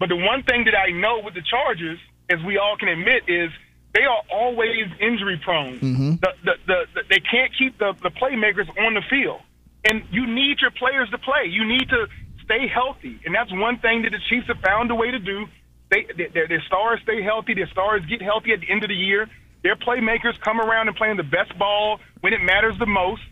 But 0.00 0.08
the 0.08 0.16
one 0.16 0.42
thing 0.42 0.64
that 0.64 0.74
I 0.74 0.90
know 0.90 1.20
with 1.24 1.34
the 1.34 1.42
Chargers, 1.42 1.98
as 2.28 2.38
we 2.44 2.58
all 2.58 2.76
can 2.76 2.88
admit, 2.88 3.22
is 3.28 3.50
they 3.94 4.02
are 4.02 4.22
always 4.32 4.86
injury 5.00 5.40
prone. 5.42 5.78
Mm-hmm. 5.78 6.10
The, 6.16 6.30
the, 6.44 6.54
the, 6.66 6.78
the, 6.94 7.00
they 7.08 7.20
can't 7.20 7.52
keep 7.56 7.78
the, 7.78 7.94
the 8.02 8.10
playmakers 8.10 8.68
on 8.84 8.94
the 8.94 9.02
field. 9.08 9.40
And 9.88 10.02
you 10.10 10.26
need 10.26 10.58
your 10.60 10.72
players 10.72 11.08
to 11.10 11.18
play. 11.18 11.46
You 11.46 11.64
need 11.64 11.88
to 11.88 12.06
stay 12.44 12.66
healthy. 12.66 13.20
And 13.24 13.34
that's 13.34 13.52
one 13.52 13.78
thing 13.78 14.02
that 14.02 14.10
the 14.10 14.18
Chiefs 14.28 14.48
have 14.48 14.60
found 14.60 14.90
a 14.90 14.94
way 14.94 15.10
to 15.10 15.18
do. 15.18 15.46
They, 15.90 16.06
their, 16.16 16.48
their 16.48 16.62
stars 16.66 17.00
stay 17.04 17.22
healthy. 17.22 17.54
Their 17.54 17.68
stars 17.68 18.02
get 18.08 18.20
healthy 18.20 18.52
at 18.52 18.60
the 18.60 18.70
end 18.70 18.82
of 18.82 18.88
the 18.88 18.94
year. 18.96 19.28
Their 19.62 19.76
playmakers 19.76 20.38
come 20.40 20.60
around 20.60 20.88
and 20.88 20.96
playing 20.96 21.16
the 21.16 21.22
best 21.22 21.56
ball 21.58 22.00
when 22.20 22.32
it 22.32 22.42
matters 22.42 22.78
the 22.78 22.86
most. 22.86 23.22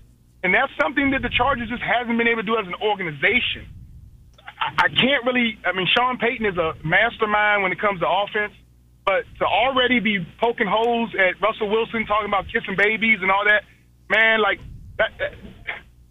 And 0.43 0.55
that's 0.55 0.72
something 0.80 1.11
that 1.11 1.22
the 1.22 1.30
Chargers 1.30 1.68
just 1.68 1.82
hasn't 1.82 2.16
been 2.18 2.28
able 2.28 2.43
to 2.43 2.47
do 2.47 2.57
as 2.57 2.66
an 2.66 2.74
organization. 2.80 3.66
I, 4.39 4.87
I 4.87 4.89
can't 4.89 5.24
really. 5.24 5.59
I 5.64 5.72
mean, 5.72 5.87
Sean 5.97 6.18
Payton 6.18 6.47
is 6.47 6.57
a 6.57 6.74
mastermind 6.84 7.62
when 7.62 7.72
it 7.72 7.80
comes 7.80 8.01
to 8.01 8.09
offense, 8.09 8.53
but 9.05 9.24
to 9.39 9.45
already 9.45 10.01
be 10.01 10.24
poking 10.41 10.66
holes 10.66 11.11
at 11.14 11.41
Russell 11.41 11.68
Wilson, 11.68 12.07
talking 12.07 12.28
about 12.28 12.47
kissing 12.47 12.76
babies 12.76 13.18
and 13.22 13.30
all 13.30 13.45
that, 13.45 13.64
man, 14.09 14.41
like 14.41 14.61
that. 14.99 15.11
that 15.18 15.32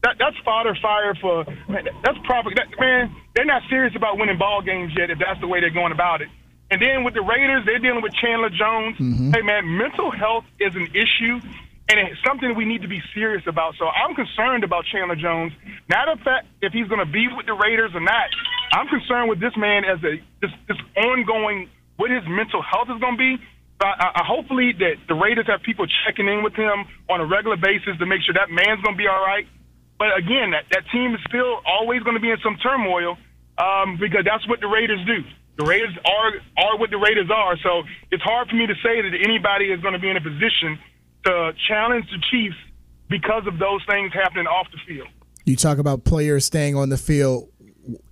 that, 0.06 0.18
that's 0.20 0.38
fodder 0.46 0.78
fire 0.80 1.16
for 1.16 1.46
man, 1.68 1.88
that's 2.04 2.18
proper. 2.26 2.52
That, 2.54 2.68
man, 2.80 3.16
they're 3.34 3.44
not 3.44 3.64
serious 3.70 3.96
about 3.96 4.20
winning 4.20 4.38
ball 4.38 4.62
games 4.62 4.94
yet. 4.96 5.10
If 5.10 5.18
that's 5.18 5.42
the 5.42 5.48
way 5.48 5.62
they're 5.62 5.72
going 5.72 5.92
about 5.92 6.22
it. 6.22 6.30
And 6.70 6.82
then 6.82 7.04
with 7.04 7.14
the 7.14 7.22
Raiders, 7.22 7.66
they're 7.66 7.80
dealing 7.80 8.02
with 8.02 8.14
Chandler 8.14 8.50
Jones. 8.50 8.98
Mm-hmm. 8.98 9.32
Hey, 9.32 9.42
man, 9.42 9.78
mental 9.78 10.12
health 10.12 10.46
is 10.60 10.76
an 10.76 10.88
issue, 10.94 11.40
and 11.88 12.00
it's 12.00 12.20
something 12.26 12.56
we 12.56 12.66
need 12.66 12.82
to 12.82 12.88
be 12.88 13.02
serious 13.14 13.44
about. 13.46 13.76
So 13.78 13.86
I'm 13.86 14.16
concerned 14.16 14.64
about 14.64 14.86
Chandler 14.86 15.16
Jones. 15.16 15.54
Not 15.90 16.10
the 16.10 16.24
fact 16.24 16.48
if 16.62 16.74
he's 16.74 16.88
going 16.88 17.06
to 17.06 17.12
be 17.12 17.28
with 17.30 17.46
the 17.46 17.54
Raiders 17.54 17.92
or 17.94 18.02
not. 18.02 18.30
I'm 18.74 18.88
concerned 18.88 19.30
with 19.30 19.40
this 19.40 19.54
man 19.56 19.86
as 19.86 20.02
a 20.04 20.18
this, 20.42 20.52
this 20.68 20.78
ongoing 20.98 21.70
what 21.98 22.10
his 22.10 22.24
mental 22.28 22.62
health 22.62 22.90
is 22.90 23.00
going 23.00 23.14
to 23.14 23.22
be. 23.22 23.38
I, 23.80 23.86
I, 23.86 24.08
I 24.22 24.24
hopefully 24.26 24.74
that 24.80 24.98
the 25.08 25.14
Raiders 25.14 25.46
have 25.48 25.62
people 25.62 25.86
checking 26.06 26.28
in 26.28 26.44
with 26.44 26.56
him 26.56 26.86
on 27.10 27.22
a 27.22 27.26
regular 27.26 27.56
basis 27.56 27.98
to 28.00 28.06
make 28.06 28.22
sure 28.24 28.34
that 28.34 28.50
man's 28.50 28.82
going 28.82 28.96
to 28.96 29.02
be 29.02 29.08
all 29.08 29.22
right. 29.22 29.46
But 29.98 30.18
again, 30.18 30.52
that, 30.52 30.66
that 30.72 30.84
team 30.92 31.14
is 31.14 31.22
still 31.30 31.62
always 31.64 32.02
going 32.04 32.16
to 32.16 32.22
be 32.22 32.32
in 32.32 32.38
some 32.44 32.58
turmoil 32.58 33.16
um, 33.58 33.98
because 34.02 34.26
that's 34.26 34.48
what 34.50 34.60
the 34.60 34.68
Raiders 34.68 35.00
do. 35.06 35.24
The 35.58 35.64
Raiders 35.64 35.96
are 36.04 36.32
are 36.66 36.78
what 36.78 36.90
the 36.90 36.98
Raiders 36.98 37.30
are. 37.32 37.56
So 37.62 37.84
it's 38.12 38.24
hard 38.24 38.50
for 38.50 38.56
me 38.56 38.68
to 38.68 38.76
say 38.84 39.00
that 39.06 39.14
anybody 39.24 39.72
is 39.72 39.80
going 39.80 39.94
to 39.94 40.02
be 40.02 40.10
in 40.10 40.18
a 40.18 40.26
position 40.26 40.82
to 41.26 41.54
challenge 41.68 42.06
the 42.12 42.20
Chiefs 42.32 42.56
because 43.10 43.46
of 43.48 43.60
those 43.60 43.82
things 43.90 44.14
happening 44.14 44.48
off 44.48 44.68
the 44.72 44.80
field. 44.88 45.08
You 45.46 45.56
talk 45.56 45.78
about 45.78 46.04
players 46.04 46.46
staying 46.46 46.76
on 46.76 46.90
the 46.90 46.98
field. 46.98 47.50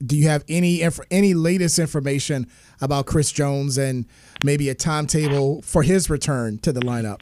Do 0.05 0.16
you 0.16 0.28
have 0.28 0.43
any 0.47 0.88
any 1.09 1.34
latest 1.34 1.80
information 1.80 2.47
about 2.80 3.07
Chris 3.07 3.32
Jones 3.32 3.78
and 3.78 4.05
maybe 4.43 4.70
a 4.70 4.76
timetable 4.76 5.64
for 5.64 5.82
his 5.82 6.11
return 6.11 6.59
to 6.59 6.72
the 6.72 6.82
lineup? 6.82 7.22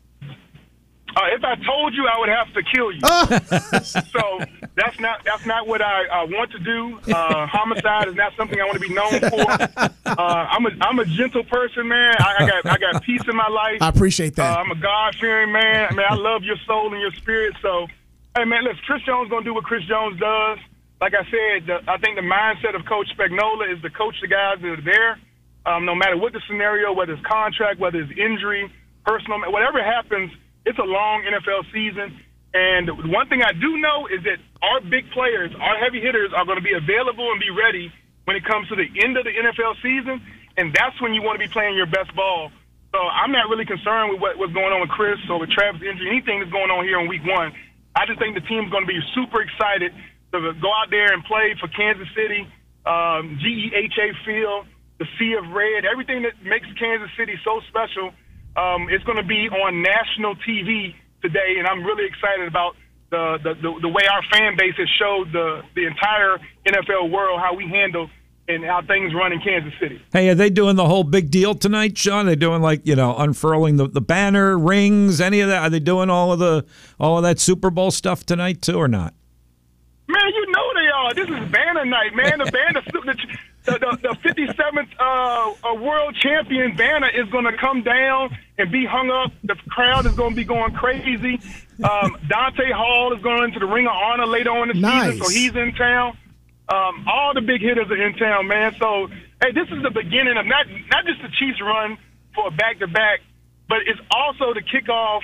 Uh, 1.15 1.27
if 1.33 1.43
I 1.43 1.55
told 1.55 1.93
you, 1.93 2.07
I 2.07 2.19
would 2.19 2.29
have 2.29 2.53
to 2.53 2.63
kill 2.63 2.91
you. 2.91 3.01
so 4.11 4.39
that's 4.75 4.99
not 4.99 5.23
that's 5.25 5.45
not 5.45 5.67
what 5.67 5.81
I 5.81 6.07
uh, 6.07 6.25
want 6.27 6.51
to 6.51 6.59
do. 6.59 6.99
Uh, 7.13 7.45
homicide 7.47 8.07
is 8.07 8.15
not 8.15 8.33
something 8.37 8.59
I 8.59 8.65
want 8.65 8.81
to 8.81 8.87
be 8.87 8.93
known 8.93 9.19
for. 9.19 9.91
Uh, 10.05 10.47
I'm 10.49 10.65
a 10.65 10.71
I'm 10.81 10.99
a 10.99 11.05
gentle 11.05 11.43
person, 11.43 11.87
man. 11.87 12.15
I, 12.19 12.35
I 12.39 12.47
got 12.47 12.65
I 12.65 12.77
got 12.77 13.03
peace 13.03 13.21
in 13.27 13.35
my 13.35 13.47
life. 13.47 13.81
I 13.81 13.89
appreciate 13.89 14.35
that. 14.35 14.57
Uh, 14.57 14.61
I'm 14.61 14.71
a 14.71 14.75
God 14.75 15.15
fearing 15.15 15.51
man. 15.51 15.87
I 15.89 15.93
mean, 15.93 16.05
I 16.09 16.15
love 16.15 16.43
your 16.43 16.57
soul 16.65 16.91
and 16.91 17.01
your 17.01 17.11
spirit. 17.13 17.55
So, 17.61 17.87
hey, 18.35 18.45
man, 18.45 18.63
listen, 18.63 18.81
Chris 18.85 19.01
Jones 19.03 19.29
gonna 19.29 19.43
do 19.43 19.53
what 19.53 19.63
Chris 19.65 19.83
Jones 19.85 20.19
does. 20.19 20.59
Like 21.01 21.13
I 21.15 21.23
said, 21.25 21.65
the, 21.65 21.91
I 21.91 21.97
think 21.97 22.15
the 22.15 22.21
mindset 22.21 22.75
of 22.75 22.85
Coach 22.85 23.07
Spagnuolo 23.17 23.73
is 23.73 23.81
to 23.81 23.89
coach 23.89 24.15
the 24.21 24.27
guys 24.27 24.59
that 24.61 24.67
are 24.67 24.81
there, 24.81 25.19
um, 25.65 25.85
no 25.85 25.95
matter 25.95 26.15
what 26.15 26.31
the 26.31 26.41
scenario, 26.47 26.93
whether 26.93 27.13
it's 27.13 27.25
contract, 27.25 27.79
whether 27.79 27.99
it's 27.99 28.11
injury, 28.11 28.71
personal, 29.05 29.39
whatever 29.51 29.83
happens. 29.83 30.31
It's 30.65 30.77
a 30.77 30.83
long 30.83 31.23
NFL 31.23 31.71
season. 31.73 32.19
And 32.53 33.11
one 33.11 33.27
thing 33.29 33.41
I 33.41 33.53
do 33.53 33.77
know 33.77 34.07
is 34.07 34.23
that 34.23 34.37
our 34.61 34.81
big 34.81 35.09
players, 35.11 35.51
our 35.59 35.77
heavy 35.79 36.01
hitters, 36.01 36.31
are 36.35 36.45
going 36.45 36.57
to 36.57 36.63
be 36.63 36.73
available 36.73 37.31
and 37.31 37.39
be 37.39 37.49
ready 37.49 37.91
when 38.25 38.35
it 38.35 38.43
comes 38.45 38.67
to 38.69 38.75
the 38.75 38.87
end 39.01 39.17
of 39.17 39.23
the 39.23 39.31
NFL 39.31 39.81
season. 39.81 40.21
And 40.57 40.73
that's 40.73 40.99
when 41.01 41.13
you 41.13 41.21
want 41.21 41.39
to 41.39 41.43
be 41.47 41.51
playing 41.51 41.77
your 41.77 41.87
best 41.87 42.13
ball. 42.15 42.51
So 42.91 42.99
I'm 42.99 43.31
not 43.31 43.47
really 43.47 43.65
concerned 43.65 44.11
with 44.11 44.19
what, 44.19 44.37
what's 44.37 44.51
going 44.51 44.73
on 44.75 44.81
with 44.81 44.91
Chris 44.91 45.17
or 45.29 45.39
with 45.39 45.49
Travis' 45.51 45.81
injury, 45.81 46.11
anything 46.11 46.39
that's 46.43 46.51
going 46.51 46.69
on 46.69 46.83
here 46.83 46.99
in 46.99 47.07
week 47.07 47.23
one. 47.23 47.55
I 47.95 48.05
just 48.05 48.19
think 48.19 48.35
the 48.35 48.43
team's 48.43 48.69
going 48.69 48.83
to 48.83 48.91
be 48.91 48.99
super 49.15 49.41
excited 49.41 49.95
to 50.31 50.53
go 50.59 50.69
out 50.75 50.91
there 50.91 51.13
and 51.13 51.23
play 51.23 51.55
for 51.59 51.67
Kansas 51.71 52.07
City, 52.15 52.47
um, 52.85 53.39
GEHA 53.39 54.11
Field, 54.25 54.67
the 54.99 55.07
Sea 55.17 55.33
of 55.39 55.47
Red, 55.55 55.83
everything 55.83 56.23
that 56.23 56.35
makes 56.43 56.67
Kansas 56.77 57.09
City 57.17 57.39
so 57.43 57.59
special. 57.67 58.11
Um, 58.55 58.87
it's 58.89 59.03
going 59.05 59.17
to 59.17 59.27
be 59.27 59.47
on 59.49 59.81
national 59.81 60.35
TV 60.47 60.95
today, 61.21 61.55
and 61.57 61.67
I'm 61.67 61.83
really 61.83 62.05
excited 62.05 62.47
about 62.47 62.75
the, 63.09 63.37
the, 63.43 63.53
the, 63.55 63.79
the 63.81 63.89
way 63.89 64.03
our 64.11 64.21
fan 64.31 64.55
base 64.57 64.75
has 64.77 64.89
showed 64.97 65.31
the, 65.31 65.61
the 65.75 65.85
entire 65.85 66.37
NFL 66.65 67.11
world 67.11 67.39
how 67.39 67.53
we 67.55 67.67
handle 67.67 68.09
and 68.47 68.65
how 68.65 68.81
things 68.81 69.13
run 69.13 69.31
in 69.31 69.39
Kansas 69.39 69.73
City. 69.79 70.01
Hey, 70.11 70.29
are 70.29 70.35
they 70.35 70.49
doing 70.49 70.75
the 70.75 70.85
whole 70.85 71.03
big 71.03 71.29
deal 71.29 71.55
tonight, 71.55 71.97
Sean? 71.97 72.27
Are 72.27 72.31
they 72.31 72.35
doing 72.35 72.61
like 72.61 72.81
you 72.85 72.95
know 72.95 73.15
unfurling 73.15 73.77
the, 73.77 73.87
the 73.87 74.01
banner, 74.01 74.57
rings, 74.57 75.21
any 75.21 75.39
of 75.41 75.49
that? 75.49 75.63
Are 75.63 75.69
they 75.69 75.79
doing 75.79 76.09
all 76.09 76.31
of 76.33 76.39
the 76.39 76.65
all 76.99 77.17
of 77.17 77.23
that 77.23 77.39
Super 77.39 77.69
Bowl 77.69 77.91
stuff 77.91 78.25
tonight 78.25 78.61
too, 78.61 78.75
or 78.75 78.87
not? 78.87 79.13
Man, 80.07 80.33
you 80.33 80.51
know 80.51 80.73
they 80.73 80.87
are. 80.87 81.13
This 81.13 81.29
is 81.29 81.51
banner 81.51 81.85
night, 81.85 82.15
man. 82.15 82.39
The 82.39 82.51
banner, 82.51 82.81
the, 82.91 83.27
the, 83.65 83.73
the, 83.73 83.97
the 84.01 84.29
57th 84.29 84.87
uh, 84.99 85.69
uh, 85.69 85.75
world 85.75 86.15
champion 86.15 86.75
banner 86.75 87.09
is 87.09 87.29
going 87.29 87.45
to 87.45 87.55
come 87.57 87.83
down 87.83 88.35
and 88.57 88.71
be 88.71 88.85
hung 88.85 89.09
up. 89.11 89.31
The 89.43 89.55
crowd 89.69 90.05
is 90.05 90.13
going 90.13 90.31
to 90.31 90.35
be 90.35 90.43
going 90.45 90.73
crazy. 90.73 91.39
Um, 91.83 92.17
Dante 92.27 92.71
Hall 92.71 93.13
is 93.15 93.21
going 93.23 93.43
into 93.45 93.59
the 93.59 93.65
Ring 93.67 93.85
of 93.87 93.93
Honor 93.93 94.25
later 94.25 94.51
on 94.51 94.69
in 94.71 94.77
the 94.77 94.81
Nice. 94.81 95.11
season, 95.13 95.25
so 95.25 95.29
he's 95.31 95.55
in 95.55 95.73
town. 95.75 96.17
Um, 96.69 97.05
all 97.07 97.33
the 97.33 97.41
big 97.41 97.61
hitters 97.61 97.89
are 97.89 98.01
in 98.07 98.15
town, 98.15 98.47
man. 98.47 98.75
So, 98.79 99.07
hey, 99.41 99.51
this 99.51 99.67
is 99.69 99.83
the 99.83 99.91
beginning 99.91 100.37
of 100.37 100.45
not 100.45 100.67
not 100.89 101.05
just 101.05 101.21
the 101.21 101.29
Chiefs 101.37 101.59
run 101.61 101.97
for 102.33 102.47
a 102.47 102.51
back 102.51 102.79
to 102.79 102.87
back, 102.87 103.19
but 103.67 103.79
it's 103.87 103.99
also 104.09 104.53
to 104.53 104.61
kick 104.61 104.87
off 104.87 105.23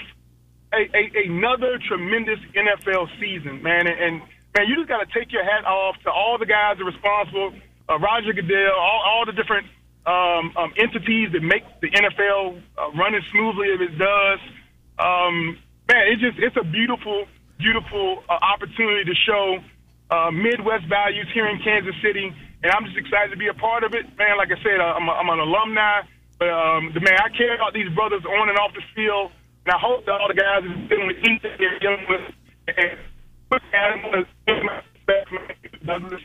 a, 0.74 0.78
a, 0.98 1.26
another 1.26 1.80
tremendous 1.88 2.40
NFL 2.54 3.08
season, 3.20 3.64
man. 3.64 3.88
And, 3.88 4.00
and 4.00 4.22
man, 4.58 4.68
you 4.68 4.76
just 4.76 4.90
got 4.90 5.08
to 5.08 5.20
take 5.20 5.32
your 5.32 5.44
hat 5.46 5.64
off 5.66 5.96
to 6.04 6.12
all 6.12 6.38
the 6.38 6.46
guys 6.46 6.78
that 6.78 6.84
are 6.84 6.86
responsible, 6.92 7.54
uh, 7.90 8.00
Roger 8.00 8.34
Goodell, 8.34 8.74
all, 8.78 9.02
all 9.06 9.26
the 9.26 9.32
different 9.32 9.68
um, 10.08 10.56
um, 10.56 10.72
entities 10.80 11.32
that 11.34 11.44
make 11.44 11.64
the 11.82 11.92
NFL 11.92 12.62
uh, 12.78 12.92
run 12.96 13.14
as 13.16 13.24
smoothly 13.32 13.68
as 13.76 13.82
it 13.82 13.98
does. 14.00 14.40
Um, 15.00 15.60
man, 15.92 16.08
it's 16.08 16.22
just 16.22 16.40
it's 16.40 16.56
a 16.56 16.64
beautiful, 16.64 17.28
beautiful 17.60 18.24
uh, 18.30 18.40
opportunity 18.40 19.04
to 19.04 19.16
show 19.28 19.60
uh, 20.10 20.32
Midwest 20.32 20.88
values 20.88 21.28
here 21.34 21.48
in 21.48 21.60
Kansas 21.60 21.96
City, 22.02 22.32
and 22.64 22.72
I'm 22.72 22.86
just 22.86 22.98
excited 22.98 23.32
to 23.32 23.38
be 23.38 23.48
a 23.48 23.54
part 23.54 23.84
of 23.84 23.94
it, 23.94 24.08
man. 24.18 24.38
Like 24.38 24.50
I 24.52 24.60
said, 24.64 24.80
uh, 24.80 24.96
I'm, 24.96 25.08
a, 25.08 25.12
I'm 25.12 25.30
an 25.30 25.40
alumni, 25.40 26.08
but 26.40 26.50
um, 26.50 26.92
the 26.96 27.02
man, 27.04 27.20
I 27.20 27.30
care 27.36 27.56
about 27.56 27.74
these 27.74 27.92
brothers 27.92 28.24
on 28.24 28.48
and 28.48 28.58
off 28.58 28.72
the 28.74 28.84
field, 28.96 29.32
and 29.68 29.76
I 29.76 29.80
hope 29.80 30.06
that 30.08 30.16
all 30.16 30.32
the 30.32 30.40
guys 30.40 30.64
are 30.64 30.88
dealing 30.88 31.08
with 31.08 31.20
anything 31.20 31.52
they're 31.60 31.80
dealing 31.80 32.08
with. 32.08 32.24
And 32.72 33.00
uh, 33.52 33.60
man, 35.08 35.24
Douglas. 35.86 36.22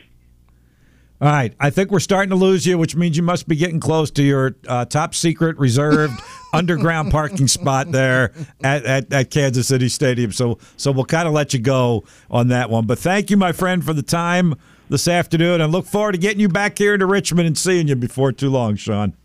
All 1.23 1.29
right, 1.29 1.53
I 1.57 1.69
think 1.69 1.89
we're 1.89 2.01
starting 2.01 2.31
to 2.31 2.35
lose 2.35 2.65
you, 2.65 2.77
which 2.77 2.97
means 2.97 3.15
you 3.15 3.23
must 3.23 3.47
be 3.47 3.55
getting 3.55 3.79
close 3.79 4.11
to 4.11 4.21
your 4.21 4.57
uh, 4.67 4.83
top 4.83 5.15
secret 5.15 5.57
reserved 5.57 6.21
underground 6.53 7.11
parking 7.11 7.47
spot 7.47 7.89
there 7.93 8.33
at, 8.61 8.83
at, 8.83 9.13
at 9.13 9.31
Kansas 9.31 9.69
City 9.69 9.87
Stadium. 9.87 10.33
So, 10.33 10.57
so 10.75 10.91
we'll 10.91 11.05
kind 11.05 11.25
of 11.25 11.33
let 11.33 11.53
you 11.53 11.61
go 11.61 12.03
on 12.29 12.49
that 12.49 12.69
one. 12.69 12.87
But 12.87 12.99
thank 12.99 13.29
you, 13.29 13.37
my 13.37 13.53
friend, 13.53 13.85
for 13.85 13.93
the 13.93 14.03
time 14.03 14.55
this 14.89 15.07
afternoon, 15.07 15.61
and 15.61 15.71
look 15.71 15.85
forward 15.85 16.11
to 16.11 16.17
getting 16.17 16.41
you 16.41 16.49
back 16.49 16.77
here 16.77 16.93
into 16.93 17.05
Richmond 17.05 17.47
and 17.47 17.57
seeing 17.57 17.87
you 17.87 17.95
before 17.95 18.33
too 18.33 18.49
long, 18.49 18.75
Sean. 18.75 19.15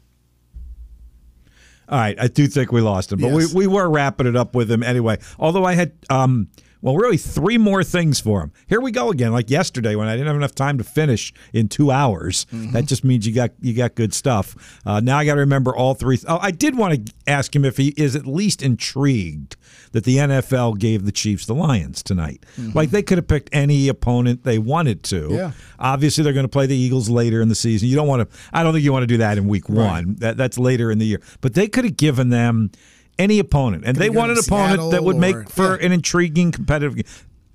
All 1.88 1.98
right, 1.98 2.16
I 2.20 2.28
do 2.28 2.46
think 2.46 2.70
we 2.70 2.80
lost 2.80 3.10
him, 3.10 3.18
but 3.18 3.32
Yes. 3.32 3.52
we, 3.52 3.66
we 3.66 3.74
were 3.74 3.90
wrapping 3.90 4.28
it 4.28 4.36
up 4.36 4.54
with 4.54 4.70
him 4.70 4.84
anyway. 4.84 5.18
Although 5.36 5.64
I 5.64 5.74
had, 5.74 5.92
um, 6.10 6.46
well, 6.80 6.96
really 6.96 7.16
three 7.16 7.58
more 7.58 7.82
things 7.82 8.20
for 8.20 8.40
him. 8.42 8.52
Here 8.68 8.80
we 8.80 8.92
go 8.92 9.10
again, 9.10 9.32
like 9.32 9.50
yesterday 9.50 9.96
when 9.96 10.06
I 10.08 10.12
didn't 10.12 10.28
have 10.28 10.36
enough 10.36 10.54
time 10.54 10.78
to 10.78 10.84
finish 10.84 11.32
in 11.52 11.68
two 11.68 11.90
hours. 11.90 12.46
That 12.72 12.86
just 12.86 13.04
means 13.04 13.26
you 13.26 13.34
got 13.34 13.50
you 13.60 13.74
got 13.74 13.94
good 13.94 14.14
stuff. 14.14 14.80
Uh, 14.86 15.00
now 15.00 15.18
I 15.18 15.24
got 15.24 15.34
to 15.34 15.40
remember 15.40 15.74
all 15.74 15.94
three. 15.94 16.18
Oh, 16.28 16.38
I 16.40 16.50
did 16.50 16.76
want 16.76 17.06
to 17.06 17.14
ask 17.26 17.54
him 17.54 17.64
if 17.64 17.76
he 17.76 17.94
is 17.96 18.14
at 18.14 18.26
least 18.26 18.62
intrigued 18.62 19.56
that 19.92 20.04
the 20.04 20.16
NFL 20.16 20.78
gave 20.78 21.04
the 21.04 21.12
Chiefs 21.12 21.46
the 21.46 21.54
Lions 21.54 22.02
tonight. 22.02 22.44
Like 22.74 22.90
they 22.90 23.02
could 23.02 23.18
have 23.18 23.26
picked 23.26 23.48
any 23.52 23.88
opponent 23.88 24.44
they 24.44 24.58
wanted 24.58 25.02
to. 25.04 25.28
Yeah. 25.30 25.52
Obviously, 25.78 26.24
they're 26.24 26.32
going 26.32 26.44
to 26.44 26.48
play 26.48 26.66
the 26.66 26.76
Eagles 26.76 27.08
later 27.08 27.40
in 27.40 27.48
the 27.48 27.54
season. 27.54 27.88
You 27.88 27.96
don't 27.96 28.08
want 28.08 28.28
to. 28.30 28.38
I 28.52 28.62
don't 28.62 28.72
think 28.72 28.84
you 28.84 28.92
want 28.92 29.02
to 29.02 29.06
do 29.08 29.18
that 29.18 29.38
in 29.38 29.48
Week 29.48 29.68
One. 29.68 30.14
That 30.16 30.36
that's 30.36 30.58
later 30.58 30.90
in 30.90 30.98
the 30.98 31.06
year. 31.06 31.22
But 31.40 31.54
they 31.54 31.68
could 31.68 31.84
have 31.84 31.96
given 31.96 32.28
them 32.30 32.70
any 33.18 33.38
opponent, 33.38 33.84
and 33.86 33.96
they 33.96 34.06
Could've 34.06 34.16
want 34.16 34.30
an 34.30 34.36
given 34.36 34.52
opponent 34.52 34.90
that 34.92 35.04
would 35.04 35.16
make 35.16 35.36
or- 35.36 35.44
for 35.46 35.78
yeah. 35.78 35.86
an 35.86 35.92
intriguing 35.92 36.52
competitive. 36.52 36.96
game. 36.96 37.04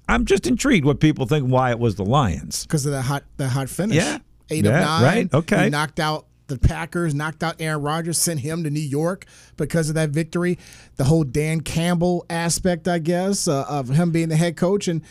I'm 0.10 0.26
just 0.26 0.46
intrigued 0.46 0.86
what 0.86 1.00
people 1.00 1.26
think 1.26 1.48
why 1.48 1.72
it 1.72 1.80
was 1.80 1.96
the 1.96 2.04
Lions. 2.06 2.64
because 2.66 2.86
of 2.86 2.92
the 2.92 3.02
hot 3.02 3.24
the 3.38 3.48
hot 3.50 3.70
finish. 3.70 3.96
Yeah. 3.96 4.18
eight 4.50 4.66
Yeah, 4.66 4.72
of 4.80 4.86
nine. 4.86 5.04
right, 5.04 5.34
okay. 5.34 5.64
he 5.66 5.70
knocked 5.70 6.00
out 6.00 6.26
the 6.48 6.56
the 6.56 6.68
Packers, 6.68 7.16
knocked 7.16 7.42
out 7.42 7.56
Aaron 7.62 7.82
Rodgers, 7.82 8.18
sent 8.18 8.42
him 8.42 8.66
to 8.66 8.70
New 8.70 8.82
York 8.82 9.26
because 9.56 9.88
of 9.88 9.96
that 9.96 10.10
victory. 10.10 10.60
The 10.98 11.06
whole 11.06 11.24
Dan 11.24 11.62
Campbell 11.62 12.26
aspect, 12.30 12.88
I 12.88 13.00
guess, 13.00 13.48
uh, 13.48 13.64
of 13.70 13.88
him 13.88 14.12
being 14.12 14.28
the 14.28 14.36
head 14.36 14.58
coach, 14.58 14.90
and 14.90 15.02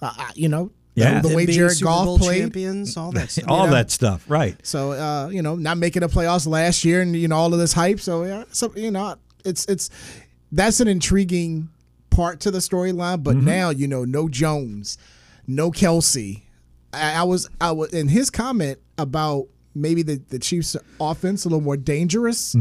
uh, 0.00 0.12
uh 0.16 0.28
you 0.36 0.48
know, 0.48 0.70
Yeah. 0.94 1.20
the, 1.20 1.28
the 1.30 1.34
way 1.36 1.42
Them 1.42 1.46
being 1.46 1.58
Jared 1.58 1.72
Super 1.76 1.84
Goff 1.90 2.04
Bowl 2.06 2.18
played. 2.18 2.40
champions, 2.42 2.96
all 2.96 3.10
that 3.12 3.30
stuff. 3.32 3.44
all 3.48 3.66
know? 3.66 3.72
that 3.72 3.90
stuff, 3.90 4.24
right? 4.30 4.54
So 4.64 4.92
uh, 4.92 5.28
you 5.30 5.42
know, 5.42 5.56
not 5.56 5.78
making 5.78 6.00
the 6.02 6.08
playoffs 6.08 6.46
last 6.46 6.84
year, 6.84 7.02
and 7.02 7.14
you 7.16 7.26
know 7.26 7.36
all 7.36 7.52
of 7.52 7.58
this 7.58 7.72
hype. 7.72 7.98
So 7.98 8.22
yeah, 8.22 8.44
so 8.52 8.72
you 8.76 8.92
know, 8.92 9.16
it's 9.44 9.64
it's 9.66 9.90
that's 10.52 10.80
an 10.80 10.88
intriguing 10.88 11.68
part 12.10 12.40
to 12.40 12.50
the 12.50 12.58
storyline. 12.58 13.22
But 13.22 13.36
now 13.36 13.70
you 13.70 13.86
know, 13.88 14.04
no 14.04 14.28
Jones, 14.28 14.98
no 15.46 15.70
Kelce. 15.70 16.42
I, 16.92 17.14
I 17.14 17.22
was 17.22 17.48
I 17.60 17.72
was 17.72 17.92
in 17.92 18.08
his 18.08 18.30
comment 18.30 18.78
about 18.96 19.46
maybe 19.74 20.02
the 20.02 20.20
the 20.28 20.38
Chiefs' 20.38 20.76
offense 21.00 21.44
a 21.44 21.48
little 21.48 21.60
more 21.60 21.76
dangerous 21.76 22.54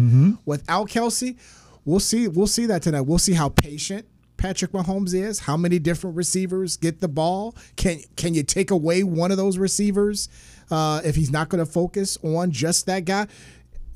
without 0.45 0.89
Kelce. 0.89 1.37
We'll 1.85 1.99
see. 1.99 2.27
We'll 2.27 2.47
see 2.47 2.65
that 2.65 2.81
tonight. 2.81 3.01
We'll 3.01 3.17
see 3.17 3.33
how 3.33 3.49
patient. 3.49 4.05
Patrick 4.35 4.71
Mahomes 4.71 5.15
is 5.15 5.39
how 5.39 5.57
many 5.57 5.79
different 5.79 6.15
receivers 6.15 6.77
get 6.77 6.99
the 6.99 7.07
ball. 7.07 7.55
Can 7.75 7.99
can 8.15 8.33
you 8.33 8.43
take 8.43 8.69
away 8.71 9.03
one 9.03 9.31
of 9.31 9.37
those 9.37 9.57
receivers 9.57 10.29
uh, 10.69 11.01
if 11.03 11.15
he's 11.15 11.31
not 11.31 11.49
going 11.49 11.65
to 11.65 11.71
focus 11.71 12.17
on 12.23 12.51
just 12.51 12.85
that 12.85 13.05
guy? 13.05 13.27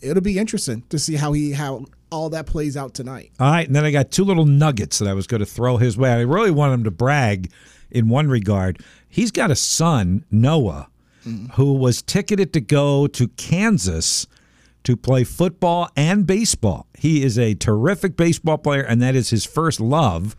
It'll 0.01 0.23
be 0.23 0.39
interesting 0.39 0.81
to 0.89 0.97
see 0.97 1.15
how 1.15 1.33
he 1.33 1.51
how 1.51 1.85
all 2.11 2.29
that 2.29 2.45
plays 2.45 2.75
out 2.77 2.93
tonight. 2.93 3.31
All 3.39 3.49
right, 3.51 3.65
and 3.65 3.75
then 3.75 3.85
I 3.85 3.91
got 3.91 4.11
two 4.11 4.23
little 4.25 4.45
nuggets 4.45 4.99
that 4.99 5.07
I 5.07 5.13
was 5.13 5.27
going 5.27 5.39
to 5.39 5.45
throw 5.45 5.77
his 5.77 5.97
way. 5.97 6.11
I 6.11 6.21
really 6.21 6.51
want 6.51 6.73
him 6.73 6.83
to 6.83 6.91
brag 6.91 7.49
in 7.89 8.09
one 8.09 8.27
regard. 8.29 8.79
He's 9.07 9.31
got 9.31 9.49
a 9.51 9.55
son, 9.55 10.25
Noah, 10.29 10.89
who 11.53 11.73
was 11.73 12.01
ticketed 12.01 12.51
to 12.53 12.61
go 12.61 13.07
to 13.07 13.27
Kansas 13.29 14.27
to 14.83 14.97
play 14.97 15.23
football 15.23 15.89
and 15.95 16.25
baseball. 16.25 16.87
He 16.97 17.23
is 17.23 17.37
a 17.37 17.53
terrific 17.53 18.17
baseball 18.17 18.57
player, 18.57 18.81
and 18.81 19.01
that 19.01 19.15
is 19.15 19.29
his 19.29 19.45
first 19.45 19.79
love. 19.79 20.35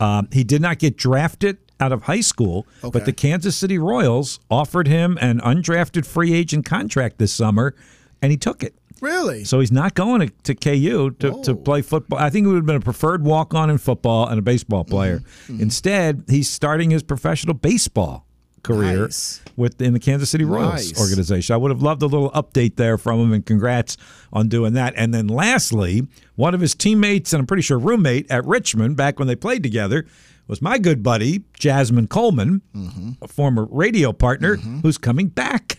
Um, 0.00 0.28
he 0.32 0.44
did 0.44 0.60
not 0.62 0.78
get 0.78 0.96
drafted 0.96 1.58
out 1.80 1.92
of 1.92 2.02
high 2.02 2.20
school, 2.20 2.66
Okay. 2.84 2.90
but 2.92 3.04
the 3.06 3.12
Kansas 3.12 3.56
City 3.56 3.78
Royals 3.78 4.40
offered 4.50 4.88
him 4.88 5.16
an 5.20 5.40
undrafted 5.40 6.04
free 6.04 6.34
agent 6.34 6.64
contract 6.66 7.18
this 7.18 7.32
summer, 7.32 7.74
and 8.20 8.30
he 8.30 8.36
took 8.36 8.62
it. 8.62 8.74
Really? 9.00 9.44
So 9.44 9.60
he's 9.60 9.72
not 9.72 9.94
going 9.94 10.28
to, 10.28 10.32
to 10.44 10.54
KU 10.54 11.10
to, 11.10 11.42
to 11.42 11.52
oh. 11.52 11.56
play 11.56 11.82
football. 11.82 12.18
I 12.18 12.30
think 12.30 12.46
he 12.46 12.48
would 12.48 12.56
have 12.56 12.66
been 12.66 12.76
a 12.76 12.80
preferred 12.80 13.24
walk 13.24 13.54
on 13.54 13.70
in 13.70 13.78
football 13.78 14.26
and 14.26 14.38
a 14.38 14.42
baseball 14.42 14.84
mm-hmm. 14.84 14.90
player. 14.90 15.18
Mm-hmm. 15.18 15.60
Instead, 15.60 16.24
he's 16.28 16.50
starting 16.50 16.90
his 16.90 17.02
professional 17.02 17.54
baseball 17.54 18.26
career 18.62 19.02
Nice. 19.02 19.40
with 19.56 19.80
in 19.80 19.92
the 19.92 20.00
Kansas 20.00 20.30
City 20.30 20.44
Royals 20.44 20.92
Nice. 20.92 21.00
organization. 21.00 21.54
I 21.54 21.56
would 21.56 21.70
have 21.70 21.82
loved 21.82 22.02
a 22.02 22.06
little 22.06 22.30
update 22.32 22.76
there 22.76 22.98
from 22.98 23.20
him, 23.20 23.32
and 23.32 23.44
congrats 23.44 23.96
on 24.32 24.48
doing 24.48 24.74
that. 24.74 24.94
And 24.96 25.14
then 25.14 25.28
lastly, 25.28 26.06
one 26.36 26.54
of 26.54 26.60
his 26.60 26.74
teammates 26.74 27.32
and 27.32 27.40
I'm 27.40 27.46
pretty 27.46 27.62
sure 27.62 27.78
roommate 27.78 28.30
at 28.30 28.44
Richmond 28.44 28.96
back 28.96 29.18
when 29.18 29.28
they 29.28 29.36
played 29.36 29.62
together 29.62 30.06
was 30.46 30.62
my 30.62 30.78
good 30.78 31.02
buddy 31.02 31.44
Jasmine 31.58 32.08
Coleman, 32.08 32.62
mm-hmm. 32.74 33.10
a 33.22 33.28
former 33.28 33.66
radio 33.70 34.12
partner 34.12 34.56
who's 34.56 34.98
coming 34.98 35.28
back 35.28 35.78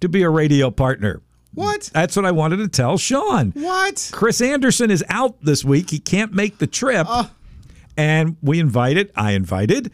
to 0.00 0.08
be 0.08 0.22
a 0.22 0.30
radio 0.30 0.70
partner. 0.70 1.22
What? 1.58 1.90
That's 1.92 2.16
what 2.16 2.24
I 2.24 2.30
wanted 2.30 2.58
to 2.58 2.68
tell 2.68 2.98
Sean. 2.98 3.50
What? 3.52 4.10
Chris 4.12 4.40
Anderson 4.40 4.90
is 4.90 5.04
out 5.08 5.36
this 5.42 5.64
week. 5.64 5.90
He 5.90 5.98
can't 5.98 6.32
make 6.32 6.58
the 6.58 6.66
trip. 6.66 7.06
Uh. 7.08 7.24
And 7.96 8.36
we 8.42 8.60
invited, 8.60 9.10
I 9.16 9.32
invited 9.32 9.90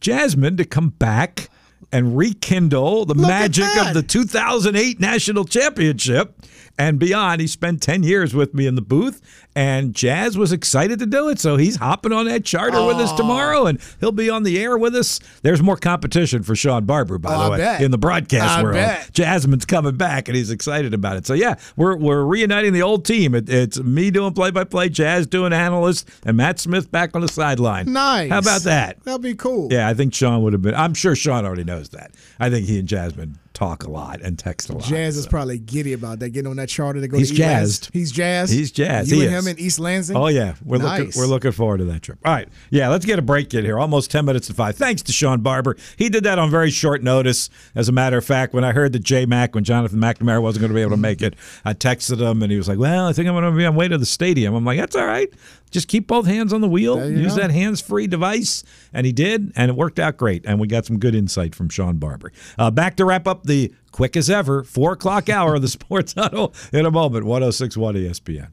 Jasmine 0.00 0.56
to 0.56 0.64
come 0.64 0.90
back 0.90 1.48
and 1.92 2.16
rekindle 2.16 3.04
the 3.04 3.14
magic 3.14 3.64
of 3.78 3.94
the 3.94 4.02
2008 4.02 4.98
National 4.98 5.44
Championship 5.44 6.34
and 6.78 6.98
beyond. 6.98 7.40
He 7.40 7.46
spent 7.46 7.82
10 7.82 8.02
years 8.02 8.34
with 8.34 8.54
me 8.54 8.66
in 8.66 8.74
the 8.74 8.82
booth, 8.82 9.20
and 9.54 9.94
Jazz 9.94 10.36
was 10.36 10.52
excited 10.52 10.98
to 10.98 11.06
do 11.06 11.28
it. 11.28 11.38
So 11.38 11.56
he's 11.56 11.76
hopping 11.76 12.12
on 12.12 12.26
that 12.26 12.44
charter 12.44 12.84
with 12.84 12.96
us 12.96 13.12
tomorrow, 13.12 13.66
and 13.66 13.80
he'll 14.00 14.12
be 14.12 14.28
on 14.30 14.42
the 14.42 14.58
air 14.58 14.76
with 14.76 14.94
us. 14.94 15.18
There's 15.42 15.62
more 15.62 15.76
competition 15.76 16.42
for 16.42 16.54
Shawn 16.54 16.84
Barber, 16.84 17.18
by 17.18 17.34
Oh, 17.34 17.44
the 17.44 17.50
way, 17.52 17.56
bet. 17.58 17.80
in 17.82 17.90
the 17.90 17.98
broadcast 17.98 18.58
I 18.58 18.62
world. 18.62 18.74
bet. 18.74 19.10
Jasmine's 19.12 19.64
coming 19.64 19.96
back, 19.96 20.28
and 20.28 20.36
he's 20.36 20.50
excited 20.50 20.92
about 20.94 21.16
it. 21.16 21.26
So 21.26 21.34
yeah, 21.34 21.54
we're 21.76 21.96
we're 21.96 22.24
reuniting 22.24 22.72
the 22.72 22.82
old 22.82 23.04
team. 23.04 23.34
It, 23.34 23.48
it's 23.48 23.78
me 23.80 24.10
doing 24.10 24.32
play 24.34 24.50
by 24.50 24.64
play, 24.64 24.88
Jazz 24.88 25.26
doing 25.26 25.52
analyst, 25.52 26.08
and 26.24 26.36
Matt 26.36 26.58
Smith 26.58 26.90
back 26.90 27.14
on 27.14 27.22
the 27.22 27.28
sideline. 27.28 27.92
Nice. 27.92 28.30
How 28.30 28.38
about 28.38 28.62
that? 28.62 29.02
That'll 29.04 29.18
be 29.18 29.34
cool. 29.34 29.68
Yeah, 29.72 29.88
I 29.88 29.94
think 29.94 30.12
Sean 30.14 30.42
would 30.42 30.52
have 30.52 30.62
been. 30.62 30.74
I'm 30.74 30.94
sure 30.94 31.14
Sean 31.16 31.44
already 31.46 31.64
knows 31.64 31.88
that. 31.90 32.10
I 32.38 32.50
think 32.50 32.66
he 32.66 32.78
and 32.78 32.86
Jasmine 32.88 33.38
talk 33.56 33.84
a 33.84 33.90
lot 33.90 34.20
and 34.20 34.38
text 34.38 34.68
a 34.68 34.74
lot. 34.74 34.82
Jazz 34.84 35.16
is 35.16 35.26
probably 35.26 35.58
giddy 35.58 35.94
about 35.94 36.18
that, 36.18 36.30
getting 36.30 36.50
on 36.50 36.56
that 36.56 36.68
charter 36.68 37.00
to 37.00 37.08
go 37.08 37.16
He's 37.16 37.30
to 37.30 37.36
jazzed. 37.36 37.90
He's 37.92 38.12
jazzed. 38.12 38.52
He's 38.52 38.70
jazzed. 38.70 39.10
You 39.10 39.16
He 39.20 39.26
and 39.26 39.34
is. 39.34 39.46
him 39.46 39.50
in 39.50 39.58
East 39.58 39.78
Lansing. 39.78 40.16
Oh 40.16 40.28
yeah, 40.28 40.54
we're 40.64 40.76
looking 40.78 41.10
we're 41.16 41.26
looking 41.26 41.52
forward 41.52 41.78
to 41.78 41.84
that 41.86 42.02
trip. 42.02 42.18
All 42.24 42.32
right, 42.32 42.48
yeah, 42.70 42.88
let's 42.88 43.06
get 43.06 43.18
a 43.18 43.22
break 43.22 43.52
in 43.54 43.64
here. 43.64 43.78
Almost 43.78 44.10
ten 44.10 44.24
minutes 44.24 44.46
to 44.48 44.54
five. 44.54 44.76
Thanks 44.76 45.02
to 45.02 45.12
Shawn 45.12 45.40
Barber. 45.40 45.76
He 45.96 46.08
did 46.08 46.24
that 46.24 46.38
on 46.38 46.50
very 46.50 46.70
short 46.70 47.02
notice. 47.02 47.48
As 47.74 47.88
a 47.88 47.92
matter 47.92 48.18
of 48.18 48.24
fact, 48.24 48.52
when 48.52 48.64
I 48.64 48.72
heard 48.72 48.92
that 48.92 49.02
Jay 49.02 49.24
Mack, 49.26 49.54
when 49.54 49.64
Jonathan 49.64 49.98
McNamara 50.00 50.42
wasn't 50.42 50.60
going 50.60 50.70
to 50.70 50.74
be 50.74 50.82
able 50.82 50.92
to 50.92 50.96
make 50.98 51.22
it, 51.22 51.34
I 51.64 51.72
texted 51.72 52.20
him 52.20 52.42
and 52.42 52.52
he 52.52 52.58
was 52.58 52.68
like, 52.68 52.78
"Well, 52.78 53.06
I 53.06 53.12
think 53.12 53.26
I'm 53.28 53.34
going 53.34 53.44
to 53.44 53.56
be 53.56 53.64
on 53.64 53.74
my 53.74 53.78
way 53.78 53.88
to 53.88 53.96
the 53.98 54.06
stadium." 54.06 54.54
I'm 54.54 54.64
like, 54.64 54.78
"That's 54.78 54.96
all 54.96 55.06
right. 55.06 55.32
Just 55.72 55.88
keep 55.88 56.06
both 56.06 56.26
hands 56.26 56.52
on 56.52 56.60
the 56.60 56.68
wheel. 56.68 57.10
Use 57.10 57.34
go. 57.34 57.40
that 57.42 57.50
hands-free 57.50 58.06
device." 58.06 58.62
And 58.92 59.04
he 59.04 59.12
did, 59.12 59.52
and 59.56 59.70
it 59.70 59.76
worked 59.76 59.98
out 59.98 60.16
great. 60.16 60.44
And 60.46 60.60
we 60.60 60.68
got 60.68 60.86
some 60.86 60.98
good 60.98 61.14
insight 61.14 61.54
from 61.54 61.68
Shawn 61.68 61.96
Barber. 61.96 62.32
Uh, 62.58 62.70
back 62.70 62.96
to 62.96 63.04
wrap 63.04 63.26
up 63.26 63.44
the 63.46 63.72
quick 63.92 64.16
as 64.16 64.28
ever 64.28 64.62
four 64.62 64.92
o'clock 64.92 65.28
hour 65.28 65.54
of 65.54 65.62
the 65.62 65.68
Sports 65.76 66.14
Huddle 66.14 66.54
in 66.72 66.86
a 66.86 66.90
moment. 66.90 67.24
106.1 67.24 67.94
ESPN. 67.94 68.48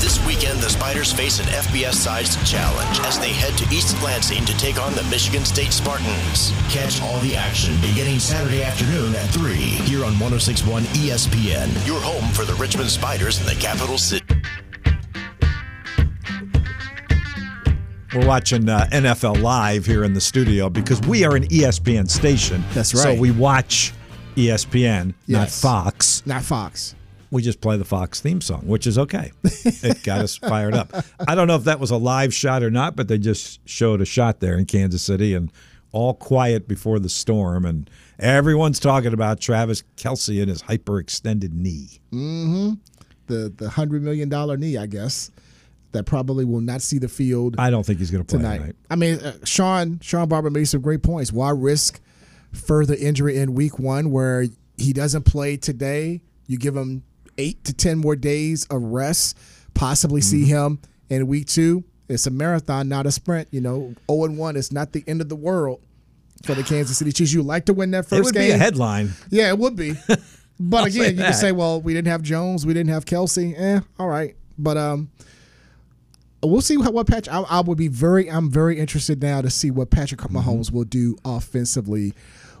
This 0.00 0.24
weekend, 0.26 0.58
the 0.58 0.68
Spiders 0.68 1.12
face 1.12 1.38
an 1.38 1.46
FBS-sized 1.46 2.44
challenge 2.46 3.00
as 3.00 3.18
they 3.18 3.32
head 3.32 3.56
to 3.58 3.74
East 3.74 4.00
Lansing 4.02 4.44
to 4.44 4.56
take 4.58 4.80
on 4.80 4.94
the 4.94 5.04
Michigan 5.04 5.44
State 5.44 5.72
Spartans. 5.72 6.52
Catch 6.68 7.00
all 7.02 7.18
the 7.20 7.36
action 7.36 7.74
beginning 7.80 8.18
Saturday 8.18 8.62
afternoon 8.62 9.14
at 9.14 9.26
3 9.30 9.54
here 9.54 10.04
on 10.04 10.18
1061 10.18 10.82
ESPN, 10.82 11.86
your 11.86 12.00
home 12.00 12.28
for 12.32 12.44
the 12.44 12.54
Richmond 12.54 12.90
Spiders 12.90 13.40
in 13.40 13.46
the 13.46 13.54
capital 13.54 13.98
city. 13.98 14.35
We're 18.16 18.26
watching 18.26 18.66
uh, 18.66 18.88
NFL 18.92 19.42
Live 19.42 19.84
here 19.84 20.02
in 20.02 20.14
the 20.14 20.22
studio 20.22 20.70
because 20.70 21.02
we 21.02 21.22
are 21.26 21.36
an 21.36 21.46
ESPN 21.48 22.08
station. 22.08 22.64
That's 22.72 22.94
right. 22.94 23.02
So 23.02 23.14
we 23.14 23.30
watch 23.30 23.92
ESPN, 24.36 25.12
not 25.28 25.50
Fox. 25.50 26.24
Not 26.24 26.42
Fox. 26.42 26.94
We 27.30 27.42
just 27.42 27.60
play 27.60 27.76
the 27.76 27.84
Fox 27.84 28.22
theme 28.22 28.40
song, 28.40 28.62
which 28.66 28.86
is 28.86 28.96
okay. 28.96 29.32
it 29.44 30.02
got 30.02 30.20
us 30.20 30.34
fired 30.34 30.72
up. 30.72 30.94
I 31.28 31.34
don't 31.34 31.46
know 31.46 31.56
if 31.56 31.64
that 31.64 31.78
was 31.78 31.90
a 31.90 31.98
live 31.98 32.32
shot 32.32 32.62
or 32.62 32.70
not, 32.70 32.96
but 32.96 33.08
they 33.08 33.18
just 33.18 33.60
showed 33.68 34.00
a 34.00 34.06
shot 34.06 34.40
there 34.40 34.56
in 34.56 34.64
Kansas 34.64 35.02
City 35.02 35.34
and 35.34 35.52
all 35.92 36.14
quiet 36.14 36.66
before 36.66 36.98
the 36.98 37.10
storm. 37.10 37.66
And 37.66 37.90
everyone's 38.18 38.80
talking 38.80 39.12
about 39.12 39.40
Travis 39.40 39.82
Kelce 39.98 40.40
and 40.40 40.48
his 40.48 40.62
hyperextended 40.62 41.52
knee. 41.52 42.00
Mm-hmm. 42.12 42.72
The 43.26 43.52
the 43.54 43.68
hundred 43.68 44.02
million 44.02 44.30
dollar 44.30 44.56
knee, 44.56 44.78
I 44.78 44.86
guess, 44.86 45.30
that 45.92 46.04
probably 46.04 46.44
will 46.44 46.60
not 46.60 46.82
see 46.82 46.98
the 46.98 47.08
field 47.08 47.56
I 47.58 47.70
don't 47.70 47.84
think 47.86 47.98
he's 47.98 48.10
going 48.10 48.24
to 48.24 48.28
play 48.28 48.38
tonight. 48.42 48.58
tonight. 48.58 48.76
I 48.90 48.96
mean, 48.96 49.18
uh, 49.20 49.38
Sean 49.44 49.98
Shawn 50.00 50.28
Barber 50.28 50.50
made 50.50 50.64
some 50.64 50.80
great 50.82 51.02
points. 51.02 51.32
Why 51.32 51.50
risk 51.50 52.00
further 52.52 52.94
injury 52.94 53.36
in 53.38 53.54
week 53.54 53.78
one 53.78 54.10
where 54.10 54.46
he 54.76 54.92
doesn't 54.92 55.22
play 55.24 55.56
today? 55.56 56.20
You 56.46 56.58
give 56.58 56.76
him 56.76 57.02
eight 57.38 57.64
to 57.64 57.72
ten 57.72 57.98
more 57.98 58.16
days 58.16 58.64
of 58.70 58.82
rest, 58.82 59.38
possibly 59.74 60.20
see 60.20 60.42
Mm-hmm. 60.42 60.48
him 60.74 60.78
in 61.08 61.26
week 61.26 61.46
two. 61.46 61.84
It's 62.08 62.26
a 62.26 62.30
marathon, 62.30 62.88
not 62.88 63.06
a 63.06 63.10
sprint. 63.10 63.48
You 63.50 63.60
know, 63.60 63.94
zero 64.10 64.24
and 64.24 64.38
one 64.38 64.56
is 64.56 64.72
not 64.72 64.92
the 64.92 65.02
end 65.06 65.20
of 65.20 65.28
the 65.28 65.36
world 65.36 65.80
for 66.44 66.54
the 66.54 66.62
Kansas 66.62 66.98
City 66.98 67.10
Chiefs. 67.12 67.32
You 67.32 67.42
like 67.42 67.64
to 67.66 67.74
win 67.74 67.90
that 67.92 68.04
first 68.06 68.10
game. 68.12 68.20
It 68.20 68.24
would 68.24 68.34
game. 68.34 68.48
be 68.50 68.54
a 68.54 68.58
headline. 68.58 69.10
Yeah, 69.30 69.48
it 69.48 69.58
would 69.58 69.76
be. 69.76 69.94
But 70.58 70.86
again, 70.86 71.18
you 71.18 71.22
can 71.22 71.34
say, 71.34 71.52
well, 71.52 71.82
we 71.82 71.92
didn't 71.92 72.08
have 72.08 72.22
Jones, 72.22 72.64
we 72.64 72.72
didn't 72.72 72.88
have 72.88 73.04
Kelce. 73.04 73.52
Eh, 73.58 73.80
all 73.98 74.08
right. 74.08 74.34
But 74.56 74.78
um, 74.78 75.10
we'll 76.42 76.60
see 76.60 76.76
what, 76.76 76.92
what 76.92 77.06
Patrick. 77.06 77.34
I, 77.34 77.40
I 77.42 77.60
would 77.60 77.78
be 77.78 77.88
very. 77.88 78.30
I'm 78.30 78.50
very 78.50 78.78
interested 78.78 79.22
now 79.22 79.40
to 79.42 79.50
see 79.50 79.70
what 79.70 79.90
Patrick 79.90 80.20
Mm-hmm. 80.20 80.36
Mahomes 80.36 80.72
will 80.72 80.84
do 80.84 81.16
offensively 81.24 82.14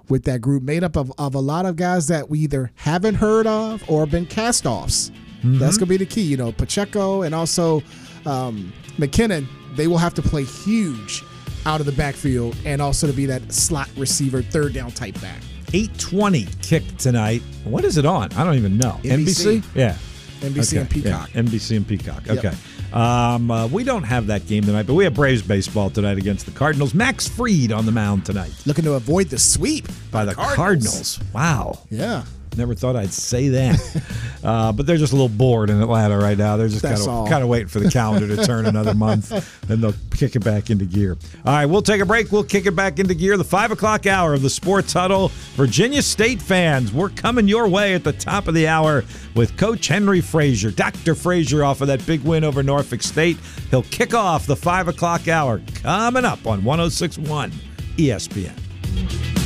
with 0.08 0.24
that 0.24 0.40
group 0.40 0.62
made 0.62 0.84
up 0.84 0.96
of, 0.96 1.12
of 1.18 1.34
a 1.34 1.40
lot 1.40 1.66
of 1.66 1.76
guys 1.76 2.06
that 2.08 2.30
we 2.30 2.38
either 2.40 2.70
haven't 2.76 3.16
heard 3.16 3.46
of 3.46 3.82
or 3.90 4.06
been 4.06 4.26
cast 4.26 4.66
offs. 4.66 5.10
Mm-hmm. 5.38 5.58
That's 5.58 5.76
gonna 5.78 5.88
be 5.88 5.96
the 5.96 6.06
key. 6.06 6.22
You 6.22 6.36
know, 6.36 6.52
Pacheco 6.52 7.22
and 7.22 7.34
also 7.34 7.82
um, 8.24 8.72
McKinnon. 8.98 9.46
They 9.74 9.88
will 9.88 9.98
have 9.98 10.14
to 10.14 10.22
play 10.22 10.44
huge 10.44 11.22
out 11.66 11.80
of 11.80 11.86
the 11.86 11.92
backfield 11.92 12.56
and 12.64 12.80
also 12.80 13.06
to 13.06 13.12
be 13.12 13.26
that 13.26 13.52
slot 13.52 13.90
receiver, 13.96 14.40
third 14.40 14.72
down 14.72 14.90
type 14.92 15.20
back. 15.20 15.42
820 15.74 16.46
kick 16.62 16.96
tonight. 16.96 17.42
What 17.64 17.84
is 17.84 17.98
it 17.98 18.06
on? 18.06 18.32
I 18.34 18.44
don't 18.44 18.54
even 18.54 18.78
know. 18.78 18.98
NBC? 19.02 19.64
Yeah. 19.74 19.96
NBC 20.40 20.80
and 20.80 20.88
Peacock. 20.90 21.34
Yeah, 21.34 21.42
NBC 21.42 21.76
and 21.76 21.86
Peacock. 21.88 22.26
Yep. 22.26 22.54
Um, 22.92 23.50
uh, 23.50 23.66
we 23.66 23.84
don't 23.84 24.04
have 24.04 24.28
that 24.28 24.46
game 24.46 24.64
tonight, 24.64 24.86
but 24.86 24.94
we 24.94 25.04
have 25.04 25.14
Braves 25.14 25.42
baseball 25.42 25.90
tonight 25.90 26.18
against 26.18 26.46
the 26.46 26.52
Cardinals. 26.52 26.94
Max 26.94 27.28
Fried 27.28 27.72
on 27.72 27.86
the 27.86 27.92
mound 27.92 28.24
tonight 28.26 28.52
looking 28.66 28.84
to 28.84 28.94
avoid 28.94 29.28
the 29.28 29.38
sweep 29.38 29.88
by 30.10 30.24
the 30.24 30.34
Cardinals. 30.34 31.20
Wow. 31.32 31.80
Yeah. 31.90 32.24
Never 32.56 32.74
thought 32.74 32.96
I'd 32.96 33.12
say 33.12 33.48
that. 33.48 34.02
uh, 34.44 34.72
but 34.72 34.86
they're 34.86 34.96
just 34.96 35.12
a 35.12 35.16
little 35.16 35.28
bored 35.28 35.70
in 35.70 35.80
Atlanta 35.80 36.18
right 36.18 36.38
now. 36.38 36.56
They're 36.56 36.68
just 36.68 36.82
kind 36.82 37.00
of 37.00 37.28
kind 37.28 37.42
of 37.42 37.48
waiting 37.48 37.68
for 37.68 37.80
the 37.80 37.90
calendar 37.90 38.34
to 38.34 38.44
turn 38.44 38.66
another 38.66 38.94
month, 39.06 39.32
and 39.70 39.82
they'll 39.82 39.94
kick 40.10 40.36
it 40.36 40.44
back 40.44 40.70
into 40.70 40.84
gear. 40.84 41.16
All 41.44 41.52
right, 41.52 41.66
we'll 41.66 41.82
take 41.82 42.00
a 42.00 42.06
break. 42.06 42.32
We'll 42.32 42.44
kick 42.44 42.66
it 42.66 42.74
back 42.74 42.98
into 42.98 43.14
gear. 43.14 43.36
The 43.36 43.44
five 43.44 43.70
o'clock 43.70 44.06
hour 44.06 44.34
of 44.34 44.42
the 44.42 44.50
Sports 44.50 44.92
Huddle. 44.92 45.28
Virginia 45.54 46.02
State 46.02 46.40
fans, 46.40 46.92
we're 46.92 47.10
coming 47.10 47.48
your 47.48 47.68
way 47.68 47.94
at 47.94 48.04
the 48.04 48.12
top 48.12 48.48
of 48.48 48.54
the 48.54 48.68
hour 48.68 49.04
with 49.34 49.56
Coach 49.56 49.88
Henry 49.88 50.20
Frazier. 50.20 50.70
Dr. 50.70 51.14
Frazier 51.14 51.64
off 51.64 51.80
of 51.80 51.88
that 51.88 52.04
big 52.06 52.22
win 52.22 52.44
over 52.44 52.62
Norfolk 52.62 53.02
State. 53.02 53.36
He'll 53.70 53.82
kick 53.84 54.14
off 54.14 54.46
the 54.46 54.56
five 54.56 54.88
o'clock 54.88 55.28
hour 55.28 55.60
coming 55.82 56.24
up 56.24 56.46
on 56.46 56.64
1061 56.64 57.52
ESPN. 57.96 59.45